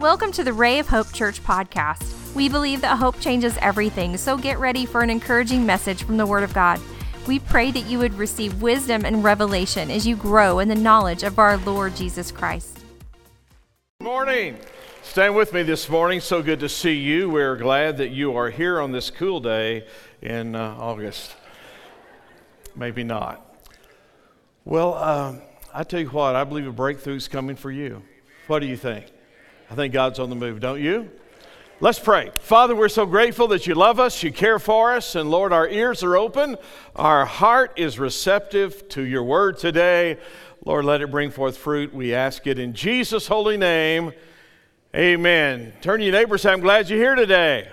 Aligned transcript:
Welcome 0.00 0.32
to 0.32 0.44
the 0.44 0.54
Ray 0.54 0.78
of 0.78 0.88
Hope 0.88 1.12
Church 1.12 1.44
podcast. 1.44 2.34
We 2.34 2.48
believe 2.48 2.80
that 2.80 2.96
hope 2.96 3.20
changes 3.20 3.58
everything, 3.60 4.16
so 4.16 4.38
get 4.38 4.58
ready 4.58 4.86
for 4.86 5.02
an 5.02 5.10
encouraging 5.10 5.66
message 5.66 6.04
from 6.04 6.16
the 6.16 6.24
Word 6.24 6.42
of 6.42 6.54
God. 6.54 6.80
We 7.26 7.38
pray 7.38 7.70
that 7.70 7.84
you 7.84 7.98
would 7.98 8.14
receive 8.14 8.62
wisdom 8.62 9.04
and 9.04 9.22
revelation 9.22 9.90
as 9.90 10.06
you 10.06 10.16
grow 10.16 10.58
in 10.58 10.68
the 10.68 10.74
knowledge 10.74 11.22
of 11.22 11.38
our 11.38 11.58
Lord 11.58 11.96
Jesus 11.96 12.32
Christ. 12.32 12.78
Good 14.00 14.06
morning. 14.06 14.56
Stand 15.02 15.36
with 15.36 15.52
me 15.52 15.64
this 15.64 15.86
morning. 15.86 16.20
So 16.20 16.42
good 16.42 16.60
to 16.60 16.68
see 16.70 16.94
you. 16.94 17.28
We're 17.28 17.56
glad 17.56 17.98
that 17.98 18.08
you 18.08 18.34
are 18.38 18.48
here 18.48 18.80
on 18.80 18.92
this 18.92 19.10
cool 19.10 19.38
day 19.38 19.86
in 20.22 20.56
uh, 20.56 20.76
August. 20.78 21.36
Maybe 22.74 23.04
not. 23.04 23.54
Well, 24.64 24.94
um, 24.94 25.42
I 25.74 25.84
tell 25.84 26.00
you 26.00 26.08
what, 26.08 26.36
I 26.36 26.44
believe 26.44 26.66
a 26.66 26.72
breakthrough 26.72 27.16
is 27.16 27.28
coming 27.28 27.54
for 27.54 27.70
you. 27.70 28.02
What 28.46 28.60
do 28.60 28.66
you 28.66 28.78
think? 28.78 29.12
I 29.70 29.74
think 29.76 29.92
God's 29.92 30.18
on 30.18 30.30
the 30.30 30.36
move, 30.36 30.58
don't 30.58 30.80
you? 30.80 31.10
Let's 31.78 32.00
pray. 32.00 32.32
Father, 32.40 32.74
we're 32.74 32.88
so 32.88 33.06
grateful 33.06 33.46
that 33.48 33.68
you 33.68 33.74
love 33.74 34.00
us, 34.00 34.22
you 34.22 34.32
care 34.32 34.58
for 34.58 34.92
us, 34.92 35.14
and 35.14 35.30
Lord, 35.30 35.52
our 35.52 35.68
ears 35.68 36.02
are 36.02 36.16
open. 36.16 36.56
Our 36.96 37.24
heart 37.24 37.74
is 37.76 37.98
receptive 37.98 38.88
to 38.90 39.02
your 39.02 39.22
word 39.22 39.58
today. 39.58 40.18
Lord, 40.64 40.84
let 40.84 41.00
it 41.02 41.10
bring 41.10 41.30
forth 41.30 41.56
fruit. 41.56 41.94
We 41.94 42.12
ask 42.12 42.48
it 42.48 42.58
in 42.58 42.74
Jesus' 42.74 43.28
holy 43.28 43.56
name. 43.56 44.12
Amen. 44.94 45.72
Turn 45.80 46.00
to 46.00 46.04
your 46.04 46.12
neighbor 46.12 46.36
say, 46.36 46.52
I'm 46.52 46.60
glad 46.60 46.90
you're 46.90 46.98
here 46.98 47.14
today. 47.14 47.68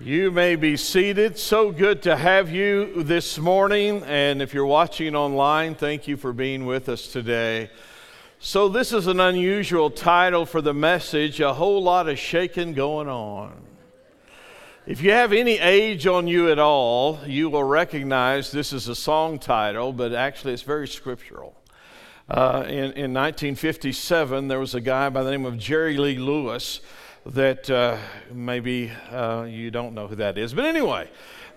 You 0.00 0.30
may 0.30 0.54
be 0.54 0.76
seated. 0.76 1.36
So 1.38 1.72
good 1.72 2.02
to 2.02 2.14
have 2.14 2.52
you 2.52 3.02
this 3.02 3.36
morning. 3.36 4.04
And 4.04 4.40
if 4.40 4.54
you're 4.54 4.64
watching 4.64 5.16
online, 5.16 5.74
thank 5.74 6.06
you 6.06 6.16
for 6.16 6.32
being 6.32 6.66
with 6.66 6.88
us 6.88 7.08
today. 7.08 7.68
So, 8.38 8.68
this 8.68 8.92
is 8.92 9.08
an 9.08 9.18
unusual 9.18 9.90
title 9.90 10.46
for 10.46 10.60
the 10.62 10.72
message 10.72 11.40
A 11.40 11.52
Whole 11.52 11.82
Lot 11.82 12.08
of 12.08 12.16
Shaking 12.16 12.74
Going 12.74 13.08
On. 13.08 13.52
If 14.86 15.02
you 15.02 15.10
have 15.10 15.32
any 15.32 15.58
age 15.58 16.06
on 16.06 16.28
you 16.28 16.48
at 16.48 16.60
all, 16.60 17.18
you 17.26 17.50
will 17.50 17.64
recognize 17.64 18.52
this 18.52 18.72
is 18.72 18.86
a 18.86 18.94
song 18.94 19.40
title, 19.40 19.92
but 19.92 20.12
actually 20.12 20.52
it's 20.52 20.62
very 20.62 20.86
scriptural. 20.86 21.56
Uh, 22.28 22.62
in, 22.66 22.92
in 22.92 23.12
1957, 23.12 24.46
there 24.46 24.60
was 24.60 24.76
a 24.76 24.80
guy 24.80 25.08
by 25.08 25.24
the 25.24 25.32
name 25.32 25.44
of 25.44 25.58
Jerry 25.58 25.96
Lee 25.96 26.18
Lewis 26.18 26.82
that 27.28 27.68
uh, 27.68 27.98
maybe 28.32 28.90
uh, 29.10 29.46
you 29.48 29.70
don't 29.70 29.94
know 29.94 30.06
who 30.06 30.16
that 30.16 30.38
is. 30.38 30.54
But 30.54 30.64
anyway, 30.64 31.08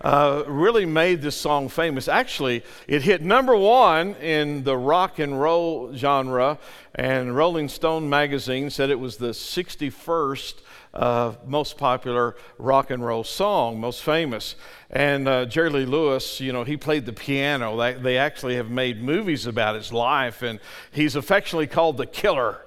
uh, 0.02 0.44
really 0.46 0.84
made 0.84 1.22
this 1.22 1.36
song 1.36 1.68
famous. 1.68 2.08
Actually, 2.08 2.62
it 2.86 3.02
hit 3.02 3.22
number 3.22 3.56
one 3.56 4.14
in 4.16 4.64
the 4.64 4.76
rock 4.76 5.18
and 5.18 5.40
roll 5.40 5.94
genre, 5.94 6.58
and 6.94 7.34
Rolling 7.34 7.68
Stone 7.68 8.08
magazine 8.08 8.70
said 8.70 8.90
it 8.90 8.98
was 8.98 9.16
the 9.16 9.30
61st 9.30 10.54
uh, 10.94 11.32
most 11.46 11.78
popular 11.78 12.36
rock 12.58 12.90
and 12.90 13.04
roll 13.04 13.24
song, 13.24 13.80
most 13.80 14.02
famous. 14.02 14.56
And 14.90 15.26
uh, 15.26 15.46
Jerry 15.46 15.70
Lee 15.70 15.86
Lewis, 15.86 16.38
you 16.38 16.52
know, 16.52 16.64
he 16.64 16.76
played 16.76 17.06
the 17.06 17.14
piano. 17.14 17.78
They, 17.78 17.94
they 17.94 18.18
actually 18.18 18.56
have 18.56 18.70
made 18.70 19.02
movies 19.02 19.46
about 19.46 19.74
his 19.74 19.90
life, 19.90 20.42
and 20.42 20.60
he's 20.90 21.16
affectionately 21.16 21.66
called 21.66 21.96
the 21.96 22.04
killer 22.04 22.60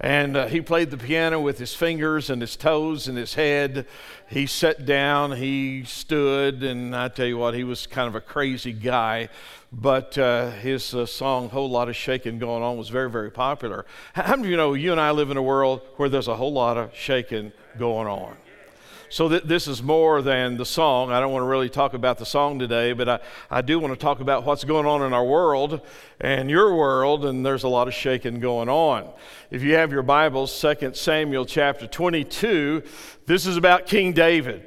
and 0.00 0.36
uh, 0.36 0.46
he 0.46 0.60
played 0.60 0.90
the 0.90 0.96
piano 0.96 1.40
with 1.40 1.58
his 1.58 1.74
fingers 1.74 2.30
and 2.30 2.40
his 2.40 2.54
toes 2.56 3.08
and 3.08 3.18
his 3.18 3.34
head. 3.34 3.86
He 4.28 4.46
sat 4.46 4.86
down, 4.86 5.32
he 5.32 5.84
stood, 5.84 6.62
and 6.62 6.94
I 6.94 7.08
tell 7.08 7.26
you 7.26 7.38
what, 7.38 7.54
he 7.54 7.64
was 7.64 7.86
kind 7.86 8.06
of 8.06 8.14
a 8.14 8.20
crazy 8.20 8.72
guy. 8.72 9.28
But 9.72 10.16
uh, 10.16 10.50
his 10.50 10.94
uh, 10.94 11.04
song, 11.04 11.50
Whole 11.50 11.68
Lot 11.68 11.88
of 11.88 11.96
Shaking 11.96 12.38
Going 12.38 12.62
On, 12.62 12.78
was 12.78 12.88
very, 12.88 13.10
very 13.10 13.30
popular. 13.30 13.84
How 14.14 14.36
many 14.36 14.48
of 14.48 14.50
you 14.50 14.56
know 14.56 14.74
you 14.74 14.92
and 14.92 15.00
I 15.00 15.10
live 15.10 15.30
in 15.30 15.36
a 15.36 15.42
world 15.42 15.82
where 15.96 16.08
there's 16.08 16.28
a 16.28 16.36
whole 16.36 16.52
lot 16.52 16.76
of 16.76 16.94
shaking 16.94 17.52
going 17.76 18.06
on? 18.06 18.36
So 19.10 19.26
th- 19.30 19.44
this 19.44 19.66
is 19.66 19.82
more 19.82 20.20
than 20.20 20.58
the 20.58 20.66
song. 20.66 21.10
I 21.10 21.18
don't 21.18 21.32
want 21.32 21.42
to 21.42 21.46
really 21.46 21.70
talk 21.70 21.94
about 21.94 22.18
the 22.18 22.26
song 22.26 22.58
today, 22.58 22.92
but 22.92 23.08
I, 23.08 23.20
I 23.50 23.62
do 23.62 23.78
want 23.78 23.94
to 23.94 23.98
talk 23.98 24.20
about 24.20 24.44
what's 24.44 24.64
going 24.64 24.84
on 24.84 25.02
in 25.02 25.14
our 25.14 25.24
world 25.24 25.80
and 26.20 26.50
your 26.50 26.74
world, 26.74 27.24
and 27.24 27.44
there's 27.44 27.62
a 27.62 27.68
lot 27.68 27.88
of 27.88 27.94
shaking 27.94 28.38
going 28.38 28.68
on. 28.68 29.10
If 29.50 29.62
you 29.62 29.76
have 29.76 29.92
your 29.92 30.02
Bibles, 30.02 30.60
2 30.60 30.92
Samuel 30.92 31.46
chapter 31.46 31.86
22, 31.86 32.82
this 33.24 33.46
is 33.46 33.56
about 33.56 33.86
King 33.86 34.12
David. 34.12 34.66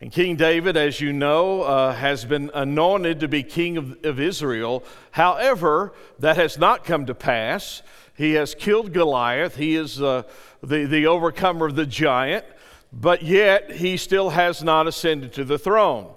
And 0.00 0.10
King 0.10 0.36
David, 0.36 0.74
as 0.78 0.98
you 0.98 1.12
know, 1.12 1.60
uh, 1.60 1.92
has 1.92 2.24
been 2.24 2.50
anointed 2.54 3.20
to 3.20 3.28
be 3.28 3.42
king 3.42 3.76
of, 3.76 4.02
of 4.06 4.18
Israel. 4.18 4.84
However, 5.10 5.92
that 6.18 6.38
has 6.38 6.56
not 6.56 6.84
come 6.84 7.04
to 7.06 7.14
pass. 7.14 7.82
He 8.16 8.32
has 8.32 8.54
killed 8.54 8.94
Goliath. 8.94 9.56
He 9.56 9.76
is 9.76 10.00
uh, 10.00 10.22
the, 10.62 10.86
the 10.86 11.06
overcomer 11.06 11.66
of 11.66 11.76
the 11.76 11.86
giant 11.86 12.46
but 12.92 13.22
yet 13.22 13.72
he 13.72 13.96
still 13.96 14.30
has 14.30 14.62
not 14.62 14.86
ascended 14.86 15.32
to 15.34 15.44
the 15.44 15.58
throne. 15.58 16.12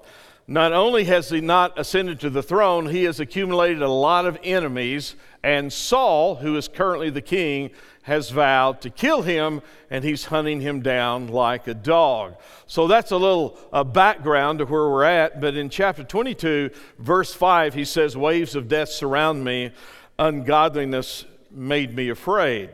Not 0.47 0.73
only 0.73 1.05
has 1.05 1.29
he 1.29 1.41
not 1.41 1.79
ascended 1.79 2.19
to 2.19 2.29
the 2.29 2.43
throne, 2.43 2.87
he 2.87 3.05
has 3.05 3.19
accumulated 3.19 3.81
a 3.81 3.89
lot 3.89 4.27
of 4.27 4.37
enemies, 4.43 5.15
and 5.41 5.73
Saul, 5.73 6.35
who 6.35 6.55
is 6.55 6.67
currently 6.67 7.09
the 7.09 7.21
king, 7.21 7.71
has 8.03 8.29
vowed 8.29 8.81
to 8.81 8.91
kill 8.91 9.23
him, 9.23 9.63
and 9.89 10.03
he's 10.03 10.25
hunting 10.25 10.61
him 10.61 10.81
down 10.81 11.27
like 11.27 11.67
a 11.67 11.73
dog. 11.73 12.35
So 12.67 12.85
that's 12.85 13.09
a 13.09 13.17
little 13.17 13.57
uh, 13.73 13.83
background 13.83 14.59
to 14.59 14.65
where 14.65 14.87
we're 14.87 15.03
at. 15.03 15.41
But 15.41 15.55
in 15.55 15.69
chapter 15.69 16.03
22, 16.03 16.69
verse 16.99 17.33
5, 17.33 17.73
he 17.73 17.83
says, 17.83 18.15
Waves 18.15 18.53
of 18.53 18.67
death 18.67 18.89
surround 18.89 19.43
me, 19.43 19.71
ungodliness 20.19 21.25
made 21.49 21.95
me 21.95 22.09
afraid. 22.09 22.69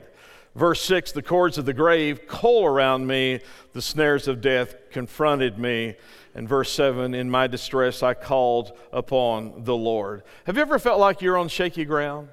Verse 0.56 0.82
6 0.82 1.12
The 1.12 1.22
cords 1.22 1.58
of 1.58 1.66
the 1.66 1.74
grave 1.74 2.28
coal 2.28 2.66
around 2.66 3.08
me, 3.08 3.40
the 3.74 3.82
snares 3.82 4.28
of 4.28 4.42
death 4.42 4.76
confronted 4.92 5.58
me. 5.58 5.96
And 6.34 6.48
verse 6.48 6.72
7 6.72 7.14
In 7.14 7.30
my 7.30 7.48
distress 7.48 8.04
I 8.04 8.14
called 8.14 8.78
upon 8.92 9.64
the 9.64 9.76
Lord. 9.76 10.24
Have 10.46 10.56
you 10.56 10.62
ever 10.62 10.80
felt 10.80 11.00
like 11.00 11.22
you're 11.22 11.38
on 11.38 11.48
shaky 11.48 11.86
ground? 11.86 12.30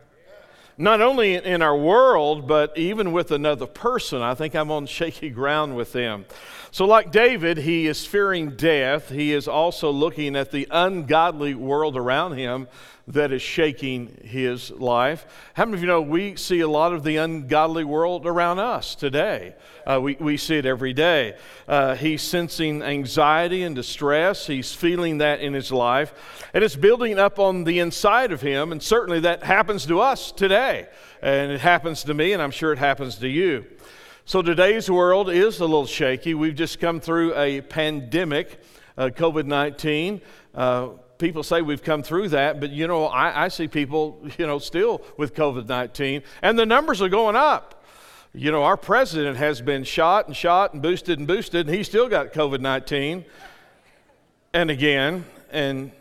Not 0.80 1.00
only 1.00 1.34
in 1.34 1.60
our 1.60 1.76
world, 1.76 2.46
but 2.46 2.78
even 2.78 3.10
with 3.10 3.32
another 3.32 3.66
person. 3.66 4.22
I 4.22 4.34
think 4.34 4.54
I'm 4.54 4.70
on 4.70 4.86
shaky 4.86 5.28
ground 5.28 5.74
with 5.74 5.92
them. 5.92 6.24
So, 6.70 6.84
like 6.84 7.10
David, 7.10 7.58
he 7.58 7.88
is 7.88 8.06
fearing 8.06 8.50
death. 8.50 9.08
He 9.08 9.32
is 9.32 9.48
also 9.48 9.90
looking 9.90 10.36
at 10.36 10.52
the 10.52 10.68
ungodly 10.70 11.54
world 11.54 11.96
around 11.96 12.34
him 12.34 12.68
that 13.08 13.32
is 13.32 13.40
shaking 13.40 14.18
his 14.22 14.70
life. 14.70 15.26
How 15.54 15.64
many 15.64 15.78
of 15.78 15.80
you 15.80 15.86
know 15.86 16.02
we 16.02 16.36
see 16.36 16.60
a 16.60 16.68
lot 16.68 16.92
of 16.92 17.04
the 17.04 17.16
ungodly 17.16 17.82
world 17.82 18.26
around 18.26 18.58
us 18.58 18.94
today? 18.94 19.54
Uh, 19.86 19.98
we, 20.02 20.16
we 20.20 20.36
see 20.36 20.56
it 20.56 20.66
every 20.66 20.92
day. 20.92 21.34
Uh, 21.66 21.94
he's 21.94 22.20
sensing 22.20 22.82
anxiety 22.82 23.62
and 23.62 23.74
distress. 23.74 24.46
He's 24.46 24.74
feeling 24.74 25.18
that 25.18 25.40
in 25.40 25.54
his 25.54 25.72
life. 25.72 26.12
And 26.52 26.62
it's 26.62 26.76
building 26.76 27.18
up 27.18 27.38
on 27.38 27.64
the 27.64 27.78
inside 27.78 28.30
of 28.30 28.42
him. 28.42 28.72
And 28.72 28.82
certainly 28.82 29.20
that 29.20 29.42
happens 29.42 29.86
to 29.86 30.00
us 30.00 30.30
today. 30.30 30.86
And 31.22 31.50
it 31.50 31.60
happens 31.60 32.04
to 32.04 32.14
me, 32.14 32.34
and 32.34 32.42
I'm 32.42 32.50
sure 32.50 32.74
it 32.74 32.78
happens 32.78 33.16
to 33.16 33.28
you. 33.28 33.64
So 34.26 34.42
today's 34.42 34.90
world 34.90 35.30
is 35.30 35.60
a 35.60 35.64
little 35.64 35.86
shaky. 35.86 36.34
We've 36.34 36.54
just 36.54 36.78
come 36.78 37.00
through 37.00 37.34
a 37.34 37.62
pandemic, 37.62 38.60
uh, 38.98 39.06
COVID 39.06 39.46
19 39.46 40.20
uh, 40.54 40.88
people 41.18 41.42
say 41.42 41.62
we've 41.62 41.82
come 41.82 42.02
through 42.02 42.28
that, 42.30 42.60
but 42.60 42.70
you 42.70 42.86
know, 42.86 43.06
I, 43.06 43.44
I 43.44 43.48
see 43.48 43.68
people, 43.68 44.20
you 44.38 44.46
know, 44.46 44.58
still 44.58 45.02
with 45.16 45.34
COVID 45.34 45.66
19, 45.66 46.22
and 46.42 46.58
the 46.58 46.66
numbers 46.66 47.02
are 47.02 47.08
going 47.08 47.36
up. 47.36 47.84
You 48.34 48.50
know, 48.52 48.62
our 48.62 48.76
president 48.76 49.36
has 49.38 49.60
been 49.60 49.84
shot 49.84 50.26
and 50.26 50.36
shot 50.36 50.72
and 50.72 50.82
boosted 50.82 51.18
and 51.18 51.26
boosted, 51.26 51.66
and 51.66 51.74
he 51.74 51.82
still 51.82 52.08
got 52.08 52.32
COVID 52.32 52.60
19. 52.60 53.24
And 54.52 54.70
again, 54.70 55.24
and 55.50 55.92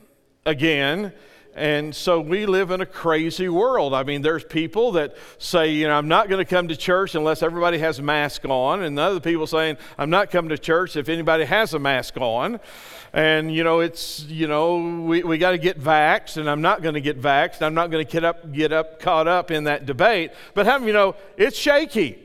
again. 0.46 1.14
And 1.58 1.96
so 1.96 2.22
we 2.22 2.46
live 2.46 2.70
in 2.70 2.82
a 2.82 2.86
crazy 2.86 3.50
world. 3.50 3.96
I 3.96 4.04
mean, 4.04 4.22
there's 4.22 4.44
people 4.44 4.92
that 4.92 5.18
say, 5.40 5.72
you 5.72 5.88
know, 5.88 5.96
I'm 5.96 6.08
not 6.08 6.30
going 6.30 6.38
to 6.38 6.48
come 6.48 6.68
to 6.68 6.78
church 6.78 7.16
unless 7.16 7.42
everybody 7.42 7.80
has 7.80 7.98
a 7.98 8.04
mask 8.04 8.46
on. 8.46 8.84
And 8.84 9.00
other 9.00 9.20
people 9.20 9.48
saying, 9.48 9.78
I'm 9.98 10.12
not 10.12 10.30
coming 10.30 10.50
to 10.50 10.60
church 10.60 10.96
if 10.96 11.10
anybody 11.10 11.46
has 11.46 11.74
a 11.74 11.80
mask 11.80 12.16
on. 12.18 12.60
And, 13.12 13.52
you 13.52 13.64
know, 13.64 13.80
it's, 13.80 14.24
you 14.26 14.48
know, 14.48 15.02
we, 15.02 15.24
we 15.24 15.40
got 15.40 15.52
to 15.52 15.58
get 15.58 15.82
vaxxed, 15.82 16.38
and 16.38 16.48
I'm 16.48 16.62
not 16.62 16.84
going 16.84 16.94
to 16.94 17.02
get 17.02 17.20
vaxxed. 17.20 17.64
I'm 17.64 17.74
not 17.74 17.90
going 17.90 18.06
to 18.06 18.12
get 18.12 18.24
up, 18.24 18.54
get 18.54 18.72
up, 18.72 19.00
caught 19.00 19.28
up 19.28 19.50
in 19.50 19.64
that 19.64 19.88
debate. 19.88 20.34
But 20.54 20.68
how 20.68 20.78
you 20.78 20.94
know, 20.94 21.16
it's 21.38 21.58
shaky. 21.58 22.20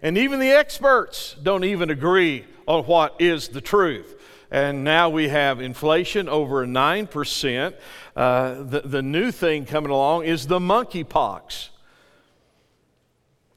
And 0.00 0.16
even 0.16 0.40
the 0.40 0.50
experts 0.50 1.36
don't 1.42 1.64
even 1.64 1.90
agree 1.90 2.46
on 2.66 2.84
what 2.84 3.16
is 3.20 3.48
the 3.48 3.60
truth 3.60 4.17
and 4.50 4.82
now 4.82 5.10
we 5.10 5.28
have 5.28 5.60
inflation 5.60 6.28
over 6.28 6.66
9%. 6.66 7.74
Uh, 8.16 8.62
the, 8.62 8.80
the 8.80 9.02
new 9.02 9.30
thing 9.30 9.66
coming 9.66 9.90
along 9.90 10.24
is 10.24 10.46
the 10.46 10.58
monkeypox. 10.58 11.68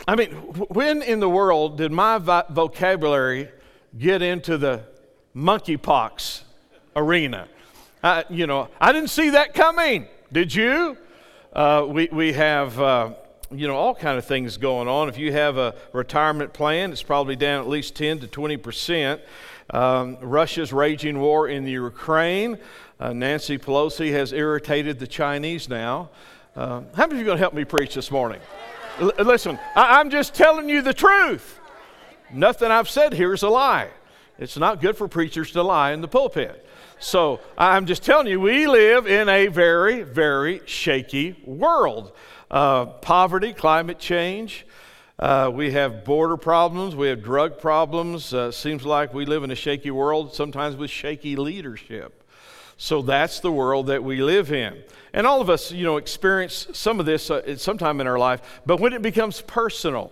I 0.08 0.16
mean, 0.16 0.32
when 0.32 1.02
in 1.02 1.20
the 1.20 1.30
world 1.30 1.78
did 1.78 1.92
my 1.92 2.18
vo- 2.18 2.44
vocabulary 2.50 3.50
get 3.98 4.22
into 4.22 4.58
the 4.58 4.84
monkeypox 5.36 6.42
arena? 6.96 7.48
You 8.30 8.48
know, 8.48 8.68
I 8.80 8.92
didn't 8.92 9.12
see 9.12 9.30
that 9.32 9.54
coming. 9.54 10.08
Did 10.32 10.54
you? 10.54 10.98
Uh, 11.54 11.86
we, 11.88 12.10
we 12.12 12.34
have 12.34 12.80
uh, 12.80 13.14
you 13.54 13.68
know, 13.68 13.76
all 13.76 13.94
kind 13.94 14.18
of 14.18 14.26
things 14.26 14.58
going 14.58 14.88
on. 14.88 15.10
If 15.10 15.18
you 15.18 15.32
have 15.34 15.58
a 15.58 15.76
retirement 15.94 16.54
plan, 16.54 16.92
it's 16.92 17.04
probably 17.04 17.36
down 17.36 17.62
at 17.62 17.68
least 17.68 17.96
10 17.96 18.20
to 18.20 18.28
20 18.28 18.58
percent. 18.58 19.22
Um, 19.72 20.18
Russia's 20.22 20.74
raging 20.74 21.20
war 21.20 21.48
in 21.48 21.64
the 21.64 21.72
Ukraine. 21.72 22.58
Uh, 23.00 23.14
Nancy 23.14 23.58
Pelosi 23.58 24.12
has 24.12 24.34
irritated 24.34 25.00
the 25.00 25.08
Chinese 25.08 25.70
now. 25.70 26.10
Uh, 26.56 26.82
how 26.94 27.08
many 27.08 27.14
of 27.14 27.20
you 27.20 27.26
going 27.26 27.38
to 27.38 27.42
help 27.42 27.54
me 27.54 27.64
preach 27.64 27.96
this 27.96 28.12
morning? 28.12 28.42
L- 29.00 29.14
listen, 29.20 29.58
I- 29.76 30.00
I'm 30.00 30.10
just 30.10 30.34
telling 30.34 30.68
you 30.68 30.82
the 30.82 30.94
truth. 30.94 31.60
Nothing 32.34 32.70
I've 32.70 32.90
said 32.90 33.14
here 33.14 33.34
is 33.34 33.44
a 33.44 33.50
lie. 33.50 33.90
It's 34.38 34.58
not 34.58 34.82
good 34.82 34.98
for 34.98 35.08
preachers 35.08 35.52
to 35.52 35.64
lie 35.64 35.94
in 35.94 36.02
the 36.02 36.08
pulpit. 36.08 36.68
So 37.00 37.40
I'm 37.58 37.86
just 37.86 38.04
telling 38.04 38.28
you, 38.28 38.40
we 38.40 38.68
live 38.68 39.08
in 39.08 39.30
a 39.30 39.48
very, 39.48 40.04
very 40.04 40.62
shaky 40.66 41.42
world. 41.46 42.12
Uh, 42.50 42.86
poverty, 42.86 43.54
climate 43.54 43.98
change, 43.98 44.66
uh, 45.22 45.52
we 45.54 45.72
have 45.72 46.04
border 46.04 46.36
problems, 46.36 46.96
we 46.96 47.08
have 47.08 47.22
drug 47.22 47.60
problems. 47.60 48.34
Uh, 48.34 48.52
seems 48.52 48.84
like 48.84 49.14
we 49.14 49.26
live 49.26 49.44
in 49.44 49.52
a 49.52 49.56
shaky 49.56 49.92
world, 49.92 50.34
sometimes 50.34 50.76
with 50.76 50.90
shaky 50.90 51.36
leadership. 51.36 52.24
So 52.76 53.04
that's 53.04 53.40
the 53.40 53.52
world 53.52 53.88
that 53.88 54.04
we 54.04 54.24
live 54.24 54.52
in. 54.52 54.82
And 55.14 55.28
all 55.28 55.40
of 55.40 55.48
us, 55.48 55.72
you 55.72 55.84
know, 55.84 55.98
experience 55.98 56.68
some 56.74 57.00
of 57.00 57.06
this 57.06 57.30
uh, 57.30 57.56
sometime 57.58 58.02
in 58.02 58.08
our 58.08 58.18
life, 58.18 58.62
but 58.66 58.80
when 58.80 58.94
it 58.94 59.04
becomes 59.04 59.42
personal, 59.42 60.12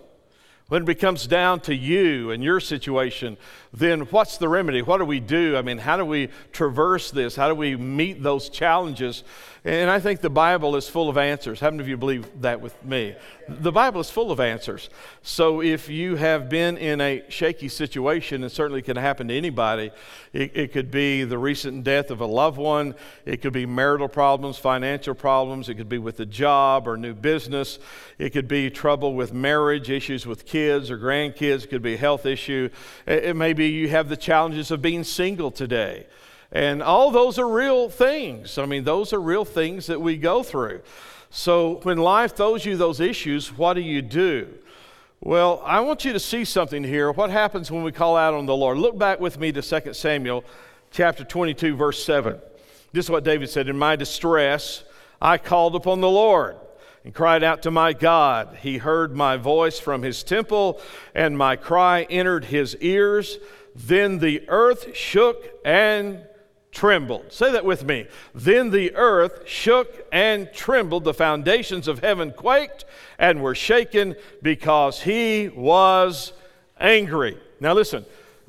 when 0.68 0.82
it 0.82 0.86
becomes 0.86 1.26
down 1.26 1.58
to 1.62 1.74
you 1.74 2.30
and 2.30 2.44
your 2.44 2.60
situation, 2.60 3.36
then 3.72 4.02
what's 4.02 4.38
the 4.38 4.48
remedy? 4.48 4.82
What 4.82 4.98
do 4.98 5.04
we 5.04 5.18
do? 5.18 5.56
I 5.56 5.62
mean, 5.62 5.78
how 5.78 5.96
do 5.96 6.04
we 6.04 6.28
traverse 6.52 7.10
this? 7.10 7.34
How 7.34 7.48
do 7.48 7.56
we 7.56 7.74
meet 7.74 8.22
those 8.22 8.48
challenges? 8.48 9.24
And 9.62 9.90
I 9.90 10.00
think 10.00 10.22
the 10.22 10.30
Bible 10.30 10.74
is 10.74 10.88
full 10.88 11.10
of 11.10 11.18
answers. 11.18 11.60
How 11.60 11.70
many 11.70 11.82
of 11.82 11.88
you 11.88 11.98
believe 11.98 12.26
that 12.40 12.62
with 12.62 12.82
me? 12.82 13.14
The 13.46 13.72
Bible 13.72 14.00
is 14.00 14.08
full 14.08 14.30
of 14.30 14.40
answers. 14.40 14.88
So 15.22 15.60
if 15.60 15.90
you 15.90 16.16
have 16.16 16.48
been 16.48 16.78
in 16.78 17.02
a 17.02 17.24
shaky 17.28 17.68
situation, 17.68 18.42
it 18.42 18.52
certainly 18.52 18.80
can 18.80 18.96
happen 18.96 19.28
to 19.28 19.36
anybody. 19.36 19.90
It, 20.32 20.56
it, 20.56 20.72
could 20.72 20.90
be 20.90 21.24
the 21.24 21.36
recent 21.36 21.84
death 21.84 22.10
of 22.10 22.22
a 22.22 22.26
loved 22.26 22.56
one, 22.56 22.94
it 23.26 23.42
could 23.42 23.52
be 23.52 23.66
marital 23.66 24.08
problems, 24.08 24.56
financial 24.56 25.14
problems, 25.14 25.68
it 25.68 25.74
could 25.74 25.88
be 25.88 25.98
with 25.98 26.20
a 26.20 26.26
job 26.26 26.88
or 26.88 26.96
new 26.96 27.12
business, 27.12 27.78
it 28.18 28.30
could 28.30 28.48
be 28.48 28.70
trouble 28.70 29.14
with 29.14 29.34
marriage, 29.34 29.90
issues 29.90 30.26
with 30.26 30.46
kids 30.46 30.90
or 30.90 30.96
grandkids, 30.96 31.64
it 31.64 31.70
could 31.70 31.82
be 31.82 31.94
a 31.94 31.98
health 31.98 32.24
issue. 32.24 32.70
It, 33.04 33.24
it 33.24 33.36
may 33.36 33.52
be 33.52 33.66
you 33.68 33.88
have 33.88 34.08
the 34.08 34.16
challenges 34.16 34.70
of 34.70 34.80
being 34.80 35.04
single 35.04 35.50
today. 35.50 36.06
And 36.52 36.82
all 36.82 37.10
those 37.10 37.38
are 37.38 37.48
real 37.48 37.88
things. 37.88 38.58
I 38.58 38.66
mean, 38.66 38.84
those 38.84 39.12
are 39.12 39.20
real 39.20 39.44
things 39.44 39.86
that 39.86 40.00
we 40.00 40.16
go 40.16 40.42
through. 40.42 40.80
So 41.30 41.80
when 41.84 41.98
life 41.98 42.34
throws 42.36 42.64
you 42.64 42.76
those 42.76 42.98
issues, 42.98 43.56
what 43.56 43.74
do 43.74 43.80
you 43.80 44.02
do? 44.02 44.48
Well, 45.20 45.62
I 45.64 45.80
want 45.80 46.04
you 46.04 46.12
to 46.12 46.20
see 46.20 46.44
something 46.44 46.82
here. 46.82 47.12
What 47.12 47.30
happens 47.30 47.70
when 47.70 47.84
we 47.84 47.92
call 47.92 48.16
out 48.16 48.34
on 48.34 48.46
the 48.46 48.56
Lord? 48.56 48.78
Look 48.78 48.98
back 48.98 49.20
with 49.20 49.38
me 49.38 49.52
to 49.52 49.62
2 49.62 49.94
Samuel 49.94 50.44
chapter 50.90 51.22
22, 51.24 51.76
verse 51.76 52.02
7. 52.02 52.40
This 52.92 53.06
is 53.06 53.10
what 53.10 53.22
David 53.22 53.48
said 53.48 53.68
In 53.68 53.78
my 53.78 53.94
distress, 53.94 54.82
I 55.20 55.38
called 55.38 55.76
upon 55.76 56.00
the 56.00 56.08
Lord 56.08 56.56
and 57.04 57.14
cried 57.14 57.44
out 57.44 57.62
to 57.62 57.70
my 57.70 57.92
God. 57.92 58.58
He 58.62 58.78
heard 58.78 59.14
my 59.14 59.36
voice 59.36 59.78
from 59.78 60.02
his 60.02 60.22
temple, 60.22 60.80
and 61.14 61.38
my 61.38 61.54
cry 61.54 62.02
entered 62.10 62.46
his 62.46 62.76
ears. 62.76 63.38
Then 63.74 64.18
the 64.18 64.42
earth 64.48 64.96
shook 64.96 65.46
and 65.64 66.26
trembled. 66.72 67.32
Say 67.32 67.52
that 67.52 67.64
with 67.64 67.84
me. 67.84 68.06
Then 68.34 68.70
the 68.70 68.94
earth 68.94 69.42
shook 69.46 70.06
and 70.12 70.52
trembled. 70.52 71.04
The 71.04 71.14
foundations 71.14 71.88
of 71.88 72.00
heaven 72.00 72.32
quaked 72.32 72.84
and 73.18 73.42
were 73.42 73.54
shaken 73.54 74.16
because 74.42 75.02
he 75.02 75.48
was 75.48 76.32
angry. 76.78 77.38
Now 77.60 77.74
listen. 77.74 78.04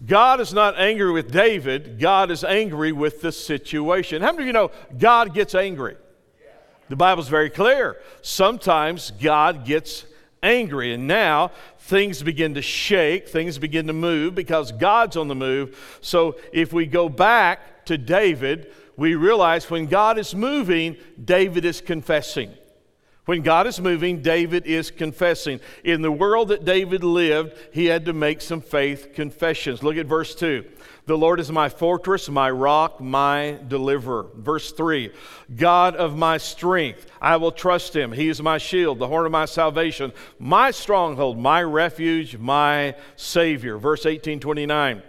God 0.06 0.40
is 0.40 0.52
not 0.52 0.80
angry 0.80 1.12
with 1.12 1.32
David. 1.32 2.00
God 2.00 2.32
is 2.32 2.44
angry 2.44 2.92
with 2.92 3.22
the 3.22 3.32
situation. 3.32 4.24
How 4.24 4.32
many 4.32 4.44
of 4.44 4.48
you 4.48 4.54
know 4.54 4.72
God 4.98 5.34
gets 5.34 5.54
angry? 5.54 5.96
The 6.90 6.96
Bible's 6.96 7.28
very 7.28 7.50
clear. 7.50 8.02
Sometimes 8.22 9.12
God 9.12 9.64
gets 9.64 10.06
angry. 10.44 10.94
And 10.94 11.08
now 11.08 11.52
things 11.80 12.24
begin 12.24 12.54
to 12.56 12.62
shake, 12.62 13.28
things 13.28 13.58
begin 13.58 13.88
to 13.88 13.94
move 13.94 14.36
because 14.36 14.72
God's 14.72 15.18
on 15.18 15.28
the 15.28 15.36
move. 15.36 16.00
So 16.02 16.38
if 16.52 16.74
we 16.74 16.86
go 16.86 17.10
back 17.10 17.86
to 17.86 17.98
David, 17.98 18.74
we 18.98 19.16
realize 19.16 19.70
when 19.70 19.88
God 19.88 20.18
is 20.18 20.36
moving, 20.36 20.98
David 21.24 21.66
is 21.66 21.82
confessing. 21.82 22.54
When 23.26 23.44
God 23.44 23.68
is 23.68 23.80
moving, 23.80 24.22
David 24.22 24.66
is 24.66 24.90
confessing. 24.90 25.60
In 25.84 26.02
the 26.02 26.12
world 26.12 26.48
that 26.48 26.66
David 26.66 27.04
lived, 27.04 27.56
he 27.72 27.86
had 27.86 28.06
to 28.06 28.14
make 28.14 28.42
some 28.42 28.62
faith 28.62 29.14
confessions. 29.14 29.84
Look 29.84 29.98
at 29.98 30.08
verse 30.08 30.34
2. 30.34 30.66
The 31.06 31.18
Lord 31.18 31.40
is 31.40 31.52
my 31.52 31.70
fortress, 31.70 32.30
my 32.30 32.50
rock, 32.50 33.00
my 33.00 33.60
deliverer. 33.68 34.28
Verse 34.36 34.72
3 34.72 35.12
God 35.56 35.96
of 35.96 36.16
my 36.16 36.38
strength, 36.38 37.06
I 37.22 37.38
will 37.38 37.52
trust 37.52 37.96
him. 37.96 38.12
He 38.12 38.28
is 38.28 38.42
my 38.42 38.58
shield, 38.58 38.98
the 38.98 39.08
horn 39.08 39.26
of 39.26 39.32
my 39.32 39.46
salvation, 39.46 40.14
my 40.40 40.72
stronghold, 40.72 41.38
my 41.38 41.62
refuge, 41.62 42.38
my 42.38 42.96
Savior. 43.16 43.78
Verse 43.78 44.06
18 44.06 44.40
29. 44.40 45.04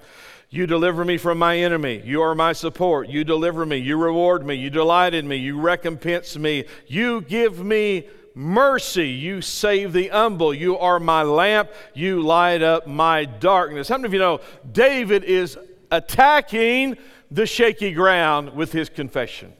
You 0.55 0.67
deliver 0.67 1.03
me 1.03 1.17
from 1.17 1.39
my 1.39 1.57
enemy. 1.57 2.03
You 2.05 2.21
are 2.21 2.35
my 2.35 2.53
support. 2.53 3.09
You 3.09 3.25
deliver 3.25 3.65
me. 3.65 3.79
You 3.79 3.97
reward 3.97 4.47
me. 4.47 4.55
You 4.55 4.69
delight 4.69 5.15
in 5.15 5.27
me. 5.27 5.37
You 5.37 5.59
recompense 5.59 6.37
me. 6.37 6.67
You 6.87 7.23
give 7.23 7.65
me 7.65 8.07
mercy. 8.35 9.09
You 9.09 9.41
save 9.41 9.95
the 9.95 10.09
humble. 10.09 10.53
You 10.53 10.77
are 10.77 11.01
my 11.01 11.23
lamp. 11.23 11.71
You 11.95 12.21
light 12.21 12.61
up 12.61 12.87
my 12.87 13.25
darkness. 13.25 13.89
How 13.89 13.97
many 13.97 14.09
of 14.09 14.13
you 14.13 14.19
know 14.19 14.41
David 14.71 15.25
is 15.25 15.57
attacking 15.91 16.99
the 17.31 17.47
shaky 17.47 17.95
ground 17.95 18.53
with 18.53 18.73
his 18.73 18.91
confession? 18.91 19.55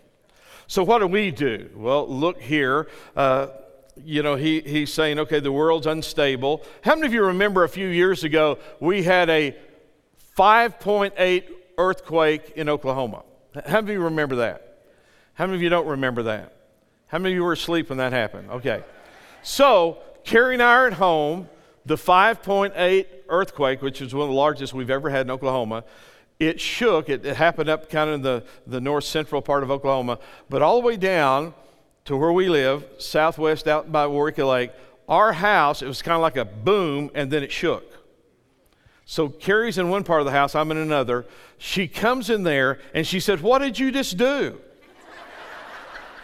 So, 0.67 0.83
what 0.85 0.99
do 0.99 1.07
we 1.07 1.31
do? 1.31 1.71
Well, 1.75 2.07
look 2.07 2.39
here. 2.39 2.91
Uh, 3.17 3.47
you 4.05 4.23
know, 4.23 4.35
he, 4.35 4.61
he's 4.61 4.93
saying, 4.93 5.19
okay, 5.21 5.41
the 5.41 5.53
world's 5.53 5.87
unstable. 5.87 6.63
How 6.83 6.95
many 6.97 7.07
of 7.07 7.15
you 7.15 7.25
remember 7.25 7.65
a 7.65 7.69
few 7.71 7.89
years 7.89 8.25
ago 8.25 8.59
we 8.79 9.05
had 9.05 9.31
a 9.31 9.57
5.8 10.37 11.45
earthquake 11.79 12.53
in 12.57 12.69
Oklahoma. 12.69 13.23
How 13.67 13.81
many 13.81 13.95
of 13.95 13.99
you 13.99 14.05
remember 14.05 14.37
that? 14.37 14.79
How 15.35 15.47
many 15.47 15.57
of 15.57 15.63
you 15.63 15.69
don't 15.69 15.87
remember 15.87 16.23
that? 16.25 16.55
How 17.07 17.19
many 17.19 17.35
of 17.35 17.37
you 17.37 17.45
were 17.45 17.53
asleep 17.53 17.89
when 17.89 17.99
that 17.99 18.13
happened? 18.13 18.51
Okay. 18.51 18.83
So, 19.43 19.99
Carrie 20.25 20.55
and 20.55 20.63
I 20.63 20.75
are 20.75 20.87
at 20.87 20.95
home. 20.95 21.49
The 21.85 21.97
5.8 21.97 23.07
earthquake, 23.29 23.83
which 23.83 24.01
is 24.01 24.15
one 24.15 24.23
of 24.23 24.29
the 24.29 24.37
largest 24.37 24.73
we've 24.73 24.91
ever 24.91 25.11
had 25.11 25.27
in 25.27 25.31
Oklahoma, 25.31 25.85
it 26.39 26.61
shook. 26.61 27.09
It, 27.09 27.27
it 27.27 27.37
happened 27.37 27.69
up 27.69 27.91
kind 27.91 28.09
of 28.09 28.15
in 28.15 28.23
the, 28.23 28.45
the 28.67 28.81
north 28.81 29.05
central 29.05 29.43
part 29.43 29.63
of 29.63 29.71
Oklahoma, 29.71 30.19
but 30.49 30.63
all 30.63 30.81
the 30.81 30.87
way 30.87 30.97
down 30.97 31.55
to 32.05 32.17
where 32.17 32.33
we 32.33 32.49
live, 32.49 32.85
southwest 32.99 33.69
out 33.69 33.93
by 33.93 34.07
Waurika 34.07 34.49
Lake, 34.49 34.71
our 35.09 35.33
house, 35.33 35.83
it 35.83 35.87
was 35.87 36.03
kind 36.03 36.17
of 36.17 36.23
like 36.23 36.37
a 36.37 36.45
boom, 36.45 37.11
and 37.15 37.31
then 37.31 37.43
it 37.43 37.53
shook. 37.53 38.02
So 39.13 39.29
Carrie's 39.29 39.77
in 39.77 39.91
one 39.91 40.05
part 40.05 40.23
of 40.23 40.25
the 40.25 40.33
house, 40.33 40.55
I'm 40.55 40.71
in 40.71 40.79
another. 40.79 41.27
She 41.59 41.87
comes 41.87 42.31
in 42.31 42.45
there 42.45 42.79
and 42.95 43.07
she 43.07 43.21
said, 43.21 43.43
What 43.43 43.59
did 43.59 43.79
you 43.79 43.93
just 43.93 44.17
do? 44.17 44.59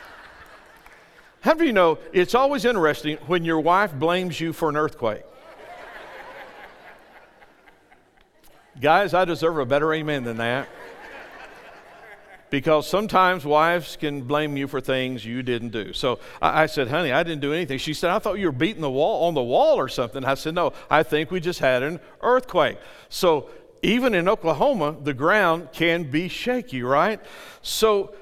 How 1.42 1.52
do 1.52 1.66
you 1.66 1.74
know 1.74 1.98
it's 2.14 2.34
always 2.34 2.64
interesting 2.64 3.18
when 3.26 3.44
your 3.44 3.60
wife 3.60 3.92
blames 3.92 4.40
you 4.40 4.54
for 4.54 4.70
an 4.70 4.76
earthquake? 4.78 5.20
Guys, 8.80 9.12
I 9.12 9.26
deserve 9.26 9.58
a 9.58 9.66
better 9.66 9.92
amen 9.92 10.24
than 10.24 10.38
that 10.38 10.66
because 12.50 12.88
sometimes 12.88 13.44
wives 13.44 13.96
can 13.96 14.22
blame 14.22 14.56
you 14.56 14.66
for 14.66 14.80
things 14.80 15.24
you 15.24 15.42
didn't 15.42 15.70
do. 15.70 15.92
So 15.92 16.18
I, 16.40 16.62
I, 16.62 16.66
said, 16.66 16.88
honey, 16.88 17.12
I 17.12 17.22
didn't 17.22 17.40
do 17.40 17.52
anything. 17.52 17.78
She 17.78 17.94
said, 17.94 18.10
I 18.10 18.18
thought 18.18 18.38
you 18.38 18.46
were 18.46 18.52
beating 18.52 18.82
the 18.82 18.90
wall 18.90 19.26
on 19.26 19.34
the 19.34 19.42
wall 19.42 19.76
or 19.76 19.88
something. 19.88 20.24
I 20.24 20.34
said, 20.34 20.54
no, 20.54 20.72
I 20.90 21.02
think 21.02 21.30
we 21.30 21.40
just 21.40 21.60
had 21.60 21.82
an 21.82 22.00
earthquake. 22.22 22.78
So 23.08 23.50
even 23.82 24.14
in 24.14 24.28
Oklahoma, 24.28 24.96
the 25.02 25.14
ground 25.14 25.68
can 25.72 26.04
be 26.04 26.28
shaky, 26.28 26.82
right? 26.82 27.20
So 27.62 28.14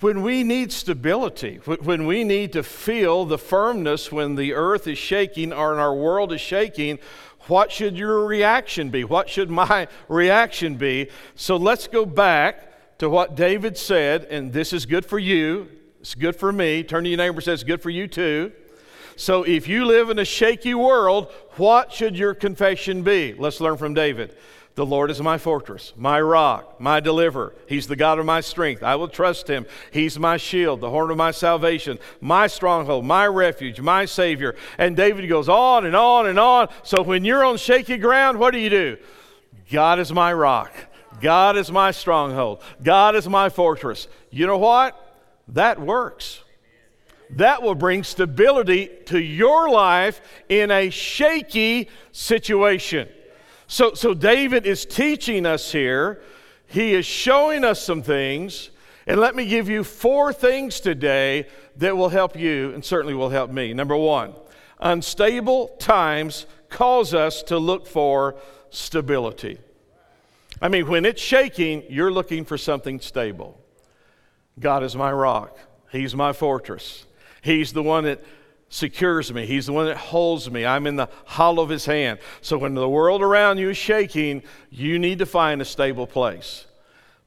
when 0.00 0.22
we 0.22 0.42
need 0.42 0.72
stability, 0.72 1.58
when 1.58 2.06
we 2.06 2.24
need 2.24 2.52
to 2.54 2.62
feel 2.62 3.24
the 3.24 3.38
firmness 3.38 4.10
when 4.10 4.34
the 4.34 4.52
earth 4.54 4.88
is 4.88 4.98
shaking 4.98 5.52
or 5.52 5.78
our 5.78 5.94
world 5.94 6.32
is 6.32 6.40
shaking, 6.40 6.98
what 7.46 7.70
should 7.70 7.96
your 7.96 8.24
reaction 8.26 8.90
be? 8.90 9.04
What 9.04 9.28
should 9.28 9.50
my 9.50 9.88
reaction 10.08 10.76
be? 10.76 11.08
So 11.34 11.56
let's 11.56 11.86
go 11.86 12.04
back 12.04 12.71
to 13.02 13.10
what 13.10 13.34
David 13.34 13.76
said, 13.76 14.26
and 14.30 14.52
this 14.52 14.72
is 14.72 14.86
good 14.86 15.04
for 15.04 15.18
you, 15.18 15.68
it's 15.98 16.14
good 16.14 16.36
for 16.36 16.52
me. 16.52 16.84
Turn 16.84 17.02
to 17.02 17.10
your 17.10 17.16
neighbor 17.16 17.38
and 17.38 17.42
say, 17.42 17.52
It's 17.52 17.64
good 17.64 17.82
for 17.82 17.90
you 17.90 18.06
too. 18.06 18.52
So 19.16 19.42
if 19.42 19.66
you 19.66 19.86
live 19.86 20.08
in 20.08 20.20
a 20.20 20.24
shaky 20.24 20.72
world, 20.72 21.28
what 21.56 21.92
should 21.92 22.16
your 22.16 22.32
confession 22.32 23.02
be? 23.02 23.34
Let's 23.34 23.60
learn 23.60 23.76
from 23.76 23.94
David. 23.94 24.36
The 24.76 24.86
Lord 24.86 25.10
is 25.10 25.20
my 25.20 25.36
fortress, 25.36 25.92
my 25.96 26.20
rock, 26.20 26.80
my 26.80 27.00
deliverer. 27.00 27.56
He's 27.68 27.88
the 27.88 27.96
God 27.96 28.20
of 28.20 28.24
my 28.24 28.40
strength. 28.40 28.84
I 28.84 28.94
will 28.94 29.08
trust 29.08 29.48
him. 29.48 29.66
He's 29.90 30.16
my 30.16 30.36
shield, 30.36 30.80
the 30.80 30.90
horn 30.90 31.10
of 31.10 31.16
my 31.16 31.32
salvation, 31.32 31.98
my 32.20 32.46
stronghold, 32.46 33.04
my 33.04 33.26
refuge, 33.26 33.80
my 33.80 34.04
Savior. 34.04 34.54
And 34.78 34.96
David 34.96 35.28
goes 35.28 35.48
on 35.48 35.86
and 35.86 35.96
on 35.96 36.28
and 36.28 36.38
on. 36.38 36.68
So 36.84 37.02
when 37.02 37.24
you're 37.24 37.44
on 37.44 37.56
shaky 37.56 37.96
ground, 37.96 38.38
what 38.38 38.52
do 38.52 38.60
you 38.60 38.70
do? 38.70 38.96
God 39.68 39.98
is 39.98 40.12
my 40.12 40.32
rock. 40.32 40.72
God 41.20 41.56
is 41.56 41.70
my 41.70 41.90
stronghold. 41.90 42.62
God 42.82 43.14
is 43.14 43.28
my 43.28 43.48
fortress. 43.48 44.08
You 44.30 44.46
know 44.46 44.58
what? 44.58 44.98
That 45.48 45.80
works. 45.80 46.40
That 47.30 47.62
will 47.62 47.74
bring 47.74 48.04
stability 48.04 48.90
to 49.06 49.18
your 49.18 49.70
life 49.70 50.20
in 50.48 50.70
a 50.70 50.90
shaky 50.90 51.88
situation. 52.12 53.08
So, 53.66 53.94
so 53.94 54.12
David 54.12 54.66
is 54.66 54.84
teaching 54.84 55.46
us 55.46 55.72
here. 55.72 56.20
He 56.66 56.94
is 56.94 57.06
showing 57.06 57.64
us 57.64 57.82
some 57.82 58.02
things. 58.02 58.70
And 59.06 59.18
let 59.18 59.34
me 59.34 59.46
give 59.46 59.68
you 59.68 59.82
four 59.82 60.32
things 60.32 60.80
today 60.80 61.46
that 61.76 61.96
will 61.96 62.10
help 62.10 62.36
you 62.36 62.72
and 62.74 62.84
certainly 62.84 63.14
will 63.14 63.30
help 63.30 63.50
me. 63.50 63.72
Number 63.72 63.96
one, 63.96 64.34
unstable 64.78 65.68
times 65.78 66.46
cause 66.68 67.14
us 67.14 67.42
to 67.44 67.58
look 67.58 67.86
for 67.86 68.36
stability. 68.70 69.58
I 70.62 70.68
mean, 70.68 70.86
when 70.86 71.04
it's 71.04 71.20
shaking, 71.20 71.82
you're 71.90 72.12
looking 72.12 72.44
for 72.44 72.56
something 72.56 73.00
stable. 73.00 73.60
God 74.60 74.84
is 74.84 74.94
my 74.94 75.12
rock, 75.12 75.58
He's 75.90 76.14
my 76.14 76.32
fortress. 76.32 77.04
He's 77.42 77.72
the 77.72 77.82
one 77.82 78.04
that 78.04 78.24
secures 78.68 79.32
me. 79.32 79.44
He's 79.46 79.66
the 79.66 79.72
one 79.72 79.86
that 79.86 79.96
holds 79.96 80.48
me. 80.48 80.64
I'm 80.64 80.86
in 80.86 80.94
the 80.94 81.08
hollow 81.24 81.64
of 81.64 81.68
his 81.68 81.84
hand. 81.84 82.20
So 82.40 82.56
when 82.56 82.74
the 82.74 82.88
world 82.88 83.20
around 83.20 83.58
you 83.58 83.70
is 83.70 83.76
shaking, 83.76 84.44
you 84.70 85.00
need 85.00 85.18
to 85.18 85.26
find 85.26 85.60
a 85.60 85.64
stable 85.64 86.06
place. 86.06 86.66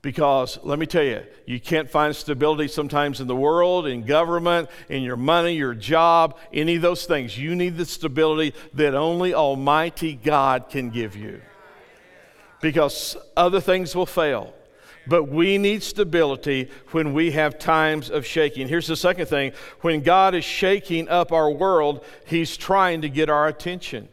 Because 0.01 0.57
let 0.63 0.79
me 0.79 0.85
tell 0.85 1.03
you, 1.03 1.23
you 1.45 1.59
can't 1.59 1.89
find 1.89 2.15
stability 2.15 2.69
sometimes 2.69 3.19
in 3.19 3.27
the 3.27 3.35
world, 3.35 3.87
in 3.87 4.05
government, 4.05 4.69
in 4.87 5.03
your 5.03 5.17
money, 5.17 5.55
your 5.55 5.75
job, 5.75 6.37
any 6.53 6.77
of 6.77 6.81
those 6.81 7.05
things. 7.05 7.37
You 7.37 7.55
need 7.55 7.75
the 7.75 7.85
stability 7.85 8.55
that 8.73 8.95
only 8.95 9.33
Almighty 9.33 10.13
God 10.13 10.69
can 10.69 10.89
give 10.91 11.15
you. 11.15 11.41
Because 12.65 13.15
other 13.37 13.61
things 13.61 13.95
will 13.95 14.07
fail. 14.07 14.51
But 15.05 15.25
we 15.25 15.59
need 15.59 15.83
stability 15.83 16.71
when 16.93 17.13
we 17.13 17.29
have 17.29 17.59
times 17.59 18.09
of 18.09 18.25
shaking. 18.25 18.67
Here's 18.67 18.87
the 18.87 18.95
second 18.95 19.27
thing 19.27 19.51
when 19.81 20.01
God 20.01 20.33
is 20.33 20.43
shaking 20.43 21.07
up 21.07 21.31
our 21.31 21.51
world, 21.51 22.03
He's 22.25 22.57
trying 22.57 23.03
to 23.03 23.09
get 23.09 23.29
our 23.29 23.47
attention. 23.47 24.09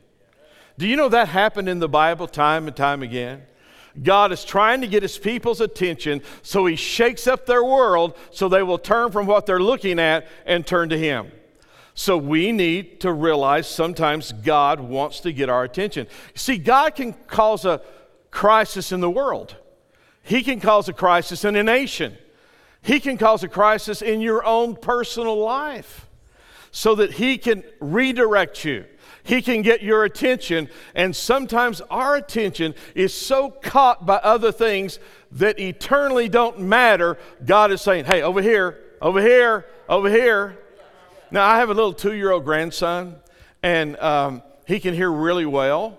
Do 0.77 0.87
you 0.87 0.97
know 0.97 1.09
that 1.09 1.29
happened 1.29 1.67
in 1.67 1.79
the 1.79 1.89
Bible 1.89 2.29
time 2.29 2.67
and 2.67 2.77
time 2.77 3.03
again? 3.03 3.41
God 4.03 4.33
is 4.33 4.45
trying 4.45 4.83
to 4.83 4.87
get 4.87 5.03
his 5.03 5.17
people's 5.17 5.63
attention, 5.63 6.21
so 6.43 6.67
he 6.67 6.77
shakes 6.77 7.27
up 7.27 7.47
their 7.47 7.65
world 7.65 8.19
so 8.33 8.51
they 8.51 8.63
will 8.63 8.79
turn 8.79 9.13
from 9.13 9.27
what 9.27 9.47
they're 9.47 9.61
looking 9.61 9.99
at 9.99 10.29
and 10.45 10.67
turn 10.67 10.91
to 10.91 10.99
him. 10.99 11.33
So 11.95 12.19
we 12.19 12.53
need 12.53 13.01
to 13.01 13.13
realize 13.13 13.67
sometimes 13.67 14.33
God 14.33 14.79
wants 14.79 15.21
to 15.21 15.33
get 15.33 15.49
our 15.49 15.65
attention. 15.65 16.07
See, 16.35 16.59
God 16.59 16.95
can 16.95 17.15
cause 17.27 17.65
a 17.65 17.81
crisis 18.33 18.91
in 18.91 19.01
the 19.01 19.11
world. 19.11 19.55
He 20.25 20.43
can 20.43 20.59
cause 20.59 20.89
a 20.89 20.93
crisis 20.93 21.45
in 21.45 21.55
a 21.55 21.63
nation. 21.63 22.19
He 22.81 22.99
can 22.99 23.17
cause 23.17 23.45
a 23.45 23.49
crisis 23.49 24.03
in 24.03 24.21
your 24.21 24.45
own 24.45 24.75
personal 24.75 25.39
life 25.39 26.09
so 26.73 26.97
that 26.97 27.13
He 27.13 27.39
can 27.39 27.63
redirect 27.79 28.65
you. 28.65 28.87
He 29.25 29.41
can 29.41 29.63
get 29.63 29.83
your 29.83 30.03
attention, 30.03 30.69
and 30.97 31.15
sometimes 31.15 31.81
our 31.83 32.17
attention 32.17 32.75
is 32.97 33.15
so 33.15 33.51
caught 33.51 34.05
by 34.05 34.17
other 34.17 34.51
things 34.51 34.99
that 35.33 35.61
eternally 35.61 36.29
don't 36.29 36.59
matter. 36.59 37.19
God 37.45 37.71
is 37.71 37.81
saying, 37.81 38.07
Hey, 38.07 38.23
over 38.23 38.43
here, 38.43 38.81
over 39.01 39.21
here, 39.21 39.67
over 39.89 40.11
here. 40.11 40.59
Now, 41.31 41.47
I 41.47 41.59
have 41.59 41.71
a 41.71 41.75
little 41.75 41.93
two 41.93 42.15
year 42.15 42.33
old 42.33 42.45
grandson, 42.45 43.17
and 43.63 43.97
um, 43.99 44.43
he 44.67 44.81
can 44.81 44.95
hear 44.95 45.11
really 45.11 45.47
well. 45.47 45.99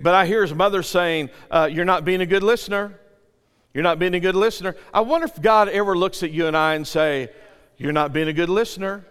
But 0.00 0.14
I 0.14 0.26
hear 0.26 0.42
his 0.42 0.54
mother 0.54 0.82
saying, 0.82 1.30
uh, 1.50 1.68
You're 1.70 1.84
not 1.84 2.04
being 2.04 2.20
a 2.20 2.26
good 2.26 2.42
listener. 2.42 2.98
You're 3.72 3.82
not 3.82 3.98
being 3.98 4.14
a 4.14 4.20
good 4.20 4.34
listener. 4.34 4.74
I 4.92 5.00
wonder 5.00 5.26
if 5.26 5.40
God 5.40 5.68
ever 5.68 5.96
looks 5.96 6.22
at 6.22 6.30
you 6.30 6.46
and 6.46 6.56
I 6.56 6.74
and 6.74 6.86
say, 6.86 7.30
You're 7.76 7.92
not 7.92 8.12
being 8.12 8.28
a 8.28 8.32
good 8.32 8.48
listener. 8.48 9.04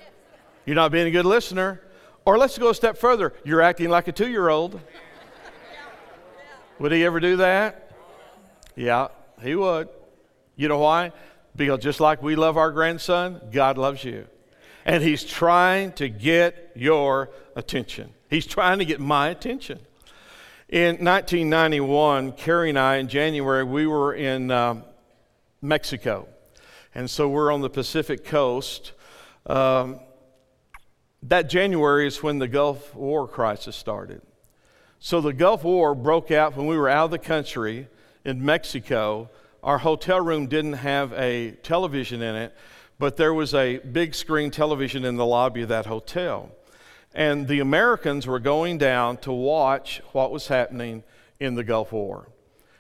You're 0.66 0.76
not 0.76 0.92
being 0.92 1.08
a 1.08 1.12
good 1.12 1.26
listener. 1.26 1.82
Or 2.26 2.38
let's 2.38 2.58
go 2.58 2.70
a 2.70 2.76
step 2.76 2.98
further. 2.98 3.34
You're 3.44 3.62
acting 3.62 3.90
like 3.90 4.08
a 4.08 4.12
two 4.12 4.28
year 4.28 4.50
old. 4.50 4.80
Would 6.80 6.92
he 6.92 7.06
ever 7.06 7.20
do 7.20 7.38
that? 7.38 7.92
Yeah, 8.76 9.08
he 9.42 9.56
would. 9.56 9.88
You 10.56 10.68
know 10.68 10.80
why? 10.80 11.12
Because 11.56 11.80
just 11.80 12.00
like 12.00 12.22
we 12.22 12.36
love 12.36 12.58
our 12.58 12.72
grandson, 12.72 13.42
God 13.52 13.78
loves 13.78 14.04
you. 14.04 14.28
And 14.84 15.02
he's 15.02 15.24
trying 15.24 15.94
to 15.94 16.10
get 16.10 16.72
your 16.76 17.30
attention. 17.56 18.14
He's 18.30 18.46
trying 18.46 18.80
to 18.80 18.86
get 18.86 19.00
my 19.00 19.30
attention. 19.30 19.80
In 20.76 21.06
1991, 21.06 22.34
Carrie 22.34 22.68
and 22.68 22.78
I, 22.78 22.98
in 22.98 23.08
January, 23.08 23.64
we 23.64 23.88
were 23.88 24.14
in 24.14 24.52
um, 24.52 24.84
Mexico. 25.62 26.28
And 26.94 27.10
so 27.10 27.30
we're 27.30 27.50
on 27.50 27.62
the 27.62 27.70
Pacific 27.70 28.26
coast. 28.26 28.92
Um, 29.46 30.02
that 31.24 31.50
January 31.50 32.06
is 32.08 32.22
when 32.22 32.40
the 32.40 32.50
Gulf 32.50 32.94
War 32.94 33.26
crisis 33.26 33.74
started. 33.74 34.22
So 35.00 35.22
the 35.22 35.32
Gulf 35.32 35.64
War 35.64 35.96
broke 35.96 36.30
out 36.30 36.58
when 36.58 36.68
we 36.68 36.78
were 36.78 36.90
out 36.90 37.06
of 37.06 37.12
the 37.12 37.20
country 37.20 37.88
in 38.26 38.44
Mexico. 38.44 39.30
Our 39.64 39.78
hotel 39.78 40.20
room 40.20 40.48
didn't 40.48 40.74
have 40.74 41.14
a 41.14 41.52
television 41.64 42.22
in 42.22 42.36
it, 42.36 42.54
but 43.00 43.16
there 43.16 43.34
was 43.34 43.54
a 43.54 43.78
big 43.78 44.14
screen 44.14 44.52
television 44.52 45.06
in 45.06 45.16
the 45.16 45.26
lobby 45.26 45.62
of 45.62 45.70
that 45.70 45.86
hotel. 45.86 46.52
And 47.16 47.48
the 47.48 47.62
Americans 47.62 48.28
were 48.28 48.40
going 48.40 48.78
down 48.78 49.18
to 49.18 49.32
watch 49.32 50.02
what 50.12 50.32
was 50.32 50.50
happening 50.50 51.04
in 51.40 51.56
the 51.56 51.64
Gulf 51.64 51.94
War. 51.94 52.28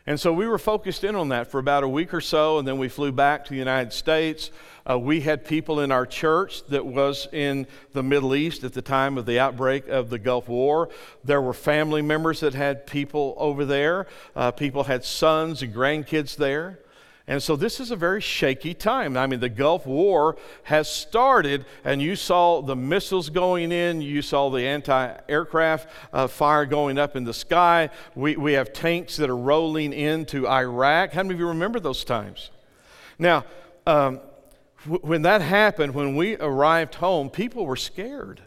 And 0.05 0.19
so 0.19 0.31
we 0.31 0.45
were 0.45 0.59
focused 0.59 1.03
in 1.03 1.15
on 1.15 1.29
that 1.29 1.49
for 1.49 1.57
about 1.57 1.83
a 1.83 1.87
week 1.87 2.13
or 2.13 2.21
so, 2.21 2.59
and 2.59 2.67
then 2.67 2.77
we 2.77 2.89
flew 2.89 3.11
back 3.11 3.45
to 3.45 3.49
the 3.49 3.57
United 3.57 3.91
States. 3.91 4.51
Uh, 4.87 4.99
we 4.99 5.21
had 5.21 5.45
people 5.45 5.79
in 5.79 5.91
our 5.91 6.05
church 6.05 6.63
that 6.67 6.85
was 6.85 7.27
in 7.31 7.65
the 7.93 8.03
Middle 8.03 8.35
East 8.35 8.63
at 8.63 8.73
the 8.73 8.83
time 8.83 9.17
of 9.17 9.25
the 9.25 9.39
outbreak 9.39 9.87
of 9.87 10.11
the 10.11 10.19
Gulf 10.19 10.47
War. 10.47 10.89
There 11.23 11.41
were 11.41 11.53
family 11.53 12.03
members 12.03 12.41
that 12.41 12.53
had 12.53 12.85
people 12.85 13.33
over 13.37 13.65
there. 13.65 14.05
Uh, 14.35 14.51
people 14.51 14.83
had 14.83 15.03
sons 15.03 15.63
and 15.63 15.73
grandkids 15.73 16.35
there. 16.35 16.81
And 17.27 17.41
so 17.41 17.55
this 17.55 17.79
is 17.79 17.89
a 17.89 17.95
very 17.95 18.21
shaky 18.21 18.75
time. 18.75 19.17
I 19.17 19.25
mean, 19.25 19.39
the 19.39 19.49
Gulf 19.49 19.87
War 19.87 20.37
has 20.63 20.87
started, 20.87 21.65
and 21.83 21.99
you 21.99 22.15
saw 22.15 22.61
the 22.61 22.75
missiles 22.75 23.29
going 23.29 23.71
in, 23.71 24.01
you 24.01 24.21
saw 24.21 24.49
the 24.49 24.61
anti 24.61 25.17
aircraft 25.27 25.89
uh, 26.13 26.27
fire 26.27 26.67
going 26.67 26.99
up 26.99 27.15
in 27.15 27.23
the 27.23 27.33
sky. 27.33 27.89
We, 28.13 28.35
we 28.35 28.53
have 28.53 28.73
tanks 28.73 29.17
that 29.17 29.29
are 29.31 29.37
rolling 29.37 29.91
into 29.91 30.47
Iraq. 30.47 31.13
How 31.13 31.23
many 31.23 31.33
of 31.33 31.39
you 31.39 31.47
remember 31.47 31.79
those 31.79 32.03
times? 32.03 32.51
Now, 33.17 33.45
um, 33.87 34.19
when 34.85 35.23
that 35.23 35.41
happened, 35.41 35.95
when 35.95 36.15
we 36.15 36.35
arrived 36.37 36.95
home, 36.95 37.31
people 37.31 37.65
were 37.65 37.75
scared, 37.75 38.41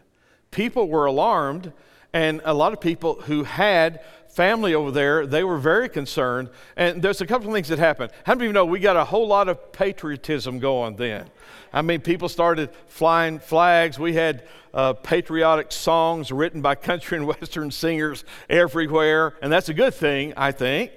people 0.51 0.87
were 0.87 1.05
alarmed, 1.05 1.73
and 2.13 2.41
a 2.45 2.53
lot 2.53 2.71
of 2.71 2.79
people 2.79 3.21
who 3.23 3.43
had 3.43 4.01
family 4.29 4.73
over 4.73 4.91
there, 4.91 5.25
they 5.25 5.43
were 5.43 5.57
very 5.57 5.89
concerned. 5.89 6.49
And 6.75 7.01
there's 7.01 7.21
a 7.21 7.27
couple 7.27 7.47
of 7.47 7.53
things 7.53 7.67
that 7.67 7.79
happened. 7.79 8.11
How 8.25 8.33
many 8.33 8.45
of 8.45 8.49
you 8.49 8.53
know 8.53 8.65
we 8.65 8.79
got 8.79 8.95
a 8.95 9.05
whole 9.05 9.27
lot 9.27 9.49
of 9.49 9.71
patriotism 9.71 10.59
going 10.59 10.95
then? 10.95 11.29
I 11.73 11.81
mean, 11.81 12.01
people 12.01 12.29
started 12.29 12.69
flying 12.87 13.39
flags. 13.39 13.99
We 13.99 14.13
had 14.13 14.43
uh, 14.73 14.93
patriotic 14.93 15.71
songs 15.71 16.31
written 16.31 16.61
by 16.61 16.75
country 16.75 17.17
and 17.17 17.27
western 17.39 17.71
singers 17.71 18.23
everywhere, 18.49 19.35
and 19.41 19.51
that's 19.51 19.69
a 19.69 19.73
good 19.73 19.93
thing, 19.93 20.33
I 20.37 20.51
think. 20.51 20.91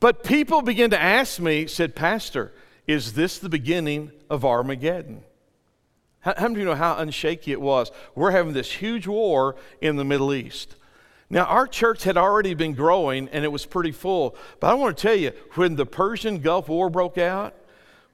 But 0.00 0.24
people 0.24 0.62
began 0.62 0.90
to 0.90 1.00
ask 1.00 1.40
me, 1.40 1.66
said, 1.66 1.94
Pastor, 1.94 2.52
is 2.86 3.12
this 3.12 3.38
the 3.38 3.50
beginning 3.50 4.12
of 4.28 4.44
Armageddon? 4.44 5.22
How, 6.20 6.34
how 6.36 6.42
many 6.44 6.54
of 6.54 6.58
you 6.58 6.64
know 6.64 6.74
how 6.74 6.96
unshaky 6.96 7.48
it 7.48 7.60
was? 7.60 7.90
We're 8.14 8.30
having 8.30 8.52
this 8.52 8.72
huge 8.72 9.06
war 9.06 9.56
in 9.80 9.96
the 9.96 10.04
Middle 10.04 10.32
East. 10.32 10.76
Now, 11.32 11.44
our 11.44 11.68
church 11.68 12.02
had 12.02 12.16
already 12.16 12.54
been 12.54 12.74
growing 12.74 13.28
and 13.28 13.44
it 13.44 13.52
was 13.52 13.64
pretty 13.64 13.92
full. 13.92 14.34
But 14.58 14.72
I 14.72 14.74
want 14.74 14.96
to 14.96 15.02
tell 15.02 15.14
you, 15.14 15.32
when 15.54 15.76
the 15.76 15.86
Persian 15.86 16.40
Gulf 16.40 16.68
War 16.68 16.90
broke 16.90 17.18
out, 17.18 17.54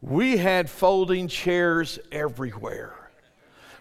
we 0.02 0.36
had 0.36 0.68
folding 0.68 1.26
chairs 1.26 1.98
everywhere. 2.12 2.94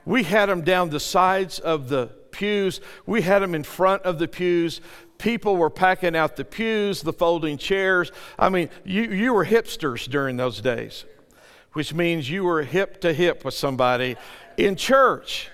We 0.05 0.23
had 0.23 0.47
them 0.47 0.61
down 0.61 0.89
the 0.89 1.01
sides 1.01 1.59
of 1.59 1.89
the 1.89 2.07
pews, 2.31 2.79
we 3.05 3.21
had 3.21 3.41
them 3.41 3.55
in 3.55 3.63
front 3.63 4.03
of 4.03 4.19
the 4.19 4.27
pews. 4.27 4.79
People 5.17 5.55
were 5.55 5.69
packing 5.69 6.15
out 6.15 6.35
the 6.35 6.43
pews, 6.43 7.01
the 7.01 7.13
folding 7.13 7.57
chairs. 7.57 8.11
I 8.37 8.49
mean, 8.49 8.69
you, 8.83 9.03
you 9.03 9.33
were 9.33 9.45
hipsters 9.45 10.09
during 10.09 10.35
those 10.35 10.59
days, 10.59 11.05
which 11.73 11.93
means 11.93 12.29
you 12.29 12.43
were 12.43 12.63
hip 12.63 13.01
to 13.01 13.13
hip 13.13 13.45
with 13.45 13.53
somebody 13.53 14.17
in 14.57 14.75
church. 14.75 15.49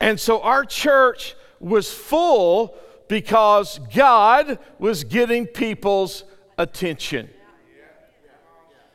And 0.00 0.20
so 0.20 0.42
our 0.42 0.64
church 0.64 1.34
was 1.58 1.92
full 1.92 2.76
because 3.08 3.80
God 3.94 4.58
was 4.78 5.04
getting 5.04 5.46
people's 5.46 6.24
attention. 6.58 7.28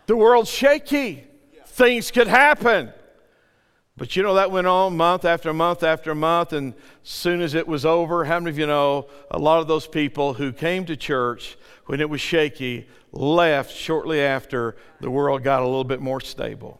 The 0.07 0.15
world's 0.15 0.49
shaky, 0.49 1.25
things 1.65 2.11
could 2.11 2.27
happen. 2.27 2.93
But 3.97 4.15
you 4.15 4.21
know, 4.21 4.35
that 4.35 4.51
went 4.51 4.67
on 4.67 4.95
month 4.95 5.25
after 5.25 5.51
month 5.53 5.81
after 5.81 6.13
month, 6.13 6.53
and 6.53 6.75
soon 7.01 7.41
as 7.41 7.55
it 7.55 7.67
was 7.67 7.83
over, 7.83 8.25
how 8.25 8.39
many 8.39 8.51
of 8.51 8.59
you 8.59 8.67
know 8.67 9.07
a 9.31 9.39
lot 9.39 9.59
of 9.59 9.67
those 9.67 9.87
people 9.87 10.35
who 10.35 10.53
came 10.53 10.85
to 10.85 10.95
church 10.95 11.57
when 11.87 11.99
it 11.99 12.09
was 12.09 12.21
shaky 12.21 12.87
left 13.11 13.75
shortly 13.75 14.21
after 14.21 14.75
the 15.01 15.09
world 15.09 15.43
got 15.43 15.63
a 15.63 15.65
little 15.65 15.83
bit 15.83 15.99
more 15.99 16.21
stable? 16.21 16.79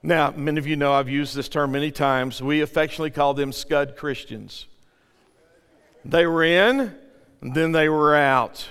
Now, 0.00 0.30
many 0.30 0.58
of 0.58 0.66
you 0.66 0.76
know 0.76 0.92
I've 0.92 1.08
used 1.08 1.34
this 1.34 1.48
term 1.48 1.72
many 1.72 1.90
times. 1.90 2.40
We 2.40 2.60
affectionately 2.60 3.10
call 3.10 3.34
them 3.34 3.50
scud 3.50 3.96
Christians. 3.96 4.68
They 6.04 6.26
were 6.26 6.44
in, 6.44 6.94
then 7.42 7.72
they 7.72 7.88
were 7.88 8.14
out. 8.14 8.68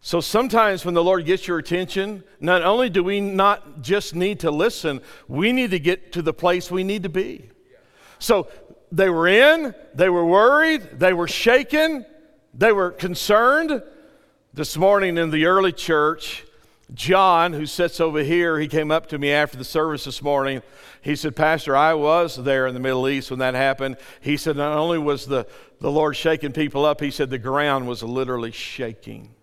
So 0.00 0.20
sometimes 0.20 0.84
when 0.84 0.94
the 0.94 1.02
Lord 1.02 1.24
gets 1.24 1.48
your 1.48 1.58
attention, 1.58 2.24
not 2.38 2.62
only 2.62 2.90
do 2.90 3.02
we 3.02 3.20
not 3.20 3.80
just 3.80 4.14
need 4.14 4.40
to 4.40 4.50
listen, 4.50 5.00
we 5.28 5.50
need 5.50 5.70
to 5.70 5.78
get 5.78 6.12
to 6.12 6.22
the 6.22 6.34
place 6.34 6.70
we 6.70 6.84
need 6.84 7.04
to 7.04 7.08
be. 7.08 7.48
So 8.18 8.48
they 8.92 9.08
were 9.08 9.26
in, 9.26 9.74
they 9.94 10.10
were 10.10 10.26
worried, 10.26 11.00
they 11.00 11.14
were 11.14 11.26
shaken, 11.26 12.04
they 12.52 12.70
were 12.70 12.90
concerned. 12.90 13.82
This 14.52 14.76
morning 14.76 15.18
in 15.18 15.30
the 15.30 15.46
early 15.46 15.72
church, 15.72 16.44
John, 16.92 17.54
who 17.54 17.66
sits 17.66 17.98
over 17.98 18.22
here, 18.22 18.58
he 18.58 18.68
came 18.68 18.90
up 18.90 19.08
to 19.08 19.18
me 19.18 19.32
after 19.32 19.56
the 19.56 19.64
service 19.64 20.04
this 20.04 20.22
morning. 20.22 20.62
He 21.00 21.16
said, 21.16 21.34
Pastor, 21.34 21.74
I 21.74 21.94
was 21.94 22.36
there 22.36 22.66
in 22.66 22.74
the 22.74 22.80
Middle 22.80 23.08
East 23.08 23.30
when 23.30 23.40
that 23.40 23.54
happened. 23.54 23.96
He 24.20 24.36
said, 24.36 24.56
not 24.56 24.76
only 24.76 24.98
was 24.98 25.26
the, 25.26 25.46
the 25.84 25.92
Lord 25.92 26.16
shaking 26.16 26.52
people 26.52 26.86
up, 26.86 27.02
he 27.02 27.10
said 27.10 27.28
the 27.28 27.36
ground 27.36 27.86
was 27.86 28.02
literally 28.02 28.52
shaking. 28.52 29.34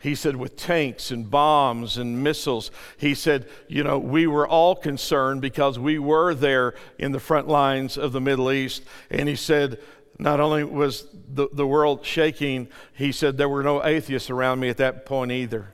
He 0.00 0.16
said, 0.16 0.34
with 0.34 0.56
tanks 0.56 1.12
and 1.12 1.30
bombs 1.30 1.98
and 1.98 2.20
missiles. 2.20 2.72
He 2.96 3.14
said, 3.14 3.48
you 3.68 3.84
know, 3.84 3.96
we 3.96 4.26
were 4.26 4.44
all 4.44 4.74
concerned 4.74 5.40
because 5.40 5.78
we 5.78 6.00
were 6.00 6.34
there 6.34 6.74
in 6.98 7.12
the 7.12 7.20
front 7.20 7.46
lines 7.46 7.96
of 7.96 8.10
the 8.10 8.20
Middle 8.20 8.50
East. 8.50 8.82
And 9.08 9.28
he 9.28 9.36
said, 9.36 9.78
not 10.18 10.40
only 10.40 10.64
was 10.64 11.06
the, 11.32 11.46
the 11.52 11.64
world 11.64 12.04
shaking, 12.04 12.66
he 12.92 13.12
said 13.12 13.38
there 13.38 13.48
were 13.48 13.62
no 13.62 13.84
atheists 13.84 14.30
around 14.30 14.58
me 14.58 14.68
at 14.68 14.78
that 14.78 15.06
point 15.06 15.30
either. 15.30 15.72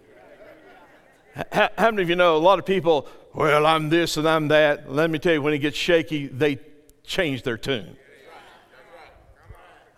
How, 1.51 1.71
how 1.79 1.91
many 1.91 2.03
of 2.03 2.11
you 2.11 2.17
know 2.17 2.37
a 2.37 2.45
lot 2.45 2.59
of 2.59 2.67
people, 2.67 3.09
well, 3.33 3.65
I'm 3.65 3.89
this 3.89 4.19
and 4.19 4.29
I'm 4.29 4.49
that? 4.49 4.93
Let 4.93 5.09
me 5.09 5.19
tell 5.19 5.33
you, 5.33 5.41
when 5.41 5.55
it 5.55 5.61
gets 5.61 5.79
shaky, 5.79 6.27
they 6.27 6.59
change 7.05 7.43
their 7.43 7.57
tune. 7.57 7.97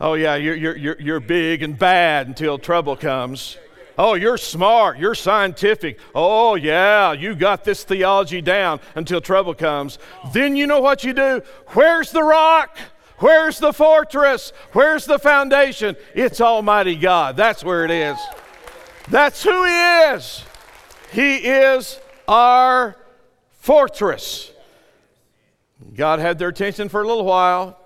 Oh, 0.00 0.14
yeah, 0.14 0.36
you're, 0.36 0.76
you're, 0.76 0.98
you're 0.98 1.20
big 1.20 1.62
and 1.62 1.78
bad 1.78 2.26
until 2.26 2.58
trouble 2.58 2.96
comes. 2.96 3.58
Oh, 3.98 4.14
you're 4.14 4.38
smart. 4.38 4.98
You're 4.98 5.14
scientific. 5.14 6.00
Oh, 6.14 6.54
yeah, 6.54 7.12
you 7.12 7.34
got 7.34 7.64
this 7.64 7.84
theology 7.84 8.40
down 8.40 8.80
until 8.94 9.20
trouble 9.20 9.54
comes. 9.54 9.98
Then 10.32 10.56
you 10.56 10.66
know 10.66 10.80
what 10.80 11.04
you 11.04 11.12
do? 11.12 11.42
Where's 11.74 12.10
the 12.12 12.22
rock? 12.22 12.78
Where's 13.18 13.58
the 13.58 13.74
fortress? 13.74 14.54
Where's 14.72 15.04
the 15.04 15.18
foundation? 15.18 15.96
It's 16.14 16.40
Almighty 16.40 16.96
God. 16.96 17.36
That's 17.36 17.62
where 17.62 17.84
it 17.84 17.90
is. 17.90 18.18
That's 19.08 19.42
who 19.42 19.64
He 19.64 19.80
is. 20.14 20.44
He 21.12 21.36
is 21.36 22.00
our 22.26 22.96
fortress. 23.50 24.50
God 25.94 26.20
had 26.20 26.38
their 26.38 26.48
attention 26.48 26.88
for 26.88 27.02
a 27.02 27.06
little 27.06 27.26
while, 27.26 27.78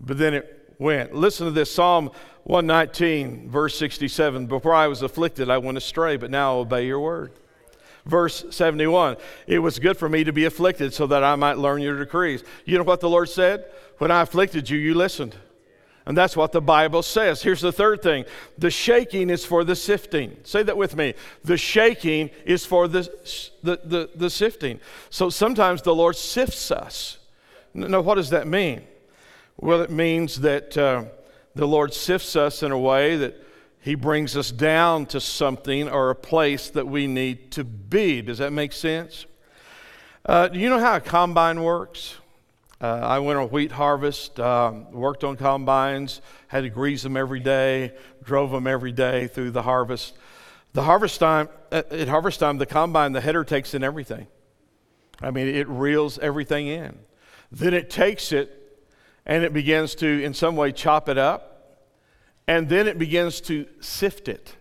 but 0.00 0.16
then 0.16 0.32
it 0.32 0.61
went. 0.82 1.14
Listen 1.14 1.46
to 1.46 1.52
this 1.52 1.72
Psalm 1.72 2.10
119, 2.44 3.48
verse 3.48 3.78
67 3.78 4.46
Before 4.46 4.74
I 4.74 4.88
was 4.88 5.02
afflicted, 5.02 5.48
I 5.48 5.58
went 5.58 5.78
astray, 5.78 6.16
but 6.16 6.30
now 6.30 6.56
I 6.56 6.60
obey 6.60 6.86
your 6.86 7.00
word. 7.00 7.32
Verse 8.04 8.44
71 8.50 9.16
It 9.46 9.60
was 9.60 9.78
good 9.78 9.96
for 9.96 10.08
me 10.08 10.24
to 10.24 10.32
be 10.32 10.44
afflicted 10.44 10.92
so 10.92 11.06
that 11.06 11.22
I 11.22 11.36
might 11.36 11.58
learn 11.58 11.82
your 11.82 11.98
decrees. 11.98 12.42
You 12.64 12.78
know 12.78 12.84
what 12.84 13.00
the 13.00 13.08
Lord 13.08 13.28
said? 13.28 13.64
When 13.98 14.10
I 14.10 14.22
afflicted 14.22 14.68
you, 14.68 14.78
you 14.78 14.94
listened. 14.94 15.36
And 16.04 16.18
that's 16.18 16.36
what 16.36 16.50
the 16.50 16.60
Bible 16.60 17.02
says. 17.02 17.42
Here's 17.42 17.60
the 17.60 17.70
third 17.70 18.02
thing 18.02 18.24
the 18.58 18.70
shaking 18.70 19.30
is 19.30 19.44
for 19.44 19.62
the 19.62 19.76
sifting. 19.76 20.36
Say 20.42 20.64
that 20.64 20.76
with 20.76 20.96
me. 20.96 21.14
The 21.44 21.56
shaking 21.56 22.30
is 22.44 22.66
for 22.66 22.88
the, 22.88 23.02
the, 23.62 23.80
the, 23.84 24.10
the 24.14 24.30
sifting. 24.30 24.80
So 25.10 25.30
sometimes 25.30 25.82
the 25.82 25.94
Lord 25.94 26.16
sifts 26.16 26.72
us. 26.72 27.18
Now, 27.72 28.00
what 28.00 28.16
does 28.16 28.30
that 28.30 28.46
mean? 28.46 28.82
Well, 29.56 29.80
it 29.80 29.90
means 29.90 30.40
that. 30.40 30.76
Uh, 30.76 31.04
the 31.54 31.66
Lord 31.66 31.92
sifts 31.92 32.34
us 32.34 32.62
in 32.62 32.72
a 32.72 32.78
way 32.78 33.16
that 33.16 33.36
He 33.80 33.94
brings 33.94 34.36
us 34.36 34.50
down 34.50 35.06
to 35.06 35.20
something 35.20 35.88
or 35.88 36.10
a 36.10 36.14
place 36.14 36.70
that 36.70 36.86
we 36.86 37.06
need 37.06 37.50
to 37.52 37.64
be. 37.64 38.22
Does 38.22 38.38
that 38.38 38.52
make 38.52 38.72
sense? 38.72 39.26
Uh, 40.24 40.48
do 40.48 40.58
you 40.58 40.68
know 40.68 40.78
how 40.78 40.96
a 40.96 41.00
combine 41.00 41.62
works? 41.62 42.16
Uh, 42.80 42.86
I 42.86 43.18
went 43.18 43.38
on 43.38 43.48
wheat 43.48 43.72
harvest, 43.72 44.40
uh, 44.40 44.72
worked 44.90 45.24
on 45.24 45.36
combines, 45.36 46.20
had 46.48 46.62
to 46.62 46.70
grease 46.70 47.02
them 47.02 47.16
every 47.16 47.40
day, 47.40 47.92
drove 48.24 48.50
them 48.50 48.66
every 48.66 48.92
day 48.92 49.28
through 49.28 49.50
the 49.52 49.62
harvest. 49.62 50.14
The 50.72 50.82
harvest 50.82 51.20
time, 51.20 51.48
at 51.70 52.08
harvest 52.08 52.40
time, 52.40 52.58
the 52.58 52.66
combine, 52.66 53.12
the 53.12 53.20
header 53.20 53.44
takes 53.44 53.74
in 53.74 53.84
everything. 53.84 54.26
I 55.20 55.30
mean, 55.30 55.48
it 55.48 55.68
reels 55.68 56.18
everything 56.18 56.66
in. 56.66 56.98
Then 57.52 57.74
it 57.74 57.90
takes 57.90 58.32
it 58.32 58.61
and 59.24 59.44
it 59.44 59.52
begins 59.52 59.94
to, 59.96 60.22
in 60.22 60.34
some 60.34 60.56
way, 60.56 60.72
chop 60.72 61.08
it 61.08 61.18
up, 61.18 61.80
and 62.46 62.68
then 62.68 62.86
it 62.88 62.98
begins 62.98 63.40
to 63.42 63.66
sift 63.80 64.28
it. 64.28 64.56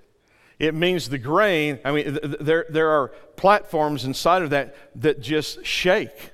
It 0.59 0.75
means 0.75 1.09
the 1.09 1.17
grain, 1.17 1.79
I 1.83 1.91
mean, 1.91 2.19
th- 2.19 2.37
there, 2.39 2.65
there 2.69 2.89
are 2.89 3.07
platforms 3.35 4.05
inside 4.05 4.43
of 4.43 4.51
that 4.51 4.75
that 4.95 5.19
just 5.19 5.65
shake. 5.65 6.31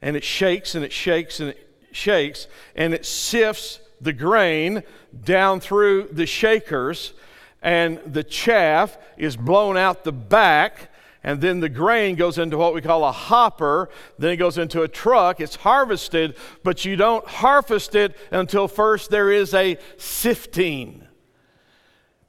And 0.00 0.16
it 0.16 0.22
shakes 0.22 0.76
and 0.76 0.84
it 0.84 0.92
shakes 0.92 1.40
and 1.40 1.50
it 1.50 1.68
shakes, 1.90 2.46
and 2.76 2.94
it 2.94 3.04
sifts 3.04 3.80
the 4.00 4.12
grain 4.12 4.84
down 5.24 5.58
through 5.58 6.08
the 6.12 6.26
shakers, 6.26 7.14
and 7.62 7.98
the 8.06 8.22
chaff 8.22 8.96
is 9.16 9.36
blown 9.36 9.76
out 9.76 10.04
the 10.04 10.12
back 10.12 10.92
and 11.26 11.40
then 11.40 11.58
the 11.58 11.68
grain 11.68 12.14
goes 12.14 12.38
into 12.38 12.56
what 12.56 12.72
we 12.72 12.80
call 12.80 13.04
a 13.04 13.10
hopper. 13.10 13.90
Then 14.16 14.30
it 14.30 14.36
goes 14.36 14.58
into 14.58 14.82
a 14.82 14.88
truck. 14.88 15.40
It's 15.40 15.56
harvested, 15.56 16.36
but 16.62 16.84
you 16.84 16.94
don't 16.94 17.26
harvest 17.26 17.96
it 17.96 18.16
until 18.30 18.68
first 18.68 19.10
there 19.10 19.32
is 19.32 19.52
a 19.52 19.76
sifting. 19.96 21.04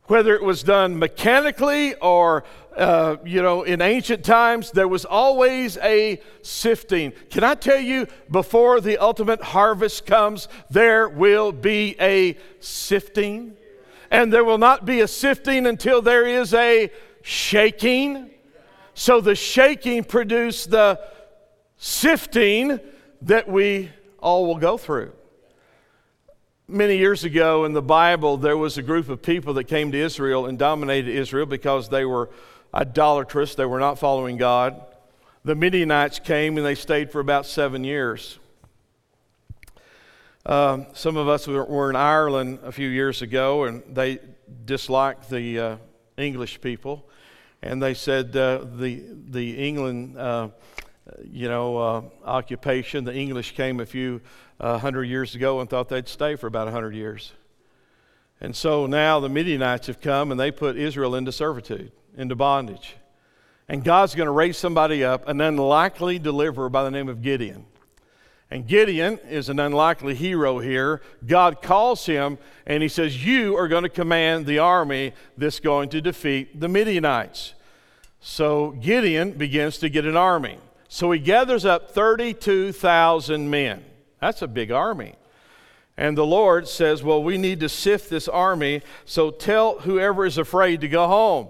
Whether 0.05 0.33
it 0.33 0.41
was 0.41 0.63
done 0.63 0.97
mechanically 0.97 1.93
or, 1.95 2.43
uh, 2.75 3.17
you 3.23 3.43
know, 3.43 3.61
in 3.61 3.81
ancient 3.81 4.25
times, 4.25 4.71
there 4.71 4.87
was 4.87 5.05
always 5.05 5.77
a 5.77 6.19
sifting. 6.41 7.13
Can 7.29 7.43
I 7.43 7.53
tell 7.53 7.79
you, 7.79 8.07
before 8.31 8.81
the 8.81 8.97
ultimate 8.97 9.43
harvest 9.43 10.07
comes, 10.07 10.47
there 10.71 11.07
will 11.07 11.51
be 11.51 11.95
a 11.99 12.35
sifting? 12.61 13.57
And 14.09 14.33
there 14.33 14.43
will 14.43 14.57
not 14.57 14.85
be 14.85 15.01
a 15.01 15.07
sifting 15.07 15.67
until 15.67 16.01
there 16.01 16.25
is 16.25 16.51
a 16.55 16.89
shaking 17.21 18.31
so 18.97 19.21
the 19.21 19.35
shaking 19.35 20.03
produced 20.03 20.71
the 20.71 20.99
sifting 21.77 22.79
that 23.21 23.47
we 23.47 23.91
all 24.17 24.47
will 24.47 24.57
go 24.57 24.75
through. 24.75 25.13
Many 26.67 26.97
years 26.97 27.23
ago 27.23 27.65
in 27.65 27.73
the 27.73 27.81
Bible, 27.83 28.37
there 28.37 28.57
was 28.57 28.79
a 28.79 28.81
group 28.81 29.07
of 29.09 29.21
people 29.21 29.53
that 29.53 29.65
came 29.65 29.91
to 29.91 29.99
Israel 29.99 30.47
and 30.47 30.57
dominated 30.57 31.11
Israel 31.11 31.45
because 31.45 31.89
they 31.89 32.05
were 32.05 32.31
idolatrous, 32.73 33.53
they 33.53 33.67
were 33.67 33.79
not 33.79 33.99
following 33.99 34.35
God. 34.35 34.83
The 35.45 35.53
Midianites 35.53 36.17
came 36.17 36.57
and 36.57 36.65
they 36.65 36.73
stayed 36.73 37.11
for 37.11 37.19
about 37.19 37.45
seven 37.45 37.83
years. 37.83 38.39
Um, 40.43 40.87
some 40.93 41.17
of 41.17 41.27
us 41.27 41.45
were 41.45 41.91
in 41.91 41.95
Ireland 41.95 42.59
a 42.63 42.71
few 42.71 42.89
years 42.89 43.21
ago 43.21 43.65
and 43.65 43.83
they 43.93 44.17
disliked 44.65 45.29
the 45.29 45.59
uh, 45.59 45.77
English 46.17 46.61
people 46.61 47.07
and 47.61 47.81
they 47.81 47.93
said 47.93 48.35
uh, 48.35 48.65
the 48.75 49.03
the 49.29 49.67
England, 49.67 50.17
uh, 50.17 50.49
you 51.23 51.47
know, 51.47 51.77
uh, 51.77 52.01
occupation. 52.25 53.03
The 53.03 53.15
English 53.15 53.55
came 53.55 53.79
a 53.79 53.85
few 53.85 54.21
uh, 54.59 54.77
hundred 54.77 55.05
years 55.05 55.35
ago 55.35 55.59
and 55.59 55.69
thought 55.69 55.89
they'd 55.89 56.07
stay 56.07 56.35
for 56.35 56.47
about 56.47 56.67
a 56.67 56.71
hundred 56.71 56.95
years, 56.95 57.33
and 58.39 58.55
so 58.55 58.85
now 58.85 59.19
the 59.19 59.29
Midianites 59.29 59.87
have 59.87 60.01
come 60.01 60.31
and 60.31 60.39
they 60.39 60.51
put 60.51 60.77
Israel 60.77 61.15
into 61.15 61.31
servitude, 61.31 61.91
into 62.15 62.35
bondage, 62.35 62.95
and 63.67 63.83
God's 63.83 64.15
going 64.15 64.27
to 64.27 64.31
raise 64.31 64.57
somebody 64.57 65.03
up, 65.03 65.27
an 65.27 65.41
unlikely 65.41 66.19
deliverer 66.19 66.69
by 66.69 66.83
the 66.83 66.91
name 66.91 67.09
of 67.09 67.21
Gideon. 67.21 67.65
And 68.49 68.65
Gideon 68.65 69.19
is 69.29 69.49
an 69.49 69.59
unlikely 69.59 70.15
hero 70.15 70.59
here. 70.59 71.01
God 71.25 71.61
calls 71.61 72.05
him 72.05 72.37
and 72.65 72.81
he 72.81 72.89
says, 72.89 73.25
You 73.25 73.57
are 73.57 73.67
going 73.67 73.83
to 73.83 73.89
command 73.89 74.45
the 74.45 74.59
army 74.59 75.13
that's 75.37 75.59
going 75.59 75.89
to 75.89 76.01
defeat 76.01 76.59
the 76.59 76.69
Midianites. 76.69 77.53
So 78.21 78.71
Gideon 78.71 79.31
begins 79.31 79.77
to 79.79 79.89
get 79.89 80.05
an 80.05 80.15
army. 80.15 80.59
So 80.87 81.11
he 81.11 81.19
gathers 81.19 81.65
up 81.65 81.91
32,000 81.91 83.49
men. 83.49 83.83
That's 84.21 84.41
a 84.41 84.47
big 84.47 84.71
army. 84.71 85.15
And 85.97 86.17
the 86.17 86.25
Lord 86.25 86.67
says, 86.67 87.03
Well, 87.03 87.23
we 87.23 87.37
need 87.37 87.59
to 87.59 87.69
sift 87.69 88.09
this 88.09 88.27
army, 88.27 88.81
so 89.03 89.29
tell 89.29 89.79
whoever 89.79 90.25
is 90.25 90.37
afraid 90.37 90.81
to 90.81 90.87
go 90.87 91.07
home. 91.07 91.47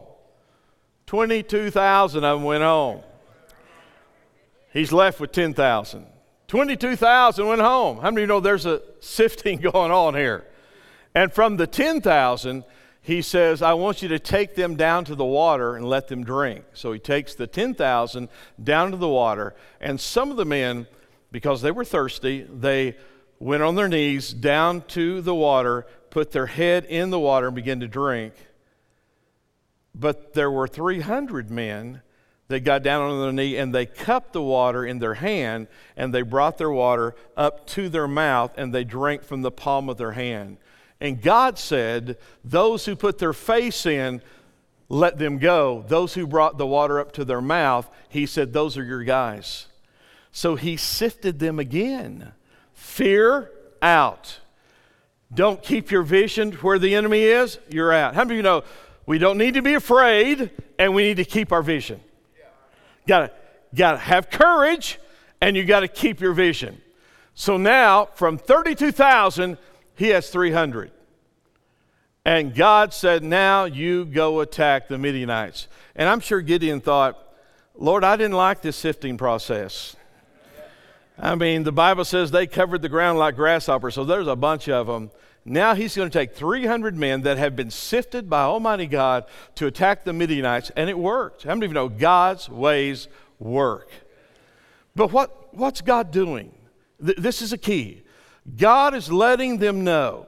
22,000 1.06 2.24
of 2.24 2.40
them 2.40 2.46
went 2.46 2.64
home. 2.64 3.02
He's 4.74 4.92
left 4.92 5.20
with 5.20 5.32
10,000. 5.32 6.06
22,000 6.48 7.46
went 7.46 7.60
home. 7.62 7.98
How 7.98 8.10
many 8.10 8.22
of 8.22 8.22
you 8.22 8.28
know 8.28 8.40
there's 8.40 8.66
a 8.66 8.82
sifting 9.02 9.60
going 9.62 9.92
on 9.92 10.16
here? 10.16 10.46
And 11.14 11.32
from 11.34 11.58
the 11.58 11.68
10,000, 11.68 12.64
he 13.02 13.22
says, 13.22 13.62
I 13.62 13.74
want 13.74 14.02
you 14.02 14.10
to 14.10 14.20
take 14.20 14.56
them 14.56 14.76
down 14.76 15.04
to 15.06 15.16
the 15.16 15.26
water 15.26 15.76
and 15.76 15.86
let 15.86 16.08
them 16.08 16.24
drink. 16.24 16.64
So 16.74 16.94
he 16.94 17.00
takes 17.00 17.36
the 17.36 17.48
10,000 17.48 18.30
down 18.64 18.92
to 18.92 18.98
the 18.98 19.10
water, 19.10 19.56
and 19.82 20.00
some 20.00 20.32
of 20.32 20.38
the 20.38 20.46
men, 20.46 20.88
because 21.32 21.62
they 21.62 21.72
were 21.72 21.86
thirsty, 21.86 22.44
they 22.44 22.96
went 23.40 23.64
on 23.64 23.76
their 23.76 23.88
knees 23.90 24.34
down 24.34 24.82
to 24.90 25.22
the 25.22 25.36
water, 25.36 25.86
put 26.10 26.32
their 26.32 26.48
head 26.48 26.86
in 26.86 27.10
the 27.10 27.20
water, 27.20 27.48
and 27.48 27.56
began 27.56 27.80
to 27.82 27.88
drink. 27.88 28.34
But 29.94 30.34
there 30.34 30.52
were 30.52 30.68
300 30.68 31.50
men 31.50 32.02
that 32.48 32.62
got 32.62 32.84
down 32.84 33.02
on 33.02 33.22
their 33.22 33.32
knee 33.32 33.58
and 33.58 33.74
they 33.74 33.86
cupped 33.86 34.34
the 34.34 34.42
water 34.42 34.86
in 34.86 35.00
their 35.00 35.16
hand 35.16 35.68
and 35.96 36.14
they 36.14 36.22
brought 36.22 36.58
their 36.58 36.72
water 36.72 37.16
up 37.36 37.68
to 37.68 37.90
their 37.90 38.08
mouth 38.08 38.54
and 38.58 38.74
they 38.74 38.84
drank 38.84 39.24
from 39.24 39.42
the 39.42 39.52
palm 39.52 39.90
of 39.90 39.98
their 39.98 40.14
hand. 40.14 40.58
And 41.00 41.22
God 41.22 41.60
said, 41.60 42.18
Those 42.44 42.86
who 42.86 42.96
put 42.96 43.18
their 43.18 43.34
face 43.34 43.86
in, 43.86 44.22
let 44.90 45.18
them 45.18 45.38
go. 45.38 45.84
Those 45.88 46.14
who 46.14 46.26
brought 46.26 46.58
the 46.58 46.66
water 46.66 47.00
up 47.00 47.12
to 47.14 47.26
their 47.26 47.42
mouth, 47.42 47.90
He 48.10 48.26
said, 48.26 48.54
Those 48.54 48.78
are 48.78 48.84
your 48.84 49.04
guys. 49.04 49.68
So 50.32 50.56
He 50.56 50.78
sifted 50.78 51.40
them 51.40 51.60
again. 51.60 52.32
Fear 52.74 53.52
out. 53.82 54.40
Don't 55.34 55.62
keep 55.62 55.92
your 55.92 56.04
vision 56.04 56.54
where 56.54 56.80
the 56.80 56.96
enemy 56.96 57.24
is, 57.24 57.60
you're 57.70 57.92
out. 57.92 58.16
How 58.16 58.24
many 58.24 58.36
of 58.36 58.38
you 58.38 58.44
know 58.44 58.64
we 59.06 59.18
don't 59.18 59.38
need 59.38 59.56
to 59.56 59.62
be 59.62 59.74
afraid 59.74 60.52
and 60.80 60.96
we 60.96 61.04
need 61.04 61.18
to 61.18 61.26
keep 61.26 61.52
our 61.52 61.62
vision? 61.62 62.00
Gotta, 63.08 63.32
gotta 63.74 63.98
have 63.98 64.30
courage 64.30 65.00
and 65.42 65.56
you 65.56 65.66
gotta 65.66 65.88
keep 65.88 66.20
your 66.20 66.34
vision. 66.34 66.82
So 67.34 67.58
now, 67.58 68.06
from 68.06 68.38
32,000, 68.38 69.58
he 69.96 70.10
has 70.10 70.30
300. 70.30 70.92
And 72.26 72.54
God 72.54 72.94
said, 72.94 73.24
Now 73.24 73.66
you 73.66 74.06
go 74.06 74.42
attack 74.42 74.88
the 74.88 74.98
Midianites. 74.98 75.68
And 75.96 76.10
I'm 76.10 76.20
sure 76.20 76.42
Gideon 76.42 76.82
thought, 76.82 77.18
Lord, 77.74 78.04
I 78.04 78.18
didn't 78.18 78.36
like 78.36 78.62
this 78.62 78.76
sifting 78.76 79.18
process. 79.18 79.96
I 81.20 81.36
mean, 81.36 81.64
the 81.64 81.72
Bible 81.72 82.06
says 82.06 82.32
they 82.32 82.48
covered 82.48 82.82
the 82.82 82.90
ground 82.90 83.18
like 83.18 83.36
grasshoppers, 83.36 83.96
so 83.96 84.04
there's 84.04 84.28
a 84.28 84.36
bunch 84.36 84.68
of 84.68 84.88
them. 84.88 85.10
Now 85.50 85.76
he's 85.76 85.96
going 85.96 86.10
to 86.10 86.20
take 86.20 86.36
300 86.36 86.98
men 86.98 87.22
that 87.22 87.38
have 87.38 87.56
been 87.56 87.72
sifted 87.72 88.30
by 88.30 88.42
Almighty 88.42 88.86
God 88.86 89.24
to 89.56 89.66
attack 89.66 90.04
the 90.04 90.12
Midianites, 90.12 90.72
and 90.76 90.90
it 90.90 91.00
worked. 91.00 91.44
How 91.44 91.56
many 91.56 91.68
of 91.68 91.72
you 91.72 91.76
know 91.76 91.88
God's 91.88 92.50
ways 92.50 93.08
work? 93.40 93.90
But 94.94 95.14
what, 95.14 95.56
what's 95.56 95.80
God 95.80 96.12
doing? 96.12 96.52
Th- 97.04 97.18
this 97.18 97.42
is 97.42 97.54
a 97.54 97.58
key. 97.58 98.04
God 98.58 98.94
is 98.94 99.10
letting 99.10 99.58
them 99.58 99.86
know 99.86 100.28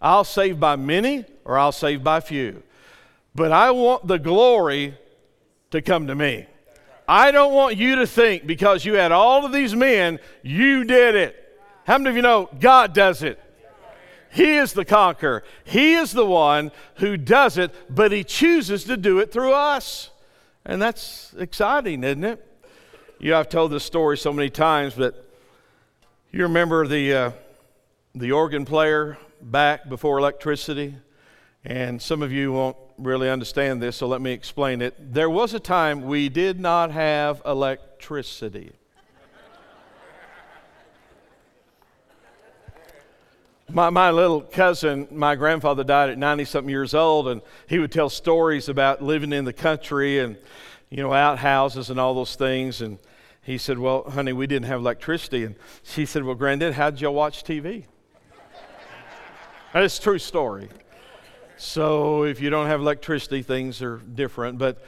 I'll 0.00 0.22
save 0.22 0.60
by 0.60 0.76
many 0.76 1.24
or 1.44 1.58
I'll 1.58 1.72
save 1.72 2.04
by 2.04 2.20
few. 2.20 2.62
But 3.34 3.50
I 3.50 3.72
want 3.72 4.06
the 4.06 4.18
glory 4.18 4.96
to 5.72 5.82
come 5.82 6.06
to 6.06 6.14
me. 6.14 6.46
I 7.08 7.32
don't 7.32 7.52
want 7.52 7.76
you 7.76 7.96
to 7.96 8.06
think 8.06 8.46
because 8.46 8.84
you 8.84 8.94
had 8.94 9.10
all 9.10 9.44
of 9.44 9.52
these 9.52 9.74
men, 9.74 10.20
you 10.42 10.84
did 10.84 11.16
it. 11.16 11.58
How 11.86 11.98
many 11.98 12.10
of 12.10 12.16
you 12.16 12.22
know 12.22 12.48
God 12.60 12.94
does 12.94 13.24
it? 13.24 13.40
He 14.34 14.56
is 14.56 14.72
the 14.72 14.84
conqueror. 14.84 15.44
He 15.62 15.94
is 15.94 16.10
the 16.10 16.26
one 16.26 16.72
who 16.96 17.16
does 17.16 17.56
it, 17.56 17.72
but 17.88 18.10
He 18.10 18.24
chooses 18.24 18.82
to 18.84 18.96
do 18.96 19.20
it 19.20 19.30
through 19.30 19.52
us. 19.52 20.10
And 20.64 20.82
that's 20.82 21.32
exciting, 21.38 22.02
isn't 22.02 22.24
it? 22.24 22.44
You 23.20 23.30
know, 23.30 23.38
I've 23.38 23.48
told 23.48 23.70
this 23.70 23.84
story 23.84 24.18
so 24.18 24.32
many 24.32 24.50
times, 24.50 24.94
but 24.94 25.30
you 26.32 26.42
remember 26.42 26.84
the, 26.84 27.14
uh, 27.14 27.30
the 28.16 28.32
organ 28.32 28.64
player 28.64 29.18
back 29.40 29.88
before 29.88 30.18
electricity? 30.18 30.96
And 31.64 32.02
some 32.02 32.20
of 32.20 32.32
you 32.32 32.52
won't 32.52 32.76
really 32.98 33.30
understand 33.30 33.80
this, 33.80 33.94
so 33.94 34.08
let 34.08 34.20
me 34.20 34.32
explain 34.32 34.82
it. 34.82 34.96
There 35.14 35.30
was 35.30 35.54
a 35.54 35.60
time 35.60 36.02
we 36.02 36.28
did 36.28 36.58
not 36.58 36.90
have 36.90 37.40
electricity. 37.46 38.72
My, 43.70 43.88
my 43.90 44.10
little 44.10 44.42
cousin, 44.42 45.08
my 45.10 45.36
grandfather 45.36 45.84
died 45.84 46.10
at 46.10 46.18
90 46.18 46.44
something 46.44 46.70
years 46.70 46.94
old, 46.94 47.28
and 47.28 47.40
he 47.66 47.78
would 47.78 47.90
tell 47.90 48.10
stories 48.10 48.68
about 48.68 49.02
living 49.02 49.32
in 49.32 49.44
the 49.46 49.52
country 49.52 50.18
and, 50.18 50.36
you 50.90 51.02
know, 51.02 51.12
outhouses 51.12 51.88
and 51.88 51.98
all 51.98 52.14
those 52.14 52.36
things. 52.36 52.82
And 52.82 52.98
he 53.42 53.56
said, 53.56 53.78
Well, 53.78 54.04
honey, 54.10 54.32
we 54.32 54.46
didn't 54.46 54.66
have 54.66 54.80
electricity. 54.80 55.44
And 55.44 55.56
she 55.82 56.04
said, 56.04 56.24
Well, 56.24 56.34
Granddad, 56.34 56.74
how'd 56.74 57.00
y'all 57.00 57.14
watch 57.14 57.42
TV? 57.42 57.84
That's 59.72 59.98
a 59.98 60.02
true 60.02 60.18
story. 60.18 60.68
So 61.56 62.24
if 62.24 62.40
you 62.40 62.50
don't 62.50 62.66
have 62.66 62.80
electricity, 62.80 63.42
things 63.42 63.80
are 63.82 63.96
different. 63.96 64.58
But 64.58 64.84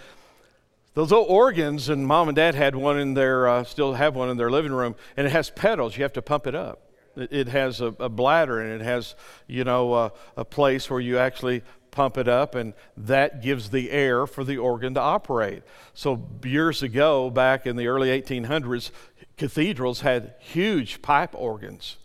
those 0.94 1.12
old 1.12 1.28
organs, 1.28 1.88
and 1.88 2.06
mom 2.06 2.28
and 2.28 2.36
dad 2.36 2.54
had 2.54 2.74
one 2.74 2.98
in 2.98 3.14
their, 3.14 3.48
uh, 3.48 3.64
still 3.64 3.94
have 3.94 4.14
one 4.14 4.28
in 4.28 4.36
their 4.36 4.50
living 4.50 4.72
room, 4.72 4.96
and 5.16 5.26
it 5.26 5.30
has 5.30 5.50
pedals. 5.50 5.96
You 5.96 6.02
have 6.04 6.12
to 6.14 6.22
pump 6.22 6.46
it 6.46 6.54
up. 6.54 6.85
It, 7.16 7.48
has 7.48 7.80
a, 7.80 7.86
a, 7.98 8.08
bladder, 8.08 8.60
and 8.60 8.80
it 8.80 8.84
has, 8.84 9.14
you 9.46 9.64
know, 9.64 9.92
uh, 9.92 10.08
a 10.36 10.44
place 10.44 10.90
where 10.90 11.00
you 11.00 11.18
actually 11.18 11.62
pump 11.90 12.18
it 12.18 12.28
up, 12.28 12.54
and 12.54 12.74
that 12.96 13.42
gives 13.42 13.70
the 13.70 13.90
air 13.90 14.26
for 14.26 14.44
the 14.44 14.58
organ 14.58 14.92
to 14.94 15.00
operate. 15.00 15.62
So 15.94 16.28
years 16.44 16.82
ago, 16.82 17.30
back 17.30 17.66
in 17.66 17.76
the 17.76 17.86
early 17.86 18.08
1800s, 18.08 18.90
cathedrals 19.38 20.02
had 20.02 20.34
huge 20.38 21.00
pipe 21.00 21.34
organs. 21.34 21.96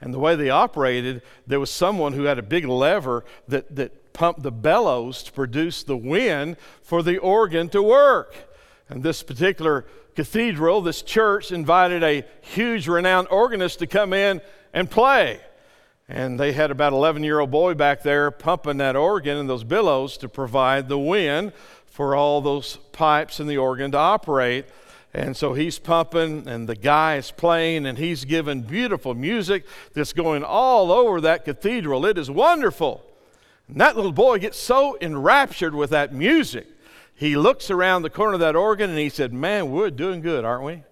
And 0.00 0.12
the 0.12 0.18
way 0.18 0.34
they 0.34 0.50
operated, 0.50 1.22
there 1.46 1.60
was 1.60 1.70
someone 1.70 2.12
who 2.12 2.24
had 2.24 2.38
a 2.38 2.42
big 2.42 2.66
lever 2.66 3.24
that, 3.48 3.74
that 3.76 4.12
pump 4.12 4.42
the 4.42 4.52
bellows 4.52 5.22
to 5.22 5.32
produce 5.32 5.82
the 5.82 5.96
wind 5.96 6.56
for 6.82 7.02
the 7.02 7.18
organ 7.18 7.68
to 7.68 7.82
work. 7.82 8.34
And 8.88 9.02
this 9.02 9.22
particular 9.22 9.84
cathedral, 10.14 10.80
this 10.80 11.02
church, 11.02 11.50
invited 11.50 12.02
a 12.02 12.24
huge 12.40 12.88
renowned 12.88 13.28
organist 13.30 13.80
to 13.80 13.86
come 13.86 14.12
in 14.12 14.40
and 14.72 14.90
play. 14.90 15.40
And 16.08 16.38
they 16.38 16.52
had 16.52 16.70
about 16.70 16.92
11 16.92 17.24
year 17.24 17.40
old 17.40 17.50
boy 17.50 17.74
back 17.74 18.02
there 18.02 18.30
pumping 18.30 18.76
that 18.76 18.94
organ 18.94 19.36
and 19.38 19.50
those 19.50 19.64
billows 19.64 20.16
to 20.18 20.28
provide 20.28 20.88
the 20.88 20.98
wind 20.98 21.52
for 21.86 22.14
all 22.14 22.40
those 22.40 22.76
pipes 22.92 23.40
in 23.40 23.46
the 23.46 23.56
organ 23.56 23.90
to 23.90 23.98
operate. 23.98 24.66
And 25.12 25.36
so 25.36 25.54
he's 25.54 25.78
pumping, 25.78 26.46
and 26.46 26.68
the 26.68 26.76
guy 26.76 27.16
is 27.16 27.30
playing, 27.30 27.86
and 27.86 27.96
he's 27.96 28.26
giving 28.26 28.60
beautiful 28.60 29.14
music 29.14 29.64
that's 29.94 30.12
going 30.12 30.44
all 30.44 30.92
over 30.92 31.22
that 31.22 31.46
cathedral. 31.46 32.04
It 32.04 32.18
is 32.18 32.30
wonderful. 32.30 33.02
And 33.66 33.80
that 33.80 33.96
little 33.96 34.12
boy 34.12 34.38
gets 34.38 34.58
so 34.58 34.98
enraptured 35.00 35.74
with 35.74 35.90
that 35.90 36.12
music. 36.12 36.66
He 37.16 37.34
looks 37.34 37.70
around 37.70 38.02
the 38.02 38.10
corner 38.10 38.34
of 38.34 38.40
that 38.40 38.54
organ 38.54 38.90
and 38.90 38.98
he 38.98 39.08
said, 39.08 39.32
Man, 39.32 39.70
we're 39.70 39.90
doing 39.90 40.20
good, 40.20 40.44
aren't 40.44 40.64
we? 40.64 40.82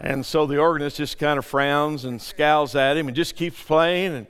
And 0.00 0.24
so 0.24 0.46
the 0.46 0.58
organist 0.58 0.96
just 0.96 1.18
kind 1.18 1.38
of 1.38 1.44
frowns 1.44 2.04
and 2.04 2.20
scowls 2.20 2.74
at 2.74 2.96
him 2.96 3.08
and 3.08 3.16
just 3.16 3.36
keeps 3.36 3.62
playing. 3.62 4.14
And 4.14 4.26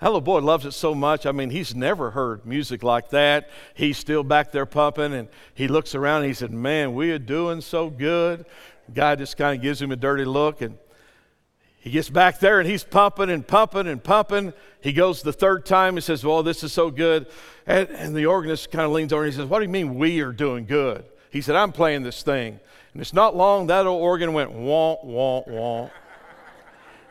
that 0.00 0.06
little 0.06 0.20
boy 0.20 0.40
loves 0.40 0.66
it 0.66 0.72
so 0.72 0.94
much. 0.94 1.24
I 1.24 1.32
mean, 1.32 1.50
he's 1.50 1.74
never 1.74 2.10
heard 2.10 2.44
music 2.44 2.82
like 2.82 3.10
that. 3.10 3.48
He's 3.72 3.96
still 3.96 4.24
back 4.24 4.52
there 4.52 4.66
pumping, 4.66 5.14
and 5.14 5.28
he 5.54 5.68
looks 5.68 5.94
around 5.94 6.22
and 6.22 6.26
he 6.26 6.34
said, 6.34 6.50
Man, 6.50 6.94
we 6.94 7.12
are 7.12 7.18
doing 7.18 7.60
so 7.60 7.88
good. 7.88 8.44
Guy 8.92 9.14
just 9.14 9.36
kind 9.36 9.56
of 9.56 9.62
gives 9.62 9.80
him 9.80 9.90
a 9.90 9.96
dirty 9.96 10.24
look, 10.24 10.60
and 10.60 10.76
he 11.82 11.90
gets 11.90 12.08
back 12.08 12.38
there 12.38 12.60
and 12.60 12.68
he's 12.68 12.84
pumping 12.84 13.28
and 13.28 13.44
pumping 13.44 13.88
and 13.88 14.02
pumping. 14.02 14.52
He 14.80 14.92
goes 14.92 15.20
the 15.20 15.32
third 15.32 15.66
time. 15.66 15.96
He 15.96 16.00
says, 16.00 16.24
Well, 16.24 16.44
this 16.44 16.62
is 16.62 16.72
so 16.72 16.92
good. 16.92 17.26
And, 17.66 17.88
and 17.88 18.14
the 18.14 18.26
organist 18.26 18.70
kind 18.70 18.84
of 18.84 18.92
leans 18.92 19.12
over 19.12 19.24
and 19.24 19.32
he 19.32 19.36
says, 19.36 19.48
What 19.48 19.58
do 19.58 19.64
you 19.64 19.68
mean 19.68 19.96
we 19.96 20.20
are 20.20 20.30
doing 20.30 20.64
good? 20.64 21.04
He 21.30 21.40
said, 21.40 21.56
I'm 21.56 21.72
playing 21.72 22.04
this 22.04 22.22
thing. 22.22 22.60
And 22.92 23.02
it's 23.02 23.12
not 23.12 23.34
long, 23.34 23.66
that 23.66 23.84
old 23.84 24.00
organ 24.00 24.32
went 24.32 24.52
wah, 24.52 24.96
wah, 25.02 25.42
wah. 25.44 25.90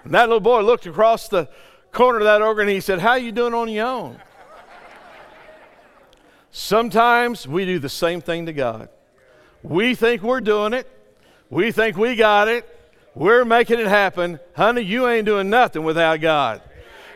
and 0.06 0.14
that 0.14 0.30
little 0.30 0.40
boy 0.40 0.62
looked 0.62 0.86
across 0.86 1.28
the 1.28 1.50
corner 1.92 2.20
of 2.20 2.24
that 2.24 2.42
organ 2.42 2.70
and 2.70 2.74
he 2.74 2.80
said, 2.80 3.00
How 3.00 3.16
you 3.16 3.34
doing 3.34 3.54
on 3.54 3.68
your 3.68 3.86
own? 3.86 4.22
Sometimes 6.52 7.46
we 7.46 7.66
do 7.66 7.78
the 7.78 7.90
same 7.90 8.22
thing 8.22 8.46
to 8.46 8.54
God. 8.54 8.88
We 9.64 9.96
think 9.96 10.22
we're 10.22 10.40
doing 10.40 10.72
it, 10.72 10.88
we 11.50 11.74
think 11.74 11.98
we 11.98 12.16
got 12.16 12.48
it. 12.48 12.78
We're 13.14 13.46
making 13.46 13.80
it 13.80 13.88
happen. 13.88 14.40
Honey, 14.56 14.82
you 14.82 15.08
ain't 15.08 15.26
doing 15.26 15.50
nothing 15.50 15.84
without 15.84 16.22
God. 16.22 16.62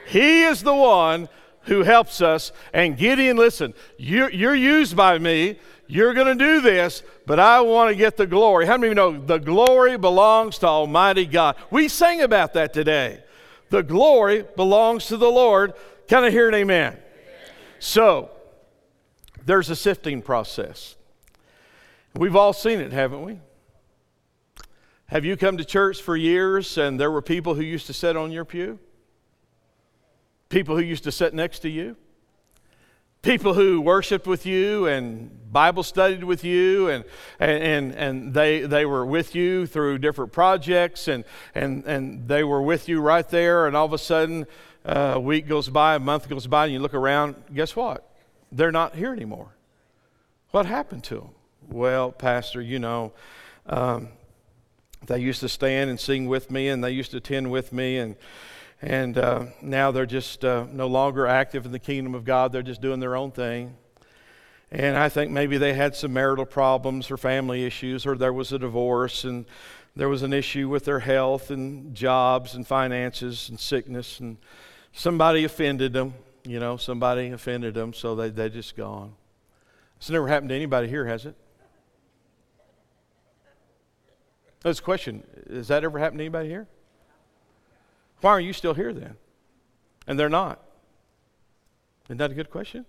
He 0.07 0.43
is 0.43 0.61
the 0.61 0.75
one 0.75 1.29
who 1.63 1.83
helps 1.83 2.21
us. 2.21 2.51
And 2.73 2.97
Gideon, 2.97 3.37
listen, 3.37 3.73
you're, 3.97 4.31
you're 4.31 4.55
used 4.55 4.95
by 4.95 5.17
me. 5.17 5.59
You're 5.87 6.13
going 6.13 6.37
to 6.37 6.43
do 6.43 6.61
this, 6.61 7.03
but 7.25 7.39
I 7.39 7.61
want 7.61 7.91
to 7.91 7.95
get 7.95 8.17
the 8.17 8.25
glory. 8.25 8.65
How 8.65 8.77
many 8.77 8.87
of 8.87 8.91
you 8.91 8.95
know 8.95 9.25
the 9.25 9.37
glory 9.37 9.97
belongs 9.97 10.57
to 10.59 10.67
Almighty 10.67 11.25
God? 11.25 11.55
We 11.69 11.87
sang 11.87 12.21
about 12.21 12.53
that 12.53 12.73
today. 12.73 13.23
The 13.69 13.83
glory 13.83 14.45
belongs 14.55 15.07
to 15.07 15.17
the 15.17 15.29
Lord. 15.29 15.73
Can 16.07 16.23
I 16.23 16.31
hear 16.31 16.47
an 16.47 16.55
amen? 16.55 16.93
amen? 16.93 17.03
So, 17.79 18.31
there's 19.45 19.69
a 19.69 19.75
sifting 19.75 20.21
process. 20.21 20.95
We've 22.15 22.35
all 22.35 22.53
seen 22.53 22.79
it, 22.79 22.91
haven't 22.91 23.23
we? 23.23 23.39
Have 25.07 25.25
you 25.25 25.37
come 25.37 25.57
to 25.57 25.65
church 25.65 26.01
for 26.01 26.15
years 26.15 26.77
and 26.77 26.99
there 26.99 27.11
were 27.11 27.21
people 27.21 27.55
who 27.55 27.61
used 27.61 27.87
to 27.87 27.93
sit 27.93 28.17
on 28.17 28.31
your 28.31 28.45
pew? 28.45 28.79
People 30.49 30.75
who 30.75 30.81
used 30.81 31.03
to 31.03 31.11
sit 31.11 31.33
next 31.33 31.59
to 31.59 31.69
you? 31.69 31.95
people 33.25 33.55
who 33.55 33.81
worshiped 33.81 34.27
with 34.27 34.45
you 34.45 34.85
and 34.85 35.51
Bible 35.51 35.81
studied 35.81 36.23
with 36.23 36.43
you 36.43 36.89
and, 36.89 37.03
and, 37.39 37.91
and 37.93 38.33
they, 38.35 38.61
they 38.61 38.85
were 38.85 39.03
with 39.03 39.33
you 39.33 39.65
through 39.65 39.97
different 39.97 40.31
projects 40.31 41.07
and, 41.07 41.23
and, 41.55 41.83
and 41.85 42.27
they 42.27 42.43
were 42.43 42.61
with 42.61 42.87
you 42.87 43.01
right 43.01 43.27
there 43.29 43.65
and 43.65 43.75
all 43.75 43.87
of 43.87 43.93
a 43.93 43.97
sudden 43.97 44.45
uh, 44.85 45.13
a 45.15 45.19
week 45.19 45.47
goes 45.47 45.69
by, 45.69 45.95
a 45.95 45.99
month 45.99 46.29
goes 46.29 46.45
by 46.45 46.65
and 46.65 46.73
you 46.73 46.79
look 46.79 46.93
around, 46.93 47.35
guess 47.51 47.75
what? 47.75 48.07
They're 48.51 48.71
not 48.71 48.93
here 48.93 49.11
anymore. 49.11 49.55
What 50.51 50.67
happened 50.67 51.03
to 51.05 51.15
them? 51.15 51.29
Well, 51.67 52.11
Pastor, 52.11 52.61
you 52.61 52.77
know, 52.77 53.11
um, 53.65 54.09
they 55.07 55.19
used 55.19 55.39
to 55.41 55.49
stand 55.49 55.89
and 55.89 55.99
sing 55.99 56.27
with 56.27 56.51
me 56.51 56.69
and 56.69 56.83
they 56.83 56.91
used 56.91 57.11
to 57.11 57.17
attend 57.17 57.51
with 57.51 57.73
me 57.73 57.97
and 57.97 58.15
and 58.81 59.17
uh, 59.17 59.45
now 59.61 59.91
they're 59.91 60.05
just 60.05 60.43
uh, 60.43 60.65
no 60.71 60.87
longer 60.87 61.25
active 61.25 61.65
in 61.65 61.71
the 61.71 61.79
kingdom 61.79 62.13
of 62.13 62.25
God. 62.25 62.51
They're 62.51 62.61
just 62.61 62.81
doing 62.81 62.99
their 62.99 63.15
own 63.15 63.31
thing. 63.31 63.75
And 64.71 64.97
I 64.97 65.09
think 65.09 65.31
maybe 65.31 65.57
they 65.57 65.73
had 65.73 65.95
some 65.95 66.13
marital 66.13 66.45
problems 66.45 67.09
or 67.09 67.17
family 67.17 67.65
issues, 67.65 68.05
or 68.05 68.15
there 68.15 68.33
was 68.33 68.51
a 68.51 68.59
divorce, 68.59 69.23
and 69.23 69.45
there 69.95 70.09
was 70.09 70.23
an 70.23 70.33
issue 70.33 70.67
with 70.67 70.85
their 70.85 70.99
health 70.99 71.51
and 71.51 71.95
jobs 71.95 72.55
and 72.55 72.67
finances 72.67 73.47
and 73.49 73.59
sickness, 73.59 74.19
and 74.19 74.37
somebody 74.91 75.45
offended 75.45 75.93
them. 75.93 76.13
You 76.43 76.59
know, 76.59 76.77
somebody 76.77 77.29
offended 77.29 77.73
them, 77.73 77.93
so 77.93 78.15
they, 78.15 78.29
they 78.29 78.49
just 78.49 78.75
gone. 78.75 79.13
It's 79.97 80.09
never 80.09 80.27
happened 80.27 80.49
to 80.49 80.55
anybody 80.55 80.87
here, 80.87 81.05
has 81.05 81.25
it? 81.25 81.35
That's 84.65 84.79
a 84.79 84.81
question. 84.81 85.23
Has 85.47 85.67
that 85.67 85.83
ever 85.83 85.99
happened 85.99 86.17
to 86.17 86.23
anybody 86.23 86.49
here? 86.49 86.65
Why 88.21 88.31
are 88.31 88.39
you 88.39 88.51
still 88.51 88.73
here 88.73 88.91
then? 88.93 89.15
And 90.07 90.19
they're 90.19 90.27
not. 90.27 90.59
Isn't 92.07 92.17
that 92.17 92.31
a 92.31 92.33
good 92.33 92.49
question? 92.49 92.87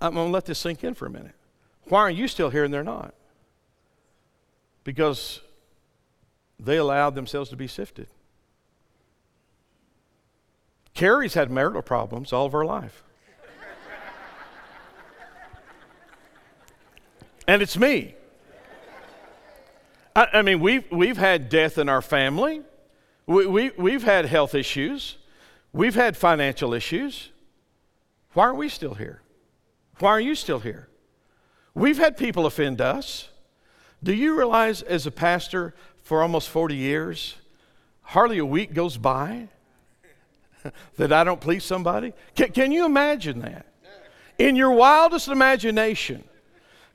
I'm 0.00 0.14
going 0.14 0.26
to 0.26 0.32
let 0.32 0.46
this 0.46 0.58
sink 0.58 0.82
in 0.82 0.94
for 0.94 1.06
a 1.06 1.10
minute. 1.10 1.36
Why 1.84 2.00
are 2.00 2.10
you 2.10 2.26
still 2.26 2.50
here 2.50 2.64
and 2.64 2.74
they're 2.74 2.82
not? 2.82 3.14
Because 4.82 5.40
they 6.58 6.76
allowed 6.76 7.14
themselves 7.14 7.48
to 7.50 7.56
be 7.56 7.68
sifted. 7.68 8.08
Carrie's 10.94 11.34
had 11.34 11.48
marital 11.48 11.82
problems 11.82 12.32
all 12.32 12.46
of 12.46 12.50
her 12.50 12.64
life. 12.64 13.04
and 17.46 17.62
it's 17.62 17.78
me. 17.78 18.16
I, 20.20 20.40
I, 20.40 20.42
mean, 20.42 20.60
we've, 20.60 20.84
we've 20.92 21.16
had 21.16 21.48
death 21.48 21.78
in 21.78 21.88
our 21.88 22.02
family, 22.02 22.60
we, 23.26 23.46
we, 23.46 23.70
we've 23.78 24.02
had 24.02 24.26
health 24.26 24.54
issues, 24.54 25.16
we've 25.72 25.94
had 25.94 26.14
financial 26.14 26.74
issues. 26.74 27.30
Why 28.34 28.44
are 28.44 28.54
we 28.54 28.68
still 28.68 28.94
here? 28.94 29.22
Why 29.98 30.10
are 30.10 30.20
you 30.20 30.34
still 30.34 30.60
here? 30.60 30.88
We've 31.74 31.96
had 31.96 32.18
people 32.18 32.44
offend 32.44 32.82
us. 32.82 33.30
Do 34.02 34.12
you 34.12 34.36
realize, 34.36 34.82
as 34.82 35.06
a 35.06 35.10
pastor 35.10 35.74
for 36.02 36.20
almost 36.20 36.50
40 36.50 36.76
years, 36.76 37.36
hardly 38.02 38.36
a 38.38 38.46
week 38.46 38.74
goes 38.74 38.98
by 38.98 39.48
that 40.96 41.14
I 41.14 41.24
don't 41.24 41.40
please 41.40 41.64
somebody? 41.64 42.12
Can, 42.34 42.52
can 42.52 42.72
you 42.72 42.84
imagine 42.84 43.40
that? 43.40 43.64
In 44.38 44.54
your 44.54 44.72
wildest 44.72 45.28
imagination, 45.28 46.24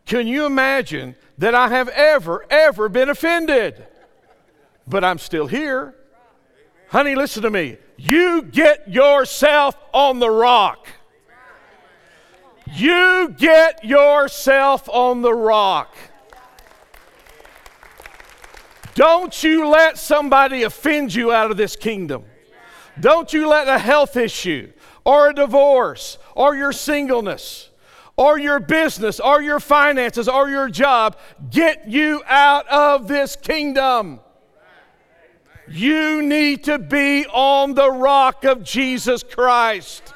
can 0.05 0.27
you 0.27 0.45
imagine 0.45 1.15
that 1.37 1.55
I 1.55 1.69
have 1.69 1.89
ever, 1.89 2.45
ever 2.49 2.89
been 2.89 3.09
offended? 3.09 3.85
But 4.87 5.03
I'm 5.03 5.17
still 5.17 5.47
here. 5.47 5.95
Honey, 6.89 7.15
listen 7.15 7.41
to 7.43 7.49
me. 7.49 7.77
You 7.97 8.43
get 8.43 8.87
yourself 8.87 9.75
on 9.93 10.19
the 10.19 10.29
rock. 10.29 10.87
You 12.73 13.33
get 13.37 13.83
yourself 13.83 14.87
on 14.89 15.21
the 15.21 15.33
rock. 15.33 15.95
Don't 18.93 19.43
you 19.43 19.67
let 19.67 19.97
somebody 19.97 20.63
offend 20.63 21.13
you 21.13 21.31
out 21.31 21.51
of 21.51 21.57
this 21.57 21.75
kingdom. 21.75 22.25
Don't 22.99 23.33
you 23.33 23.47
let 23.47 23.67
a 23.67 23.77
health 23.77 24.15
issue 24.15 24.71
or 25.03 25.29
a 25.29 25.33
divorce 25.33 26.17
or 26.33 26.55
your 26.55 26.71
singleness 26.71 27.69
or 28.17 28.39
your 28.39 28.59
business 28.59 29.19
or 29.19 29.41
your 29.41 29.59
finances 29.59 30.27
or 30.27 30.49
your 30.49 30.69
job 30.69 31.17
get 31.49 31.87
you 31.87 32.23
out 32.27 32.67
of 32.67 33.07
this 33.07 33.35
kingdom. 33.35 34.19
You 35.67 36.21
need 36.21 36.65
to 36.65 36.77
be 36.77 37.25
on 37.25 37.73
the 37.73 37.91
rock 37.91 38.43
of 38.45 38.63
Jesus 38.63 39.23
Christ. 39.23 40.13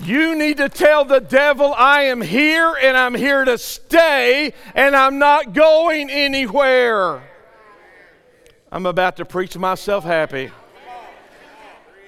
You 0.00 0.34
need 0.34 0.56
to 0.56 0.68
tell 0.68 1.04
the 1.04 1.20
devil, 1.20 1.72
I 1.72 2.02
am 2.02 2.20
here 2.20 2.74
and 2.74 2.96
I'm 2.96 3.14
here 3.14 3.44
to 3.44 3.56
stay 3.56 4.52
and 4.74 4.94
I'm 4.94 5.18
not 5.18 5.52
going 5.52 6.10
anywhere. 6.10 7.22
I'm 8.72 8.86
about 8.86 9.16
to 9.16 9.24
preach 9.24 9.56
myself 9.56 10.04
happy. 10.04 10.50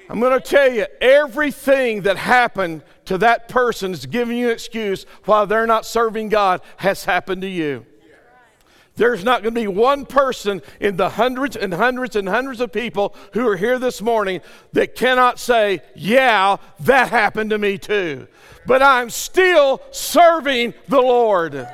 I'm 0.08 0.20
going 0.20 0.38
to 0.38 0.40
tell 0.40 0.72
you 0.72 0.86
everything 1.00 2.02
that 2.02 2.16
happened 2.16 2.82
to 3.06 3.18
that 3.18 3.48
person 3.48 3.92
is 3.92 4.06
giving 4.06 4.38
you 4.38 4.46
an 4.46 4.52
excuse 4.52 5.04
why 5.24 5.44
they're 5.44 5.66
not 5.66 5.84
serving 5.84 6.28
God 6.28 6.60
has 6.76 7.04
happened 7.04 7.42
to 7.42 7.48
you. 7.48 7.84
There's 8.96 9.24
not 9.24 9.42
going 9.42 9.54
to 9.54 9.60
be 9.60 9.66
one 9.66 10.06
person 10.06 10.62
in 10.80 10.96
the 10.96 11.10
hundreds 11.10 11.54
and 11.54 11.74
hundreds 11.74 12.16
and 12.16 12.28
hundreds 12.28 12.60
of 12.60 12.72
people 12.72 13.14
who 13.34 13.46
are 13.46 13.56
here 13.56 13.78
this 13.78 14.00
morning 14.00 14.40
that 14.72 14.94
cannot 14.94 15.38
say, 15.38 15.82
Yeah, 15.94 16.56
that 16.80 17.10
happened 17.10 17.50
to 17.50 17.58
me 17.58 17.76
too. 17.76 18.26
But 18.64 18.82
I'm 18.82 19.10
still 19.10 19.82
serving 19.90 20.72
the 20.88 21.00
Lord. 21.00 21.68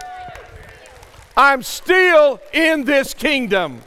I'm 1.36 1.62
still 1.62 2.40
in 2.52 2.84
this 2.84 3.14
kingdom. 3.14 3.82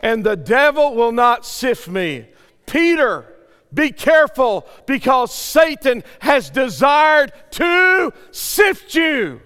And 0.00 0.24
the 0.24 0.36
devil 0.36 0.94
will 0.94 1.12
not 1.12 1.46
sift 1.46 1.88
me. 1.88 2.26
Peter, 2.66 3.24
be 3.72 3.90
careful 3.90 4.66
because 4.86 5.34
Satan 5.34 6.02
has 6.20 6.50
desired 6.50 7.32
to 7.52 8.12
sift 8.30 8.94
you. 8.94 9.40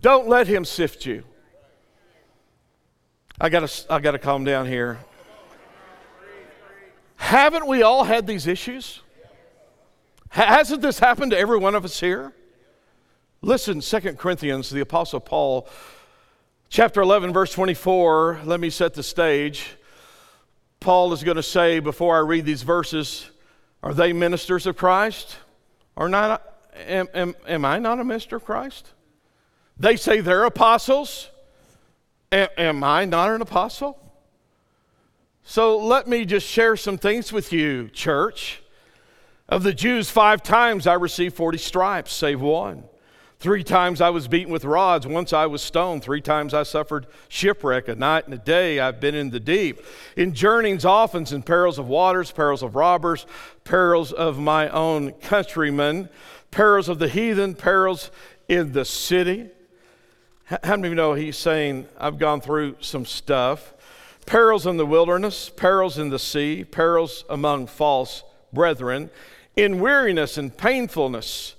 Don't 0.00 0.28
let 0.28 0.46
him 0.46 0.64
sift 0.64 1.06
you. 1.06 1.24
I 3.40 3.48
got 3.48 3.86
I 3.90 4.00
gotta 4.00 4.18
calm 4.18 4.44
down 4.44 4.66
here. 4.66 4.98
Haven't 7.16 7.66
we 7.66 7.82
all 7.82 8.04
had 8.04 8.26
these 8.26 8.46
issues? 8.46 9.00
Hasn't 10.28 10.80
this 10.80 10.98
happened 10.98 11.32
to 11.32 11.38
every 11.38 11.58
one 11.58 11.74
of 11.74 11.84
us 11.84 12.00
here? 12.00 12.32
Listen, 13.42 13.80
Second 13.80 14.18
Corinthians, 14.18 14.70
the 14.70 14.80
Apostle 14.80 15.20
Paul, 15.20 15.68
chapter 16.68 17.00
11, 17.00 17.32
verse 17.32 17.52
24. 17.52 18.40
Let 18.44 18.60
me 18.60 18.70
set 18.70 18.94
the 18.94 19.02
stage. 19.02 19.76
Paul 20.82 21.12
is 21.12 21.22
going 21.22 21.36
to 21.36 21.42
say 21.44 21.78
before 21.78 22.16
I 22.16 22.20
read 22.20 22.44
these 22.44 22.62
verses 22.62 23.30
are 23.84 23.94
they 23.94 24.12
ministers 24.12 24.66
of 24.66 24.76
Christ? 24.76 25.36
Or 25.96 26.08
not? 26.08 26.42
Am, 26.86 27.08
am, 27.14 27.34
am 27.46 27.64
I 27.64 27.78
not 27.78 27.98
a 28.00 28.04
minister 28.04 28.36
of 28.36 28.44
Christ? 28.44 28.90
They 29.76 29.96
say 29.96 30.20
they're 30.20 30.44
apostles. 30.44 31.30
Am, 32.30 32.48
am 32.56 32.84
I 32.84 33.04
not 33.04 33.30
an 33.30 33.42
apostle? 33.42 33.98
So 35.44 35.78
let 35.78 36.06
me 36.06 36.24
just 36.24 36.46
share 36.46 36.76
some 36.76 36.98
things 36.98 37.32
with 37.32 37.52
you, 37.52 37.88
church. 37.88 38.62
Of 39.48 39.64
the 39.64 39.74
Jews, 39.74 40.10
five 40.10 40.42
times 40.42 40.86
I 40.86 40.94
received 40.94 41.36
40 41.36 41.58
stripes, 41.58 42.12
save 42.12 42.40
one. 42.40 42.84
Three 43.42 43.64
times 43.64 44.00
I 44.00 44.10
was 44.10 44.28
beaten 44.28 44.52
with 44.52 44.64
rods. 44.64 45.04
Once 45.04 45.32
I 45.32 45.46
was 45.46 45.62
stoned. 45.62 46.04
Three 46.04 46.20
times 46.20 46.54
I 46.54 46.62
suffered 46.62 47.08
shipwreck. 47.28 47.88
A 47.88 47.96
night 47.96 48.26
and 48.26 48.34
a 48.34 48.38
day 48.38 48.78
I've 48.78 49.00
been 49.00 49.16
in 49.16 49.30
the 49.30 49.40
deep. 49.40 49.84
In 50.16 50.32
journeyings 50.32 50.84
often, 50.84 51.26
in 51.28 51.42
perils 51.42 51.76
of 51.76 51.88
waters, 51.88 52.30
perils 52.30 52.62
of 52.62 52.76
robbers, 52.76 53.26
perils 53.64 54.12
of 54.12 54.38
my 54.38 54.68
own 54.68 55.10
countrymen, 55.14 56.08
perils 56.52 56.88
of 56.88 57.00
the 57.00 57.08
heathen, 57.08 57.56
perils 57.56 58.12
in 58.48 58.70
the 58.70 58.84
city. 58.84 59.48
How 60.44 60.76
many 60.76 60.86
of 60.86 60.92
you 60.92 60.94
know 60.94 61.14
he's 61.14 61.36
saying, 61.36 61.88
I've 61.98 62.18
gone 62.20 62.40
through 62.40 62.76
some 62.78 63.04
stuff? 63.04 63.74
Perils 64.24 64.66
in 64.68 64.76
the 64.76 64.86
wilderness, 64.86 65.50
perils 65.50 65.98
in 65.98 66.10
the 66.10 66.18
sea, 66.20 66.62
perils 66.62 67.24
among 67.28 67.66
false 67.66 68.22
brethren, 68.52 69.10
in 69.56 69.80
weariness 69.80 70.38
and 70.38 70.56
painfulness 70.56 71.56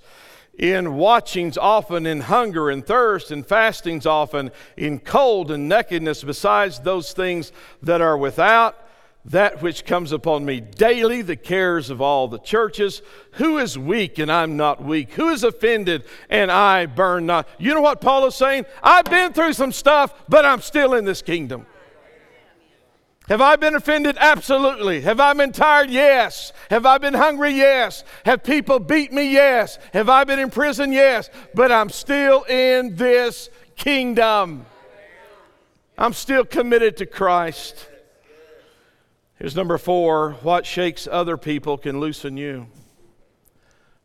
in 0.58 0.94
watchings 0.94 1.58
often, 1.58 2.06
in 2.06 2.20
hunger 2.20 2.70
and 2.70 2.86
thirst, 2.86 3.30
and 3.30 3.46
fastings 3.46 4.06
often, 4.06 4.50
in 4.76 4.98
cold 4.98 5.50
and 5.50 5.68
nakedness, 5.68 6.22
besides 6.22 6.80
those 6.80 7.12
things 7.12 7.52
that 7.82 8.00
are 8.00 8.16
without, 8.16 8.78
that 9.24 9.62
which 9.62 9.86
comes 9.86 10.12
upon 10.12 10.44
me 10.44 10.60
daily, 10.60 11.22
the 11.22 11.36
cares 11.36 11.88
of 11.88 12.00
all 12.00 12.28
the 12.28 12.38
churches. 12.38 13.00
Who 13.32 13.58
is 13.58 13.78
weak 13.78 14.18
and 14.18 14.30
I'm 14.30 14.56
not 14.56 14.84
weak? 14.84 15.14
Who 15.14 15.30
is 15.30 15.42
offended 15.42 16.04
and 16.28 16.52
I 16.52 16.86
burn 16.86 17.24
not? 17.26 17.48
You 17.58 17.72
know 17.72 17.80
what 17.80 18.02
Paul 18.02 18.26
is 18.26 18.34
saying? 18.34 18.66
I've 18.82 19.06
been 19.06 19.32
through 19.32 19.54
some 19.54 19.72
stuff, 19.72 20.14
but 20.28 20.44
I'm 20.44 20.60
still 20.60 20.92
in 20.94 21.06
this 21.06 21.22
kingdom. 21.22 21.66
Have 23.28 23.40
I 23.40 23.56
been 23.56 23.74
offended? 23.74 24.16
Absolutely. 24.20 25.00
Have 25.00 25.18
I 25.18 25.32
been 25.32 25.52
tired? 25.52 25.88
Yes. 25.88 26.52
Have 26.68 26.84
I 26.84 26.98
been 26.98 27.14
hungry? 27.14 27.52
Yes. 27.52 28.04
Have 28.26 28.44
people 28.44 28.78
beat 28.78 29.12
me? 29.12 29.32
Yes. 29.32 29.78
Have 29.94 30.10
I 30.10 30.24
been 30.24 30.38
in 30.38 30.50
prison? 30.50 30.92
Yes. 30.92 31.30
But 31.54 31.72
I'm 31.72 31.88
still 31.88 32.42
in 32.44 32.96
this 32.96 33.48
kingdom. 33.76 34.66
I'm 35.96 36.12
still 36.12 36.44
committed 36.44 36.98
to 36.98 37.06
Christ. 37.06 37.88
Here's 39.38 39.56
number 39.56 39.78
four 39.78 40.32
what 40.42 40.66
shakes 40.66 41.08
other 41.10 41.38
people 41.38 41.78
can 41.78 42.00
loosen 42.00 42.36
you. 42.36 42.66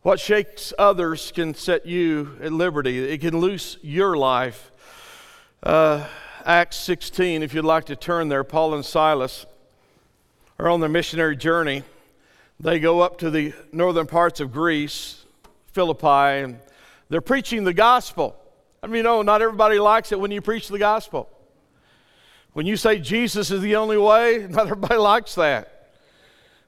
What 0.02 0.22
shakes 0.22 0.72
others 0.80 1.34
can 1.34 1.54
set 1.56 1.86
you 1.86 2.38
at 2.42 2.54
liberty, 2.54 3.10
it 3.12 3.20
can 3.20 3.38
loose 3.38 3.78
your 3.82 4.16
life. 4.16 4.72
Uh, 5.62 6.08
Acts 6.46 6.78
16, 6.78 7.44
if 7.44 7.54
you'd 7.54 7.66
like 7.66 7.86
to 7.86 7.96
turn 7.96 8.30
there, 8.30 8.46
Paul 8.46 8.74
and 8.74 8.86
Silas 8.86 9.46
are 10.58 10.70
on 10.70 10.80
their 10.80 10.90
missionary 10.90 11.36
journey. 11.36 11.84
They 12.62 12.80
go 12.80 13.02
up 13.02 13.18
to 13.20 13.30
the 13.30 13.54
northern 13.74 14.08
parts 14.08 14.40
of 14.40 14.52
Greece, 14.52 15.26
Philippi, 15.74 16.08
and 16.44 16.60
they're 17.10 17.20
preaching 17.20 17.66
the 17.66 17.74
gospel. 17.74 18.38
I 18.82 18.88
mean, 18.88 18.98
you 18.98 19.04
know, 19.04 19.22
not 19.22 19.42
everybody 19.42 19.80
likes 19.80 20.14
it 20.14 20.20
when 20.20 20.32
you 20.32 20.42
preach 20.42 20.70
the 20.70 20.80
gospel. 20.80 21.30
When 22.54 22.66
you 22.66 22.78
say 22.78 23.00
Jesus 23.00 23.52
is 23.52 23.62
the 23.62 23.76
only 23.76 23.98
way, 23.98 24.48
not 24.50 24.64
everybody 24.64 24.96
likes 24.96 25.36
that. 25.36 25.92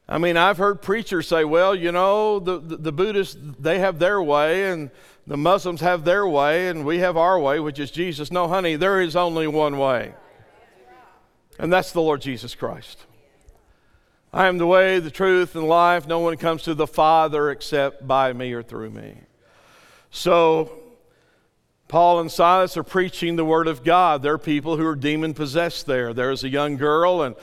I 0.07 0.17
mean, 0.17 0.35
I've 0.35 0.57
heard 0.57 0.81
preachers 0.81 1.29
say, 1.29 1.45
well, 1.45 1.73
you 1.73 1.93
know, 1.93 2.39
the, 2.39 2.59
the, 2.59 2.75
the 2.75 2.91
Buddhists, 2.91 3.37
they 3.59 3.79
have 3.79 3.99
their 3.99 4.21
way, 4.21 4.69
and 4.69 4.91
the 5.27 5.37
Muslims 5.37 5.81
have 5.81 6.03
their 6.03 6.27
way 6.27 6.67
and 6.67 6.85
we 6.85 6.99
have 6.99 7.17
our 7.17 7.39
way, 7.39 7.59
which 7.59 7.79
is 7.79 7.91
Jesus. 7.91 8.31
No, 8.31 8.47
honey, 8.47 8.75
there 8.75 9.01
is 9.01 9.15
only 9.15 9.47
one 9.47 9.77
way, 9.77 10.13
and 11.59 11.71
that's 11.71 11.91
the 11.91 12.01
Lord 12.01 12.21
Jesus 12.21 12.55
Christ. 12.55 13.05
I 14.33 14.47
am 14.47 14.57
the 14.57 14.67
way, 14.67 14.99
the 14.99 15.11
truth, 15.11 15.55
and 15.55 15.67
life. 15.67 16.07
No 16.07 16.19
one 16.19 16.37
comes 16.37 16.63
to 16.63 16.73
the 16.73 16.87
Father 16.87 17.51
except 17.51 18.07
by 18.07 18.31
me 18.31 18.53
or 18.53 18.63
through 18.63 18.91
me. 18.91 19.17
So, 20.09 20.79
Paul 21.89 22.21
and 22.21 22.31
Silas 22.31 22.77
are 22.77 22.83
preaching 22.83 23.35
the 23.35 23.43
Word 23.43 23.67
of 23.67 23.83
God. 23.83 24.21
There 24.21 24.33
are 24.33 24.37
people 24.37 24.77
who 24.77 24.85
are 24.85 24.95
demon 24.95 25.33
possessed 25.33 25.85
there. 25.85 26.13
There's 26.13 26.45
a 26.45 26.49
young 26.49 26.77
girl, 26.77 27.21
and 27.21 27.35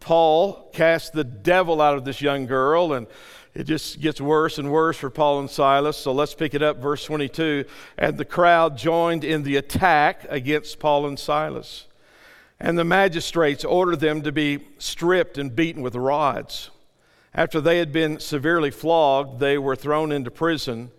Paul 0.00 0.68
cast 0.72 1.12
the 1.12 1.22
devil 1.22 1.80
out 1.80 1.96
of 1.96 2.04
this 2.04 2.20
young 2.20 2.46
girl, 2.46 2.92
and 2.92 3.06
it 3.54 3.64
just 3.64 4.00
gets 4.00 4.20
worse 4.20 4.58
and 4.58 4.72
worse 4.72 4.96
for 4.96 5.10
Paul 5.10 5.40
and 5.40 5.50
Silas. 5.50 5.96
So 5.96 6.12
let's 6.12 6.34
pick 6.34 6.54
it 6.54 6.62
up, 6.62 6.78
verse 6.78 7.04
22. 7.04 7.64
And 7.98 8.16
the 8.16 8.24
crowd 8.24 8.78
joined 8.78 9.24
in 9.24 9.42
the 9.42 9.56
attack 9.56 10.24
against 10.28 10.78
Paul 10.78 11.06
and 11.06 11.18
Silas. 11.18 11.86
And 12.58 12.78
the 12.78 12.84
magistrates 12.84 13.64
ordered 13.64 14.00
them 14.00 14.22
to 14.22 14.32
be 14.32 14.60
stripped 14.78 15.36
and 15.36 15.54
beaten 15.54 15.82
with 15.82 15.94
rods. 15.94 16.70
After 17.34 17.60
they 17.60 17.78
had 17.78 17.92
been 17.92 18.20
severely 18.20 18.70
flogged, 18.70 19.40
they 19.40 19.58
were 19.58 19.76
thrown 19.76 20.12
into 20.12 20.30
prison, 20.30 20.90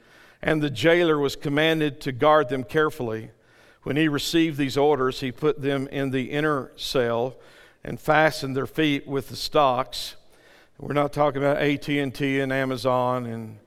and 0.41 0.61
the 0.61 0.69
jailer 0.69 1.17
was 1.17 1.35
commanded 1.35 2.01
to 2.01 2.11
guard 2.11 2.49
them 2.49 2.63
carefully. 2.63 3.31
When 3.83 3.97
he 3.97 4.07
received 4.07 4.57
these 4.57 4.77
orders, 4.77 5.19
he 5.19 5.31
put 5.31 5.61
them 5.61 5.87
in 5.87 6.11
the 6.11 6.31
inner 6.31 6.71
cell 6.75 7.35
and 7.83 7.99
fastened 7.99 8.55
their 8.55 8.67
feet 8.67 9.07
with 9.07 9.29
the 9.29 9.35
stocks. 9.35 10.15
We're 10.79 10.93
not 10.93 11.13
talking 11.13 11.41
about 11.41 11.57
AT&T 11.57 12.39
and 12.39 12.51
Amazon 12.51 13.27
and 13.27 13.59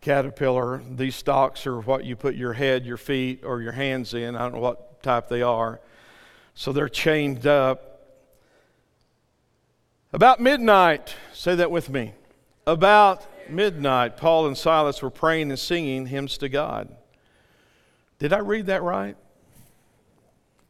Caterpillar. 0.00 0.80
These 0.88 1.16
stocks 1.16 1.66
are 1.66 1.80
what 1.80 2.04
you 2.04 2.14
put 2.14 2.36
your 2.36 2.52
head, 2.52 2.86
your 2.86 2.96
feet, 2.96 3.42
or 3.44 3.60
your 3.60 3.72
hands 3.72 4.14
in. 4.14 4.36
I 4.36 4.40
don't 4.40 4.54
know 4.54 4.60
what 4.60 5.02
type 5.02 5.28
they 5.28 5.42
are. 5.42 5.80
So 6.54 6.72
they're 6.72 6.88
chained 6.88 7.46
up. 7.46 7.86
About 10.12 10.40
midnight, 10.40 11.14
say 11.32 11.56
that 11.56 11.70
with 11.70 11.90
me. 11.90 12.14
About 12.66 13.26
midnight, 13.50 14.16
Paul 14.16 14.46
and 14.46 14.56
Silas 14.56 15.02
were 15.02 15.10
praying 15.10 15.50
and 15.50 15.58
singing 15.58 16.06
hymns 16.06 16.38
to 16.38 16.48
God. 16.48 16.94
Did 18.18 18.32
I 18.32 18.38
read 18.38 18.66
that 18.66 18.82
right? 18.82 19.16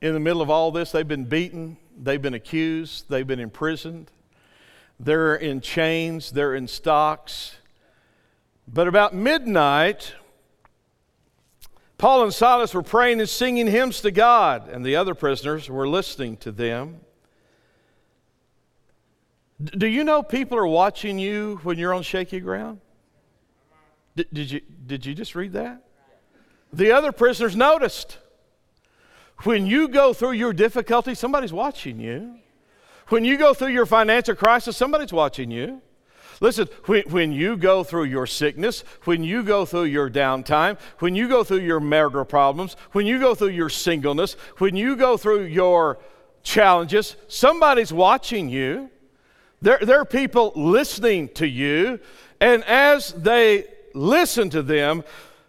In 0.01 0.15
the 0.15 0.21
middle 0.21 0.41
of 0.41 0.49
all 0.49 0.71
this, 0.71 0.91
they've 0.91 1.07
been 1.07 1.27
beaten, 1.27 1.77
they've 1.99 2.23
been 2.23 2.35
accused, 2.35 3.11
they've 3.11 3.27
been 3.27 3.41
imprisoned. 3.41 4.11
They're 5.03 5.35
in 5.35 5.63
chains, 5.63 6.31
they're 6.31 6.55
in 6.55 6.69
stocks. 6.69 7.57
But 8.69 8.87
about 8.87 9.15
midnight, 9.15 10.13
Paul 11.97 12.25
and 12.25 12.35
Silas 12.35 12.75
were 12.75 12.83
praying 12.83 13.19
and 13.21 13.29
singing 13.29 13.67
hymns 13.67 14.03
to 14.03 14.11
God, 14.11 14.69
and 14.69 14.85
the 14.85 14.97
other 14.97 15.15
prisoners 15.15 15.71
were 15.71 15.89
listening 15.89 16.37
to 16.39 16.53
them. 16.53 17.01
Do 19.63 19.87
you 19.87 20.05
know 20.05 20.23
people 20.23 20.59
are 20.59 20.67
watching 20.67 21.19
you 21.19 21.61
when 21.63 21.79
you're 21.79 21.95
on 21.95 22.03
shaky 22.03 22.41
ground? 22.41 22.81
Did, 24.17 24.51
you, 24.51 24.61
did 24.87 25.07
you 25.07 25.15
just 25.15 25.35
read 25.35 25.55
that? 25.55 25.83
The 26.75 26.93
other 26.93 27.11
prisoners 27.11 27.57
noticed. 27.57 28.19
When 29.45 29.67
you 29.67 29.89
go 29.89 30.13
through 30.13 30.33
your 30.33 30.53
difficulty, 30.53 31.15
somebody's 31.15 31.55
watching 31.55 31.99
you. 32.01 32.37
When 33.11 33.25
you 33.25 33.37
go 33.37 33.55
through 33.55 33.73
your 33.73 33.87
financial 33.87 34.37
crisis, 34.37 34.77
somebody's 34.77 35.13
watching 35.13 35.51
you. 35.51 35.83
Listen, 36.41 36.69
when, 36.87 37.03
when 37.11 37.33
you 37.33 37.57
go 37.57 37.83
through 37.83 38.05
your 38.05 38.27
sickness, 38.27 38.85
when 39.05 39.25
you 39.25 39.43
go 39.43 39.67
through 39.67 39.85
your 39.85 40.09
downtime, 40.09 40.79
when 41.01 41.17
you 41.17 41.29
go 41.29 41.43
through 41.43 41.59
your 41.59 41.81
marital 41.81 42.25
problems, 42.25 42.77
when 42.93 43.07
you 43.07 43.19
go 43.19 43.35
through 43.35 43.49
your 43.49 43.69
singleness, 43.69 44.35
when 44.59 44.77
you 44.77 44.95
go 44.95 45.17
through 45.17 45.43
your 45.43 45.99
challenges, 46.45 47.17
somebody's 47.27 47.93
watching 47.93 48.49
you. 48.49 48.89
There, 49.61 49.81
there 49.83 50.01
are 50.01 50.07
people 50.07 50.53
listening 50.55 51.31
to 51.31 51.49
you, 51.49 51.99
and 52.41 52.63
as 52.65 53.13
they 53.13 53.67
listen 53.93 54.51
to 54.51 54.63
them, 54.63 55.03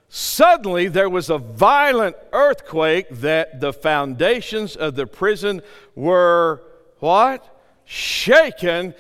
suddenly 0.10 0.88
there 0.88 1.10
was 1.10 1.30
a 1.30 1.38
violent 1.38 2.15
earthquake 2.34 3.08
that 3.12 3.62
the 3.62 3.71
foundations 3.71 4.76
of 4.76 4.95
the 4.95 5.06
prison 5.06 5.62
were 5.95 6.63
what? 7.02 7.46
Shaken. 7.84 8.94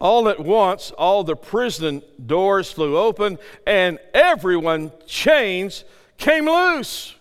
All 0.00 0.28
at 0.28 0.38
once, 0.38 0.92
all 0.92 1.24
the 1.24 1.34
prison 1.34 2.02
doors 2.24 2.70
flew 2.70 2.96
open, 2.96 3.36
and 3.66 3.98
everyone 4.14 4.92
chains 5.06 5.84
came 6.16 6.46
loose. 6.46 7.16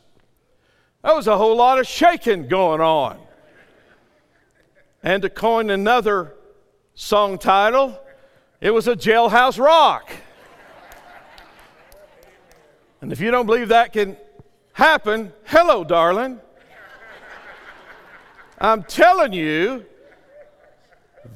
That 1.01 1.15
was 1.15 1.27
a 1.27 1.37
whole 1.37 1.57
lot 1.57 1.79
of 1.79 1.87
shaking 1.87 2.47
going 2.47 2.81
on. 2.81 3.17
And 5.01 5.23
to 5.23 5.29
coin 5.29 5.71
another 5.71 6.35
song 6.93 7.39
title, 7.39 7.99
it 8.61 8.71
was 8.71 8.87
a 8.87 8.95
jailhouse 8.95 9.59
rock. 9.59 10.11
And 13.01 13.11
if 13.11 13.19
you 13.19 13.31
don't 13.31 13.47
believe 13.47 13.69
that 13.69 13.93
can 13.93 14.17
happen, 14.73 15.31
hello, 15.45 15.83
darling. 15.83 16.39
I'm 18.59 18.83
telling 18.83 19.33
you, 19.33 19.85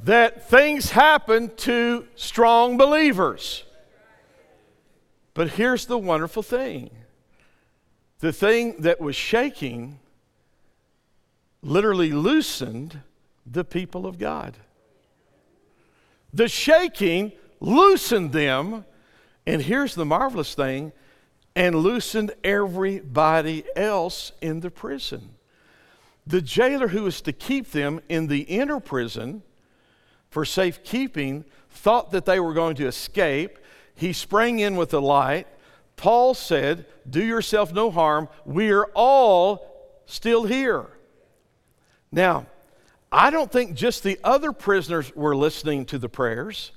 that 0.03 0.49
things 0.49 0.91
happen 0.91 1.55
to 1.57 2.07
strong 2.15 2.77
believers. 2.77 3.63
But 5.33 5.49
here's 5.49 5.85
the 5.85 5.97
wonderful 5.97 6.43
thing 6.43 6.89
the 8.19 8.33
thing 8.33 8.81
that 8.81 9.01
was 9.01 9.15
shaking 9.15 9.99
literally 11.63 12.11
loosened 12.11 13.01
the 13.45 13.63
people 13.63 14.05
of 14.05 14.17
God. 14.17 14.57
The 16.33 16.47
shaking 16.47 17.33
loosened 17.59 18.31
them, 18.31 18.85
and 19.45 19.61
here's 19.61 19.95
the 19.95 20.05
marvelous 20.05 20.53
thing 20.53 20.91
and 21.55 21.75
loosened 21.75 22.31
everybody 22.43 23.65
else 23.75 24.31
in 24.41 24.61
the 24.61 24.71
prison. 24.71 25.35
The 26.25 26.41
jailer 26.41 26.89
who 26.89 27.03
was 27.03 27.21
to 27.21 27.33
keep 27.33 27.71
them 27.71 27.99
in 28.07 28.27
the 28.27 28.41
inner 28.41 28.79
prison 28.79 29.43
for 30.31 30.45
safekeeping 30.45 31.45
thought 31.69 32.11
that 32.11 32.25
they 32.25 32.39
were 32.39 32.53
going 32.53 32.75
to 32.77 32.87
escape. 32.87 33.59
He 33.93 34.13
sprang 34.13 34.59
in 34.59 34.75
with 34.75 34.89
the 34.89 35.01
light. 35.01 35.45
Paul 35.97 36.33
said, 36.33 36.85
Do 37.07 37.23
yourself 37.23 37.71
no 37.71 37.91
harm. 37.91 38.27
We 38.45 38.71
are 38.71 38.85
all 38.95 40.01
still 40.07 40.45
here. 40.45 40.87
Now, 42.11 42.47
I 43.11 43.29
don't 43.29 43.51
think 43.51 43.75
just 43.75 44.03
the 44.03 44.19
other 44.23 44.51
prisoners 44.53 45.15
were 45.15 45.35
listening 45.35 45.85
to 45.87 45.99
the 45.99 46.09
prayers. 46.09 46.71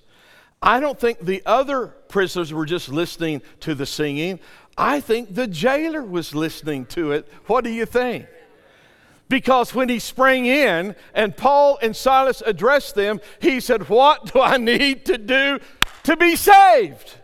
I 0.61 0.81
don't 0.81 0.99
think 0.99 1.21
the 1.21 1.43
other 1.47 1.89
prisoners 1.89 2.53
were 2.53 2.67
just 2.67 2.89
listening 2.89 3.43
to 3.61 3.75
the 3.75 3.87
singing. 3.87 4.41
I 4.77 5.01
think 5.01 5.35
the 5.35 5.47
jailer 5.47 6.03
was 6.03 6.35
listening 6.35 6.87
to 6.87 7.13
it. 7.13 7.29
What 7.47 7.65
do 7.65 7.71
you 7.71 7.87
think? 7.87 8.27
Because 9.29 9.75
when 9.75 9.89
he 9.89 9.99
sprang 9.99 10.47
in 10.47 10.95
and 11.15 11.37
Paul 11.37 11.79
and 11.81 11.97
Silas 11.97 12.43
addressed 12.45 12.95
them, 12.95 13.21
he 13.41 13.61
said, 13.61 13.89
What 13.89 14.33
do 14.33 14.41
I 14.41 14.59
need 14.59 15.07
to 15.07 15.19
do 15.19 15.61
to 16.05 16.17
be 16.17 16.37
saved? 16.37 17.15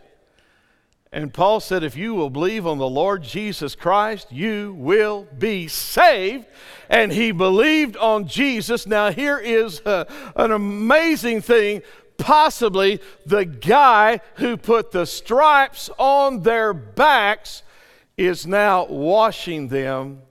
And 1.13 1.33
Paul 1.33 1.59
said, 1.59 1.83
If 1.83 1.97
you 1.97 2.15
will 2.15 2.29
believe 2.29 2.65
on 2.65 2.77
the 2.77 2.89
Lord 2.89 3.21
Jesus 3.21 3.75
Christ, 3.75 4.31
you 4.31 4.73
will 4.77 5.27
be 5.37 5.67
saved. 5.67 6.45
And 6.89 7.11
he 7.11 7.31
believed 7.31 7.97
on 7.97 8.27
Jesus. 8.27 8.87
Now, 8.87 9.11
here 9.11 9.37
is 9.37 9.81
a, 9.85 10.07
an 10.35 10.51
amazing 10.51 11.41
thing. 11.41 11.81
Possibly 12.17 13.01
the 13.25 13.45
guy 13.45 14.21
who 14.35 14.55
put 14.55 14.91
the 14.91 15.05
stripes 15.05 15.89
on 15.97 16.43
their 16.43 16.73
backs 16.73 17.63
is 18.15 18.47
now 18.47 18.85
washing 18.85 19.67
them 19.67 20.21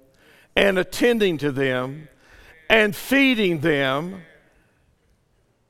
and 0.57 0.79
attending 0.79 1.39
to 1.39 1.53
them 1.53 2.09
and 2.69 2.95
feeding 2.95 3.61
them. 3.61 4.23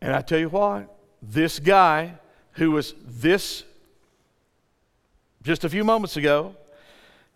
And 0.01 0.15
I 0.15 0.23
tell 0.23 0.39
you 0.39 0.49
what, 0.49 0.95
this 1.23 1.59
guy 1.59 2.15
who 2.53 2.73
was 2.73 2.95
this 3.05 3.65
just 5.43 5.65
a 5.65 5.69
few 5.69 5.85
moments 5.85 6.17
ago. 6.17 6.55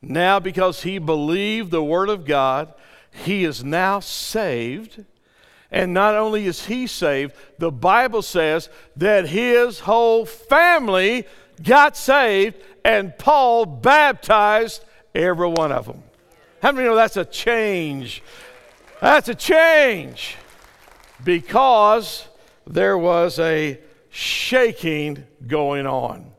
Now, 0.03 0.39
because 0.39 0.83
he 0.83 0.99
believed 0.99 1.71
the 1.71 1.83
Word 1.83 2.11
of 2.11 2.27
God, 2.27 2.75
he 3.11 3.45
is 3.45 3.65
now 3.65 4.01
saved. 4.01 5.05
And 5.71 5.95
not 5.95 6.15
only 6.15 6.47
is 6.47 6.67
he 6.67 6.87
saved, 6.87 7.35
the 7.59 7.73
Bible 7.73 8.23
says 8.23 8.69
that 8.97 9.29
his 9.29 9.81
whole 9.81 10.27
family 10.27 11.27
got 11.63 11.97
saved, 11.97 12.57
and 12.85 13.17
Paul 13.17 13.65
baptized 13.65 14.85
every 15.15 15.49
one 15.49 15.73
of 15.73 15.87
them. 15.87 16.03
How 16.65 16.73
many 16.73 16.89
know 16.89 16.95
that's 16.95 17.19
a 17.19 17.27
change? 17.27 18.23
That's 18.99 19.29
a 19.29 19.35
change 19.35 20.39
because 21.23 22.27
there 22.67 22.97
was 22.97 23.39
a 23.39 23.79
shaking 24.09 25.25
going 25.47 25.87
on. 25.87 26.33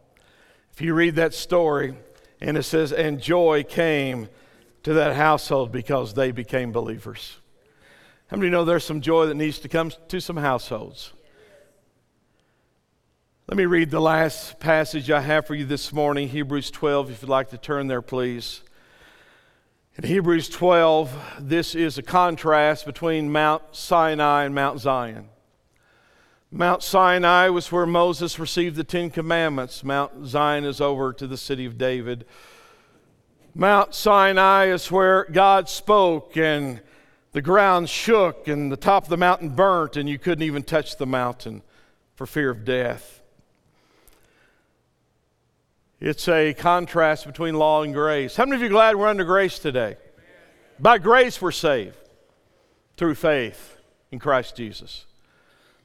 If 0.74 0.82
you 0.82 0.96
read 0.96 1.18
that 1.18 1.36
story, 1.36 1.96
and 2.42 2.58
it 2.58 2.64
says, 2.64 2.92
and 2.92 3.22
joy 3.22 3.66
came 3.70 4.28
to 4.82 4.94
that 4.96 5.16
household 5.16 5.72
because 5.72 6.16
they 6.16 6.32
became 6.32 6.72
believers. 6.72 7.38
How 8.26 8.38
many 8.38 8.50
know 8.50 8.66
there's 8.66 8.84
some 8.84 9.02
joy 9.02 9.28
that 9.28 9.36
needs 9.36 9.60
to 9.60 9.70
come 9.70 9.92
to 10.08 10.20
some 10.20 10.38
households? 10.38 11.14
Let 13.48 13.58
me 13.58 13.66
read 13.68 13.92
the 13.92 14.02
last 14.02 14.60
passage 14.60 15.12
I 15.12 15.22
have 15.22 15.46
for 15.46 15.54
you 15.54 15.66
this 15.66 15.94
morning, 15.94 16.30
Hebrews 16.30 16.72
12, 16.72 17.12
if 17.12 17.22
you'd 17.22 17.30
like 17.30 17.52
to 17.52 17.60
turn 17.60 17.86
there, 17.86 18.02
please. 18.02 18.64
In 19.98 20.04
Hebrews 20.04 20.50
12, 20.50 21.38
this 21.40 21.74
is 21.74 21.98
a 21.98 22.04
contrast 22.04 22.86
between 22.86 23.32
Mount 23.32 23.64
Sinai 23.72 24.44
and 24.44 24.54
Mount 24.54 24.82
Zion. 24.82 25.30
Mount 26.52 26.84
Sinai 26.84 27.48
was 27.48 27.72
where 27.72 27.86
Moses 27.86 28.38
received 28.38 28.76
the 28.76 28.84
Ten 28.84 29.10
Commandments. 29.10 29.86
Mount 29.86 30.26
Zion 30.26 30.66
is 30.66 30.82
over 30.82 31.14
to 31.14 31.28
the 31.28 31.38
city 31.38 31.66
of 31.66 31.78
David. 31.78 32.26
Mount 33.54 33.96
Sinai 33.96 34.66
is 34.66 34.92
where 34.92 35.28
God 35.32 35.70
spoke 35.70 36.36
and 36.36 36.82
the 37.32 37.42
ground 37.42 37.88
shook 37.90 38.50
and 38.50 38.70
the 38.70 38.76
top 38.76 39.04
of 39.04 39.10
the 39.10 39.16
mountain 39.16 39.48
burnt 39.48 39.96
and 39.96 40.10
you 40.10 40.20
couldn't 40.20 40.44
even 40.44 40.64
touch 40.64 40.98
the 40.98 41.06
mountain 41.06 41.62
for 42.16 42.26
fear 42.28 42.50
of 42.50 42.66
death. 42.66 43.22
It's 46.06 46.28
a 46.28 46.54
contrast 46.54 47.26
between 47.26 47.56
law 47.56 47.82
and 47.82 47.92
grace. 47.92 48.36
How 48.36 48.46
many 48.46 48.58
of 48.58 48.62
you 48.62 48.68
are 48.68 48.70
glad 48.70 48.96
we're 48.96 49.08
under 49.08 49.24
grace 49.24 49.58
today? 49.58 49.98
By 50.80 51.00
grace 51.00 51.42
we're 51.42 51.52
saved 51.52 51.98
through 52.96 53.16
faith 53.16 53.78
in 54.12 54.20
Christ 54.20 54.56
Jesus. 54.56 55.08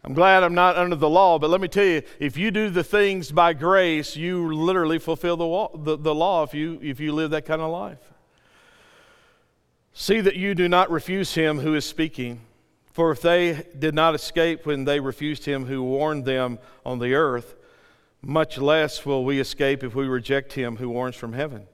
I'm 0.04 0.12
glad 0.12 0.42
I'm 0.42 0.52
not 0.52 0.76
under 0.76 0.94
the 0.94 1.08
law, 1.08 1.38
but 1.38 1.48
let 1.48 1.62
me 1.62 1.68
tell 1.68 1.86
you, 1.86 2.02
if 2.18 2.36
you 2.36 2.50
do 2.50 2.68
the 2.68 2.84
things 2.84 3.32
by 3.32 3.54
grace, 3.54 4.14
you 4.14 4.54
literally 4.54 4.98
fulfill 4.98 5.38
the, 5.38 5.46
law, 5.46 5.74
the, 5.74 5.96
the 5.96 6.14
law 6.14 6.42
if 6.42 6.52
you, 6.52 6.78
if 6.82 7.00
you 7.00 7.14
live 7.14 7.30
that 7.30 7.46
kind 7.46 7.62
of 7.62 7.70
life. 7.70 8.12
See 9.94 10.20
that 10.20 10.36
you 10.36 10.54
do 10.54 10.68
not 10.68 10.90
refuse 10.90 11.32
him 11.32 11.60
who 11.60 11.74
is 11.74 11.86
speaking. 11.86 12.42
For 12.92 13.10
if 13.10 13.22
they 13.22 13.64
did 13.78 13.94
not 13.94 14.14
escape 14.14 14.66
when 14.66 14.84
they 14.84 15.00
refused 15.00 15.46
him 15.46 15.64
who 15.64 15.82
warned 15.82 16.26
them 16.26 16.58
on 16.84 16.98
the 16.98 17.14
earth, 17.14 17.54
much 18.22 18.58
less 18.58 19.06
will 19.06 19.24
we 19.24 19.40
escape 19.40 19.82
if 19.82 19.94
we 19.94 20.06
reject 20.06 20.52
him 20.52 20.76
who 20.76 20.88
warns 20.88 21.16
from 21.16 21.32
heaven. 21.32 21.66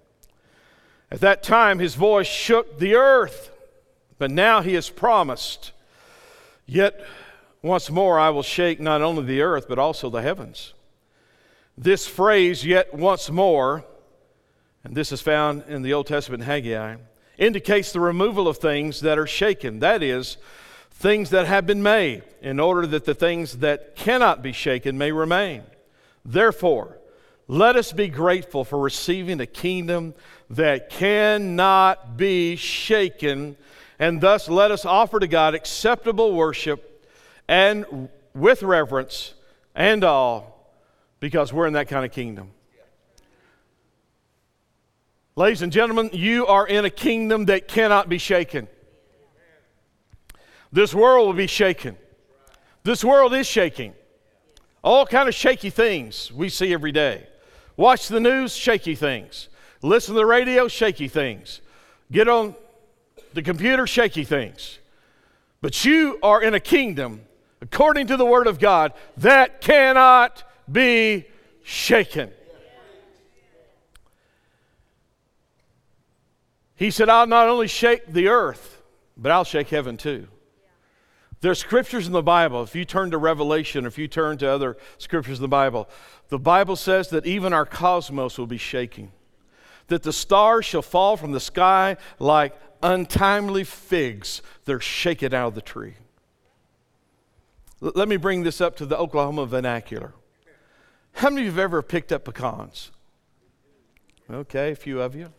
At 1.10 1.20
that 1.20 1.42
time, 1.42 1.78
his 1.78 1.94
voice 1.94 2.26
shook 2.26 2.78
the 2.78 2.94
earth, 2.94 3.50
but 4.18 4.30
now 4.30 4.60
he 4.60 4.74
has 4.74 4.90
promised, 4.90 5.72
Yet 6.66 7.00
once 7.62 7.90
more, 7.90 8.18
I 8.18 8.30
will 8.30 8.42
shake 8.42 8.80
not 8.80 9.02
only 9.02 9.24
the 9.24 9.40
earth, 9.40 9.66
but 9.68 9.78
also 9.78 10.10
the 10.10 10.22
heavens. 10.22 10.74
This 11.78 12.06
phrase, 12.06 12.64
yet 12.64 12.92
once 12.92 13.30
more, 13.30 13.84
and 14.82 14.94
this 14.94 15.12
is 15.12 15.20
found 15.20 15.64
in 15.68 15.82
the 15.82 15.92
Old 15.92 16.06
Testament 16.06 16.44
Haggai, 16.44 16.96
indicates 17.38 17.92
the 17.92 18.00
removal 18.00 18.48
of 18.48 18.58
things 18.58 19.00
that 19.00 19.18
are 19.18 19.26
shaken. 19.26 19.80
That 19.80 20.02
is, 20.02 20.38
things 20.90 21.30
that 21.30 21.46
have 21.46 21.66
been 21.66 21.82
made, 21.82 22.22
in 22.40 22.58
order 22.58 22.86
that 22.86 23.04
the 23.04 23.14
things 23.14 23.58
that 23.58 23.94
cannot 23.94 24.42
be 24.42 24.52
shaken 24.52 24.96
may 24.96 25.12
remain. 25.12 25.62
Therefore, 26.26 26.98
let 27.46 27.76
us 27.76 27.92
be 27.92 28.08
grateful 28.08 28.64
for 28.64 28.80
receiving 28.80 29.40
a 29.40 29.46
kingdom 29.46 30.12
that 30.50 30.90
cannot 30.90 32.16
be 32.16 32.56
shaken, 32.56 33.56
and 34.00 34.20
thus 34.20 34.48
let 34.48 34.72
us 34.72 34.84
offer 34.84 35.20
to 35.20 35.28
God 35.28 35.54
acceptable 35.54 36.34
worship 36.34 37.04
and 37.46 38.08
with 38.34 38.64
reverence 38.64 39.34
and 39.74 40.02
awe 40.02 40.42
because 41.20 41.52
we're 41.52 41.68
in 41.68 41.74
that 41.74 41.86
kind 41.86 42.04
of 42.04 42.10
kingdom. 42.10 42.50
Ladies 45.36 45.62
and 45.62 45.70
gentlemen, 45.70 46.10
you 46.12 46.46
are 46.46 46.66
in 46.66 46.84
a 46.84 46.90
kingdom 46.90 47.44
that 47.44 47.68
cannot 47.68 48.08
be 48.08 48.18
shaken. 48.18 48.66
This 50.72 50.92
world 50.92 51.28
will 51.28 51.34
be 51.34 51.46
shaken. 51.46 51.96
This 52.82 53.04
world 53.04 53.32
is 53.32 53.46
shaking. 53.46 53.94
All 54.86 55.04
kind 55.04 55.28
of 55.28 55.34
shaky 55.34 55.68
things 55.68 56.32
we 56.32 56.48
see 56.48 56.72
every 56.72 56.92
day. 56.92 57.26
Watch 57.76 58.06
the 58.06 58.20
news, 58.20 58.54
shaky 58.54 58.94
things. 58.94 59.48
Listen 59.82 60.14
to 60.14 60.20
the 60.20 60.24
radio, 60.24 60.68
shaky 60.68 61.08
things. 61.08 61.60
Get 62.12 62.28
on 62.28 62.54
the 63.34 63.42
computer, 63.42 63.86
shaky 63.88 64.22
things. 64.22 64.78
But 65.60 65.84
you 65.84 66.20
are 66.22 66.40
in 66.40 66.54
a 66.54 66.60
kingdom 66.60 67.22
according 67.60 68.06
to 68.06 68.16
the 68.16 68.24
Word 68.24 68.46
of 68.46 68.60
God, 68.60 68.92
that 69.16 69.60
cannot 69.60 70.44
be 70.70 71.26
shaken. 71.64 72.30
He 76.76 76.92
said, 76.92 77.08
I'll 77.08 77.26
not 77.26 77.48
only 77.48 77.66
shake 77.66 78.12
the 78.12 78.28
earth, 78.28 78.82
but 79.16 79.32
I'll 79.32 79.42
shake 79.42 79.68
heaven 79.68 79.96
too. 79.96 80.28
There's 81.46 81.60
scriptures 81.60 82.08
in 82.08 82.12
the 82.12 82.24
Bible. 82.24 82.64
If 82.64 82.74
you 82.74 82.84
turn 82.84 83.12
to 83.12 83.18
Revelation, 83.18 83.86
if 83.86 83.98
you 83.98 84.08
turn 84.08 84.36
to 84.38 84.50
other 84.50 84.76
scriptures 84.98 85.38
in 85.38 85.42
the 85.42 85.46
Bible, 85.46 85.88
the 86.28 86.40
Bible 86.40 86.74
says 86.74 87.10
that 87.10 87.24
even 87.24 87.52
our 87.52 87.64
cosmos 87.64 88.36
will 88.36 88.48
be 88.48 88.58
shaking, 88.58 89.12
that 89.86 90.02
the 90.02 90.12
stars 90.12 90.64
shall 90.64 90.82
fall 90.82 91.16
from 91.16 91.30
the 91.30 91.38
sky 91.38 91.98
like 92.18 92.52
untimely 92.82 93.62
figs. 93.62 94.42
They're 94.64 94.80
shaken 94.80 95.32
out 95.32 95.46
of 95.46 95.54
the 95.54 95.60
tree. 95.60 95.94
L- 97.80 97.92
let 97.94 98.08
me 98.08 98.16
bring 98.16 98.42
this 98.42 98.60
up 98.60 98.74
to 98.78 98.84
the 98.84 98.98
Oklahoma 98.98 99.46
vernacular. 99.46 100.14
How 101.12 101.30
many 101.30 101.42
of 101.42 101.44
you 101.44 101.50
have 101.52 101.60
ever 101.60 101.80
picked 101.80 102.10
up 102.10 102.24
pecans? 102.24 102.90
Okay, 104.28 104.72
a 104.72 104.74
few 104.74 105.00
of 105.00 105.14
you. 105.14 105.32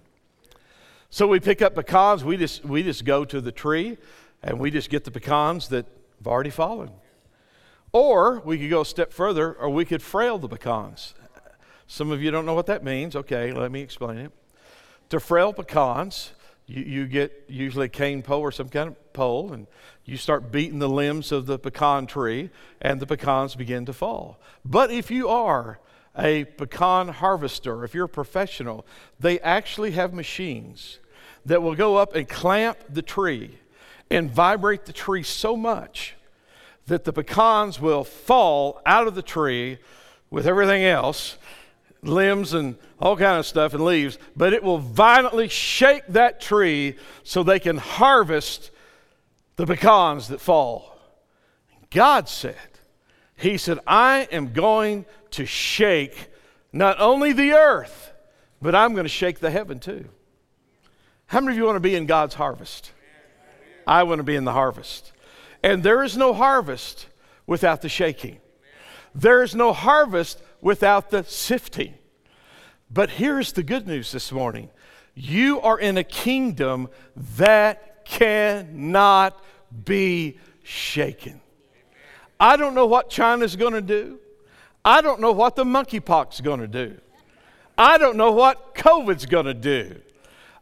So 1.09 1.27
we 1.27 1.41
pick 1.41 1.61
up 1.61 1.75
pecans, 1.75 2.23
we 2.23 2.37
just, 2.37 2.63
we 2.63 2.81
just 2.81 3.03
go 3.03 3.25
to 3.25 3.41
the 3.41 3.51
tree 3.51 3.97
and 4.41 4.57
we 4.57 4.71
just 4.71 4.89
get 4.89 5.03
the 5.03 5.11
pecans 5.11 5.67
that 5.67 5.85
have 6.17 6.27
already 6.27 6.49
fallen. 6.49 6.91
Or 7.91 8.41
we 8.41 8.57
could 8.57 8.69
go 8.69 8.81
a 8.81 8.85
step 8.85 9.13
further, 9.13 9.53
or 9.53 9.69
we 9.69 9.85
could 9.85 10.01
frail 10.01 10.37
the 10.37 10.47
pecans. 10.47 11.13
Some 11.87 12.11
of 12.11 12.21
you 12.21 12.31
don't 12.31 12.45
know 12.45 12.53
what 12.53 12.65
that 12.65 12.83
means. 12.83 13.15
Okay, 13.15 13.53
let 13.53 13.71
me 13.71 13.81
explain 13.81 14.17
it. 14.17 14.31
To 15.09 15.19
frail 15.19 15.53
pecans, 15.53 16.31
you, 16.65 16.83
you 16.83 17.07
get 17.07 17.45
usually 17.47 17.85
a 17.85 17.89
cane 17.89 18.21
pole 18.21 18.41
or 18.41 18.51
some 18.51 18.67
kind 18.67 18.89
of 18.89 19.13
pole, 19.13 19.53
and 19.53 19.67
you 20.03 20.17
start 20.17 20.51
beating 20.51 20.79
the 20.79 20.89
limbs 20.89 21.31
of 21.31 21.45
the 21.45 21.57
pecan 21.57 22.05
tree, 22.05 22.49
and 22.81 22.99
the 22.99 23.07
pecans 23.07 23.55
begin 23.55 23.85
to 23.85 23.93
fall. 23.93 24.37
But 24.65 24.91
if 24.91 25.09
you 25.09 25.29
are 25.29 25.79
a 26.17 26.43
pecan 26.43 27.07
harvester, 27.09 27.85
if 27.85 27.93
you're 27.93 28.05
a 28.05 28.09
professional, 28.09 28.85
they 29.19 29.39
actually 29.39 29.91
have 29.91 30.13
machines 30.13 30.99
that 31.45 31.61
will 31.61 31.75
go 31.75 31.95
up 31.95 32.15
and 32.15 32.27
clamp 32.27 32.79
the 32.89 33.01
tree 33.01 33.59
and 34.09 34.31
vibrate 34.31 34.85
the 34.85 34.93
tree 34.93 35.23
so 35.23 35.55
much 35.55 36.15
that 36.87 37.03
the 37.03 37.13
pecans 37.13 37.79
will 37.79 38.03
fall 38.03 38.81
out 38.85 39.07
of 39.07 39.15
the 39.15 39.21
tree 39.21 39.77
with 40.29 40.47
everything 40.47 40.83
else 40.83 41.37
limbs 42.03 42.53
and 42.53 42.77
all 42.99 43.17
kind 43.17 43.39
of 43.39 43.45
stuff 43.45 43.73
and 43.73 43.83
leaves, 43.83 44.17
but 44.35 44.53
it 44.53 44.63
will 44.63 44.77
violently 44.77 45.47
shake 45.47 46.05
that 46.07 46.39
tree 46.39 46.95
so 47.23 47.43
they 47.43 47.59
can 47.59 47.77
harvest 47.77 48.71
the 49.55 49.65
pecans 49.65 50.27
that 50.29 50.39
fall. 50.39 50.97
God 51.89 52.29
said, 52.29 52.55
He 53.35 53.57
said, 53.57 53.79
I 53.85 54.27
am 54.31 54.53
going 54.53 55.05
to 55.31 55.45
shake 55.45 56.29
not 56.71 56.99
only 56.99 57.33
the 57.33 57.53
earth, 57.53 58.11
but 58.61 58.75
I'm 58.75 58.93
going 58.93 59.05
to 59.05 59.09
shake 59.09 59.39
the 59.39 59.51
heaven 59.51 59.79
too. 59.79 60.09
How 61.27 61.41
many 61.41 61.53
of 61.53 61.57
you 61.57 61.65
want 61.65 61.75
to 61.75 61.81
be 61.81 61.95
in 61.95 62.05
God's 62.05 62.35
harvest? 62.35 62.91
I 63.87 64.03
want 64.03 64.19
to 64.19 64.23
be 64.23 64.35
in 64.35 64.43
the 64.43 64.53
harvest. 64.53 65.13
And 65.63 65.81
there 65.81 66.03
is 66.03 66.17
no 66.17 66.33
harvest 66.33 67.07
without 67.47 67.81
the 67.81 67.89
shaking. 67.89 68.39
There 69.15 69.41
is 69.41 69.55
no 69.55 69.73
harvest 69.73 70.41
without 70.61 71.09
the 71.09 71.23
sifting. 71.23 71.95
But 72.91 73.11
here's 73.11 73.53
the 73.53 73.63
good 73.63 73.87
news 73.87 74.11
this 74.11 74.31
morning 74.31 74.69
you 75.15 75.59
are 75.61 75.79
in 75.79 75.97
a 75.97 76.03
kingdom 76.03 76.89
that 77.37 78.05
cannot 78.05 79.41
be 79.85 80.37
shaken. 80.63 81.41
I 82.39 82.55
don't 82.55 82.75
know 82.75 82.85
what 82.85 83.09
China's 83.09 83.55
going 83.55 83.73
to 83.73 83.81
do. 83.81 84.19
I 84.85 85.01
don't 85.01 85.19
know 85.19 85.31
what 85.31 85.55
the 85.55 85.63
monkeypox 85.63 86.35
is 86.35 86.41
going 86.41 86.59
to 86.59 86.67
do. 86.67 86.99
I 87.77 87.97
don't 87.97 88.15
know 88.15 88.31
what 88.31 88.75
COVID's 88.75 89.25
going 89.25 89.45
to 89.45 89.53
do. 89.53 89.99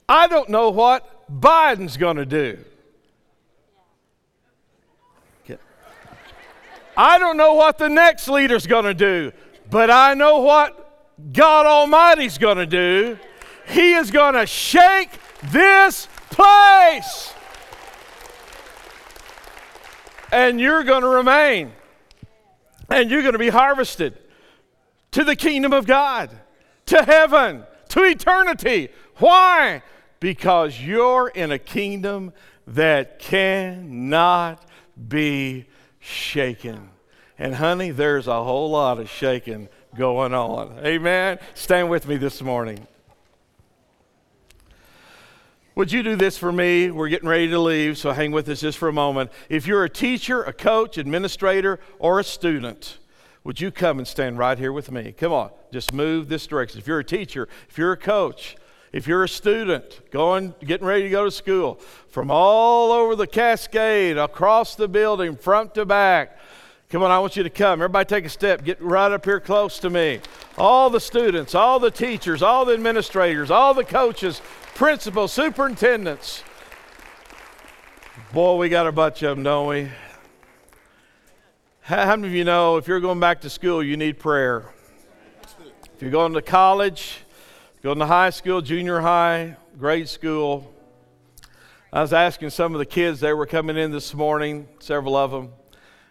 I 0.07 0.27
don't 0.27 0.49
know 0.49 0.69
what 0.69 1.29
Biden's 1.29 1.97
going 1.97 2.17
to 2.17 2.25
do. 2.25 2.59
I 6.97 7.19
don't 7.19 7.37
know 7.37 7.53
what 7.53 7.77
the 7.77 7.89
next 7.89 8.27
leader's 8.27 8.67
going 8.67 8.85
to 8.85 8.93
do, 8.93 9.31
but 9.69 9.91
I 9.91 10.13
know 10.13 10.39
what 10.39 10.81
God 11.33 11.65
Almighty's 11.65 12.37
going 12.37 12.57
to 12.57 12.65
do. 12.65 13.17
He 13.67 13.93
is 13.93 14.11
going 14.11 14.35
to 14.35 14.45
shake 14.45 15.09
this 15.51 16.07
place. 16.29 17.33
And 20.31 20.59
you're 20.59 20.83
going 20.83 21.01
to 21.01 21.07
remain. 21.07 21.73
And 22.89 23.09
you're 23.09 23.21
going 23.21 23.33
to 23.33 23.39
be 23.39 23.49
harvested 23.49 24.17
to 25.11 25.23
the 25.23 25.35
kingdom 25.35 25.73
of 25.73 25.87
God, 25.87 26.29
to 26.87 27.03
heaven, 27.03 27.63
to 27.89 28.03
eternity. 28.03 28.89
Why? 29.17 29.81
Because 30.19 30.79
you're 30.79 31.29
in 31.29 31.51
a 31.51 31.59
kingdom 31.59 32.33
that 32.67 33.19
cannot 33.19 34.65
be 35.07 35.67
shaken. 36.05 36.89
And 37.37 37.55
honey, 37.55 37.91
there's 37.91 38.27
a 38.27 38.43
whole 38.43 38.69
lot 38.69 38.99
of 38.99 39.09
shaking 39.09 39.67
going 39.97 40.33
on. 40.33 40.79
Amen. 40.85 41.39
Stand 41.53 41.89
with 41.89 42.07
me 42.07 42.17
this 42.17 42.41
morning. 42.41 42.87
Would 45.75 45.91
you 45.91 46.03
do 46.03 46.15
this 46.15 46.37
for 46.37 46.53
me? 46.53 46.89
We're 46.89 47.09
getting 47.09 47.27
ready 47.27 47.49
to 47.49 47.59
leave, 47.59 47.97
so 47.97 48.13
hang 48.13 48.31
with 48.31 48.47
us 48.47 48.61
just 48.61 48.77
for 48.77 48.87
a 48.87 48.93
moment. 48.93 49.29
If 49.49 49.67
you're 49.67 49.83
a 49.83 49.89
teacher, 49.89 50.41
a 50.43 50.53
coach, 50.53 50.97
administrator, 50.97 51.81
or 51.99 52.19
a 52.19 52.23
student, 52.23 52.97
would 53.43 53.59
you 53.59 53.71
come 53.71 53.97
and 53.97 54.07
stand 54.07 54.37
right 54.37 54.57
here 54.57 54.71
with 54.71 54.89
me? 54.89 55.11
Come 55.11 55.33
on, 55.33 55.51
just 55.73 55.91
move 55.91 56.29
this 56.29 56.47
direction. 56.47 56.79
If 56.79 56.87
you're 56.87 56.99
a 56.99 57.03
teacher, 57.03 57.49
if 57.67 57.77
you're 57.77 57.91
a 57.91 57.97
coach, 57.97 58.55
if 58.95 59.07
you're 59.07 59.25
a 59.25 59.29
student 59.29 60.09
going, 60.09 60.55
getting 60.63 60.87
ready 60.87 61.03
to 61.03 61.09
go 61.09 61.25
to 61.25 61.29
school, 61.29 61.75
from 62.07 62.31
all 62.31 62.93
over 62.93 63.13
the 63.13 63.27
cascade, 63.27 64.17
across 64.17 64.75
the 64.75 64.87
building, 64.87 65.35
front 65.35 65.75
to 65.75 65.85
back, 65.85 66.39
come 66.89 67.03
on, 67.03 67.11
I 67.11 67.19
want 67.19 67.35
you 67.35 67.43
to 67.43 67.49
come. 67.49 67.81
Everybody 67.81 68.07
take 68.07 68.23
a 68.23 68.29
step. 68.29 68.63
Get 68.63 68.81
right 68.81 69.11
up 69.11 69.25
here 69.25 69.41
close 69.41 69.79
to 69.79 69.89
me. 69.89 70.21
All 70.57 70.89
the 70.89 71.01
students, 71.01 71.53
all 71.53 71.77
the 71.77 71.91
teachers, 71.91 72.41
all 72.41 72.63
the 72.63 72.73
administrators, 72.73 73.51
all 73.51 73.73
the 73.73 73.83
coaches, 73.83 74.41
principals, 74.75 75.33
superintendents. 75.33 76.41
Boy, 78.31 78.55
we 78.55 78.69
got 78.69 78.87
a 78.87 78.93
bunch 78.93 79.23
of 79.23 79.35
them, 79.35 79.43
don't 79.43 79.67
we? 79.67 79.89
How 81.81 82.15
many 82.15 82.29
of 82.29 82.33
you 82.33 82.45
know 82.45 82.77
if 82.77 82.87
you're 82.87 83.01
going 83.01 83.19
back 83.19 83.41
to 83.41 83.49
school, 83.49 83.83
you 83.83 83.97
need 83.97 84.19
prayer? 84.19 84.73
If 85.93 86.01
you're 86.01 86.11
going 86.11 86.31
to 86.31 86.41
college, 86.41 87.24
Going 87.85 87.99
to 87.99 88.07
high 88.07 88.31
school, 88.31 88.63
junior 88.63 88.99
high, 88.99 89.57
grade 89.77 90.09
school. 90.09 90.73
I 91.93 92.01
was 92.01 92.13
asking 92.13 92.49
some 92.49 92.73
of 92.73 92.79
the 92.79 92.85
kids, 92.87 93.19
they 93.19 93.31
were 93.31 93.45
coming 93.45 93.77
in 93.77 93.91
this 93.91 94.11
morning, 94.15 94.67
several 94.79 95.15
of 95.15 95.29
them, 95.29 95.53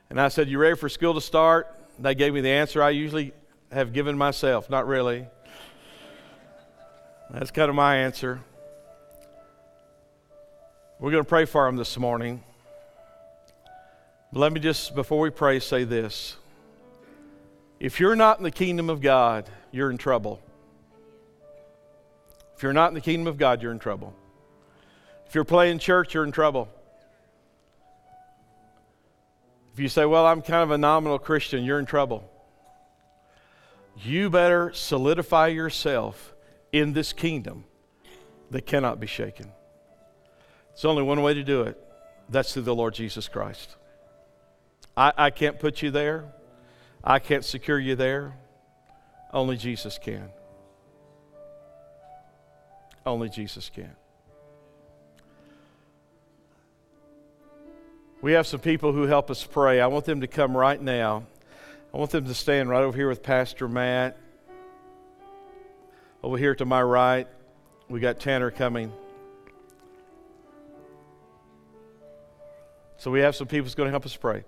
and 0.09 0.21
I 0.21 0.29
said, 0.29 0.49
You 0.49 0.59
ready 0.59 0.77
for 0.77 0.89
school 0.89 1.15
to 1.15 1.21
start? 1.21 1.67
They 1.99 2.15
gave 2.15 2.33
me 2.33 2.43
the 2.43 2.51
answer 2.51 2.81
I 2.81 2.91
usually 2.91 3.33
have 3.73 3.93
given 3.93 4.17
myself. 4.17 4.71
Not 4.71 4.87
really. 4.87 5.27
That's 7.33 7.51
kind 7.51 7.69
of 7.69 7.75
my 7.75 7.97
answer. 7.97 8.41
We're 11.01 11.11
going 11.11 11.25
to 11.25 11.29
pray 11.29 11.45
for 11.45 11.67
them 11.67 11.75
this 11.75 11.99
morning. 11.99 12.45
But 14.33 14.39
let 14.39 14.53
me 14.53 14.61
just, 14.61 14.95
before 14.95 15.19
we 15.19 15.31
pray, 15.31 15.59
say 15.59 15.83
this. 15.83 16.37
If 17.81 17.99
you're 17.99 18.15
not 18.15 18.39
in 18.39 18.45
the 18.45 18.53
kingdom 18.53 18.89
of 18.91 19.01
God, 19.01 19.51
you're 19.73 19.91
in 19.91 19.99
trouble. 19.99 20.41
If 22.57 22.63
you're 22.63 22.73
not 22.73 22.89
in 22.89 22.95
the 22.95 23.01
kingdom 23.01 23.27
of 23.27 23.37
God, 23.37 23.63
you're 23.63 23.73
in 23.73 23.79
trouble. 23.79 24.15
If 25.27 25.35
you're 25.35 25.45
playing 25.45 25.79
church, 25.79 26.15
you're 26.15 26.25
in 26.25 26.33
trouble. 26.33 26.69
If 29.73 29.81
you 29.81 29.89
say, 29.89 30.05
Well, 30.05 30.27
I'm 30.27 30.41
kind 30.41 30.63
of 30.63 30.71
a 30.71 30.79
nominal 30.79 31.19
Christian, 31.19 31.65
you're 31.65 31.79
in 31.79 31.87
trouble. 31.87 32.31
You 33.97 34.31
better 34.31 34.73
solidify 34.73 35.49
yourself 35.49 36.35
in 36.73 36.93
this 36.93 37.13
kingdom 37.13 37.65
that 38.51 38.67
cannot 38.67 39.01
be 39.01 39.07
shaken. 39.07 39.51
It's 40.73 40.85
only 40.85 41.03
one 41.03 41.23
way 41.23 41.35
to 41.35 41.45
do 41.45 41.63
it 41.63 41.81
that's 42.29 42.53
through 42.53 42.63
the 42.63 42.75
Lord 42.75 42.95
Jesus 42.95 43.29
Christ. 43.29 43.77
I, 44.97 45.13
I 45.17 45.31
can't 45.31 45.59
put 45.59 45.83
you 45.83 45.91
there, 45.91 46.33
I 47.03 47.19
can't 47.19 47.45
secure 47.45 47.79
you 47.79 47.97
there. 47.97 48.35
Only 49.33 49.57
Jesus 49.57 49.99
can. 49.99 50.29
Only 53.07 53.29
Jesus 53.29 53.71
can. 53.75 53.95
We 58.23 58.33
have 58.33 58.47
some 58.47 58.61
people 58.61 58.93
who 58.93 59.03
help 59.03 59.31
us 59.31 59.45
pray. 59.45 59.81
I 59.81 59.87
want 59.89 60.07
them 60.07 60.23
to 60.23 60.27
come 60.27 60.57
right 60.57 60.81
now. 60.81 61.27
I 61.93 61.99
want 61.99 62.11
them 62.11 62.25
to 62.25 62.35
stand 62.35 62.71
right 62.71 62.83
over 62.83 62.97
here 62.97 63.09
with 63.09 63.23
Pastor 63.23 63.69
Matt. 63.69 64.17
Over 66.23 66.39
here 66.39 66.55
to 66.55 66.65
my 66.65 66.83
right, 66.83 67.29
we 67.91 68.01
got 68.01 68.19
Tanner 68.19 68.51
coming. 68.51 68.91
So 72.97 73.11
we 73.11 73.21
have 73.21 73.37
some 73.37 73.47
people 73.47 73.65
who's 73.65 73.75
going 73.75 73.89
to 73.89 73.91
help 73.91 74.07
us 74.07 74.17
pray. 74.17 74.45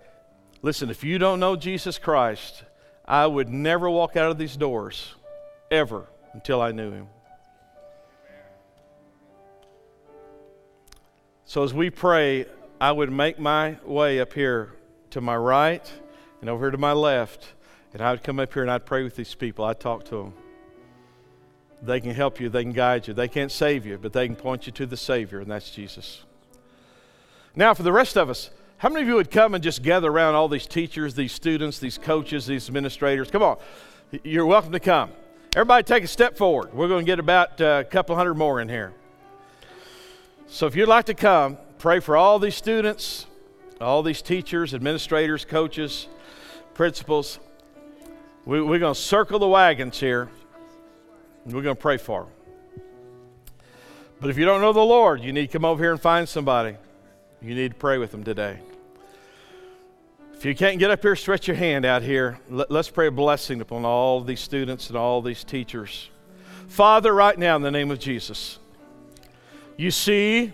Listen, 0.62 0.88
if 0.88 1.04
you 1.04 1.18
don't 1.18 1.38
know 1.38 1.54
Jesus 1.54 1.98
Christ, 1.98 2.64
I 3.04 3.26
would 3.26 3.50
never 3.50 3.90
walk 3.90 4.16
out 4.16 4.30
of 4.30 4.38
these 4.38 4.56
doors 4.56 5.14
ever 5.70 6.06
until 6.32 6.62
I 6.62 6.72
knew 6.72 6.90
him. 6.90 7.08
So 11.56 11.62
as 11.62 11.72
we 11.72 11.88
pray, 11.88 12.44
I 12.78 12.92
would 12.92 13.10
make 13.10 13.38
my 13.38 13.78
way 13.82 14.20
up 14.20 14.34
here 14.34 14.74
to 15.08 15.22
my 15.22 15.34
right 15.34 15.90
and 16.42 16.50
over 16.50 16.66
here 16.66 16.70
to 16.70 16.76
my 16.76 16.92
left, 16.92 17.46
and 17.94 18.02
I 18.02 18.10
would 18.10 18.22
come 18.22 18.38
up 18.38 18.52
here 18.52 18.60
and 18.60 18.70
I'd 18.70 18.84
pray 18.84 19.02
with 19.02 19.16
these 19.16 19.34
people. 19.34 19.64
I'd 19.64 19.80
talk 19.80 20.04
to 20.10 20.16
them. 20.16 20.34
They 21.80 21.98
can 21.98 22.10
help 22.10 22.40
you, 22.40 22.50
they 22.50 22.62
can 22.62 22.74
guide 22.74 23.08
you. 23.08 23.14
They 23.14 23.26
can't 23.26 23.50
save 23.50 23.86
you, 23.86 23.96
but 23.96 24.12
they 24.12 24.26
can 24.26 24.36
point 24.36 24.66
you 24.66 24.72
to 24.72 24.84
the 24.84 24.98
Savior, 24.98 25.40
and 25.40 25.50
that's 25.50 25.70
Jesus. 25.70 26.24
Now, 27.54 27.72
for 27.72 27.84
the 27.84 27.90
rest 27.90 28.18
of 28.18 28.28
us, 28.28 28.50
how 28.76 28.90
many 28.90 29.00
of 29.00 29.08
you 29.08 29.14
would 29.14 29.30
come 29.30 29.54
and 29.54 29.64
just 29.64 29.82
gather 29.82 30.10
around 30.10 30.34
all 30.34 30.48
these 30.48 30.66
teachers, 30.66 31.14
these 31.14 31.32
students, 31.32 31.78
these 31.78 31.96
coaches, 31.96 32.44
these 32.44 32.68
administrators? 32.68 33.30
Come 33.30 33.42
on. 33.42 33.56
You're 34.22 34.44
welcome 34.44 34.72
to 34.72 34.80
come. 34.80 35.10
Everybody 35.54 35.84
take 35.84 36.04
a 36.04 36.06
step 36.06 36.36
forward. 36.36 36.74
We're 36.74 36.88
going 36.88 37.06
to 37.06 37.10
get 37.10 37.18
about 37.18 37.58
uh, 37.62 37.78
a 37.80 37.84
couple 37.84 38.14
hundred 38.14 38.34
more 38.34 38.60
in 38.60 38.68
here. 38.68 38.92
So 40.48 40.66
if 40.66 40.76
you'd 40.76 40.88
like 40.88 41.06
to 41.06 41.14
come, 41.14 41.58
pray 41.78 42.00
for 42.00 42.16
all 42.16 42.38
these 42.38 42.54
students, 42.54 43.26
all 43.80 44.02
these 44.02 44.22
teachers, 44.22 44.74
administrators, 44.74 45.44
coaches, 45.44 46.06
principals. 46.74 47.40
We, 48.44 48.58
are 48.58 48.78
going 48.78 48.94
to 48.94 49.00
circle 49.00 49.38
the 49.38 49.48
wagons 49.48 49.98
here. 49.98 50.30
We're 51.44 51.62
going 51.62 51.76
to 51.76 51.80
pray 51.80 51.96
for 51.96 52.24
them. 52.24 52.32
But 54.20 54.30
if 54.30 54.38
you 54.38 54.44
don't 54.44 54.60
know 54.60 54.72
the 54.72 54.80
Lord, 54.80 55.20
you 55.20 55.32
need 55.32 55.48
to 55.48 55.52
come 55.52 55.64
over 55.64 55.82
here 55.82 55.92
and 55.92 56.00
find 56.00 56.28
somebody. 56.28 56.76
You 57.42 57.54
need 57.54 57.72
to 57.72 57.76
pray 57.76 57.98
with 57.98 58.12
them 58.12 58.24
today. 58.24 58.60
If 60.32 60.44
you 60.44 60.54
can't 60.54 60.78
get 60.78 60.90
up 60.90 61.02
here, 61.02 61.16
stretch 61.16 61.48
your 61.48 61.56
hand 61.56 61.84
out 61.84 62.02
here. 62.02 62.38
Let, 62.48 62.70
us 62.70 62.88
pray 62.88 63.08
a 63.08 63.10
blessing 63.10 63.60
upon 63.60 63.84
all 63.84 64.20
these 64.20 64.40
students 64.40 64.88
and 64.88 64.96
all 64.96 65.22
these 65.22 65.44
teachers. 65.44 66.08
Father, 66.68 67.12
right 67.12 67.38
now, 67.38 67.56
in 67.56 67.62
the 67.62 67.70
name 67.70 67.90
of 67.90 67.98
Jesus. 67.98 68.58
You 69.76 69.90
see 69.90 70.52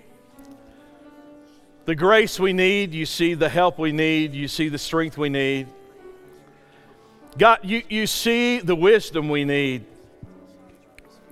the 1.84 1.94
grace 1.94 2.40
we 2.40 2.52
need, 2.52 2.92
you 2.92 3.06
see 3.06 3.34
the 3.34 3.48
help 3.48 3.78
we 3.78 3.92
need, 3.92 4.34
you 4.34 4.48
see 4.48 4.68
the 4.68 4.78
strength 4.78 5.16
we 5.16 5.28
need. 5.28 5.68
God, 7.38 7.60
you, 7.62 7.82
you 7.88 8.06
see 8.06 8.58
the 8.58 8.74
wisdom 8.74 9.28
we 9.28 9.44
need. 9.44 9.84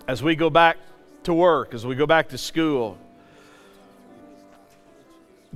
as 0.07 0.23
we 0.23 0.35
go 0.35 0.51
back 0.51 0.77
to 1.25 1.33
work, 1.35 1.75
as 1.75 1.87
we 1.87 1.95
go 1.95 2.07
back 2.07 2.29
to 2.31 2.39
school. 2.39 2.99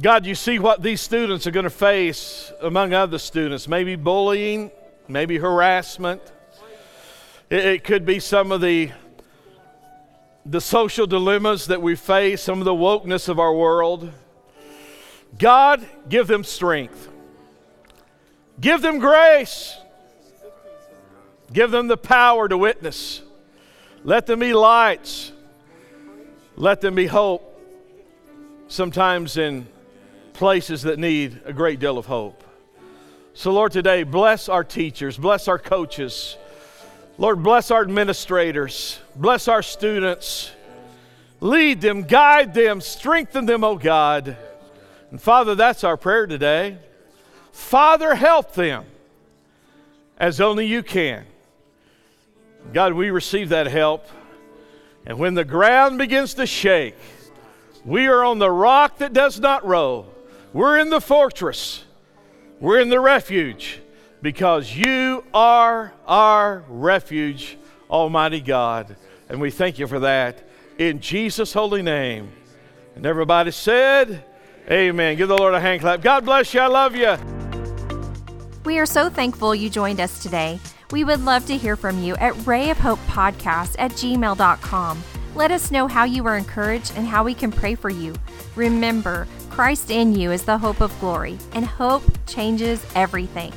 God, 0.01 0.27
you 0.27 0.35
see 0.35 0.59
what 0.59 0.83
these 0.83 1.01
students 1.01 1.47
are 1.47 1.51
going 1.51 1.65
to 1.65 1.71
face 1.71 2.53
among 2.61 2.93
other 2.93 3.19
students. 3.19 3.69
Maybe 3.69 3.97
bullying, 3.97 4.71
maybe 5.09 5.39
harassment. 5.39 6.21
It, 7.49 7.65
it, 7.65 7.85
could 7.85 8.05
be 8.05 8.19
some 8.21 8.53
of 8.53 8.61
the, 8.61 8.91
the 10.47 10.61
social 10.61 11.07
dilemmas 11.07 11.67
that 11.67 11.81
we 11.81 11.97
face, 11.97 12.43
some 12.43 12.59
of 12.59 12.65
the 12.65 12.75
wokeness 12.75 13.29
of 13.29 13.39
our 13.39 13.55
world. 13.55 14.13
God, 15.39 15.87
give 16.09 16.27
them 16.27 16.45
strength. 16.45 17.09
Give 18.61 18.83
them 18.83 18.99
grace. 18.99 19.77
Give 21.53 21.71
them 21.71 21.89
the 21.89 21.97
power 21.97 22.49
to 22.49 22.59
witness. 22.59 23.23
Let 24.05 24.27
them 24.27 24.41
be 24.41 24.53
lights. 24.53 25.33
Let 26.57 26.81
them 26.81 26.95
be 26.95 27.07
hope. 27.07 27.51
Sometimes 28.69 29.37
in 29.37 29.67
places 30.35 30.83
that 30.83 30.99
need 30.99 31.41
a 31.45 31.53
great 31.53 31.81
deal 31.81 31.97
of 31.97 32.07
hope. 32.07 32.43
So, 33.33 33.53
Lord, 33.53 33.73
today, 33.73 34.05
bless 34.05 34.49
our 34.49 34.63
teachers, 34.63 35.17
bless 35.17 35.49
our 35.49 35.59
coaches. 35.59 36.37
Lord, 37.17 37.43
bless 37.43 37.71
our 37.71 37.83
administrators, 37.83 38.99
bless 39.15 39.47
our 39.47 39.63
students. 39.63 40.51
Lead 41.41 41.81
them, 41.81 42.03
guide 42.03 42.55
them, 42.55 42.81
strengthen 42.81 43.45
them, 43.45 43.63
oh 43.63 43.77
God. 43.77 44.37
And 45.11 45.21
Father, 45.21 45.55
that's 45.55 45.85
our 45.85 45.97
prayer 45.97 46.27
today. 46.27 46.79
Father, 47.53 48.15
help 48.15 48.55
them 48.55 48.87
as 50.19 50.41
only 50.41 50.67
you 50.67 50.83
can. 50.83 51.25
God, 52.73 52.95
we 52.95 53.11
receive 53.11 53.51
that 53.51 53.67
help. 53.67 54.07
And 55.07 55.19
when 55.19 55.35
the 55.35 55.45
ground 55.45 55.99
begins 55.99 56.35
to 56.35 56.47
shake, 56.47 56.97
we 57.85 58.07
are 58.07 58.25
on 58.25 58.39
the 58.39 58.51
rock 58.51 58.99
that 58.99 59.13
does 59.13 59.39
not 59.39 59.67
roll. 59.67 60.13
We're 60.55 60.79
in 60.79 60.89
the 60.89 61.01
fortress. 61.01 61.85
We're 62.59 62.81
in 62.81 62.89
the 62.89 63.01
refuge 63.01 63.81
because 64.25 64.75
you 64.75 65.23
are 65.35 65.93
our 66.07 66.65
refuge, 66.67 67.59
Almighty 67.91 68.41
God. 68.41 68.97
And 69.29 69.39
we 69.39 69.51
thank 69.51 69.79
you 69.79 69.87
for 69.87 70.01
that 70.01 70.49
in 70.79 71.01
Jesus' 71.01 71.53
holy 71.53 71.83
name. 71.83 72.33
And 72.97 73.05
everybody 73.05 73.51
said, 73.51 74.25
Amen. 74.71 75.19
Give 75.19 75.29
the 75.29 75.37
Lord 75.37 75.53
a 75.53 75.61
hand 75.61 75.83
clap. 75.83 76.01
God 76.01 76.25
bless 76.25 76.55
you. 76.55 76.61
I 76.61 76.69
love 76.69 76.97
you. 76.97 77.17
We 78.65 78.79
are 78.79 78.87
so 78.87 79.11
thankful 79.11 79.55
you 79.55 79.69
joined 79.69 80.01
us 80.01 80.23
today. 80.23 80.59
We 80.91 81.05
would 81.05 81.23
love 81.23 81.45
to 81.47 81.59
hear 81.59 81.77
from 81.77 82.03
you 82.03 82.17
at 82.17 82.47
Ray 82.47 82.71
of 82.71 82.79
Hope 82.79 83.01
Podcast 83.01 83.77
at 83.79 83.91
gmail.com. 83.93 85.03
Let 85.35 85.51
us 85.51 85.71
know 85.71 85.87
how 85.87 86.05
you 86.05 86.23
were 86.23 86.39
encouraged 86.39 86.95
and 86.97 87.07
how 87.07 87.25
we 87.25 87.35
can 87.35 87.53
pray 87.53 87.75
for 87.75 87.91
you. 87.91 88.15
Remember, 88.57 89.29
Christ 89.51 89.91
in 89.91 90.15
you 90.15 90.33
is 90.33 90.45
the 90.45 90.57
hope 90.57 90.81
of 90.81 90.99
glory, 90.99 91.37
and 91.53 91.67
hope 91.67 92.05
changes 92.27 92.83
everything. 92.95 93.53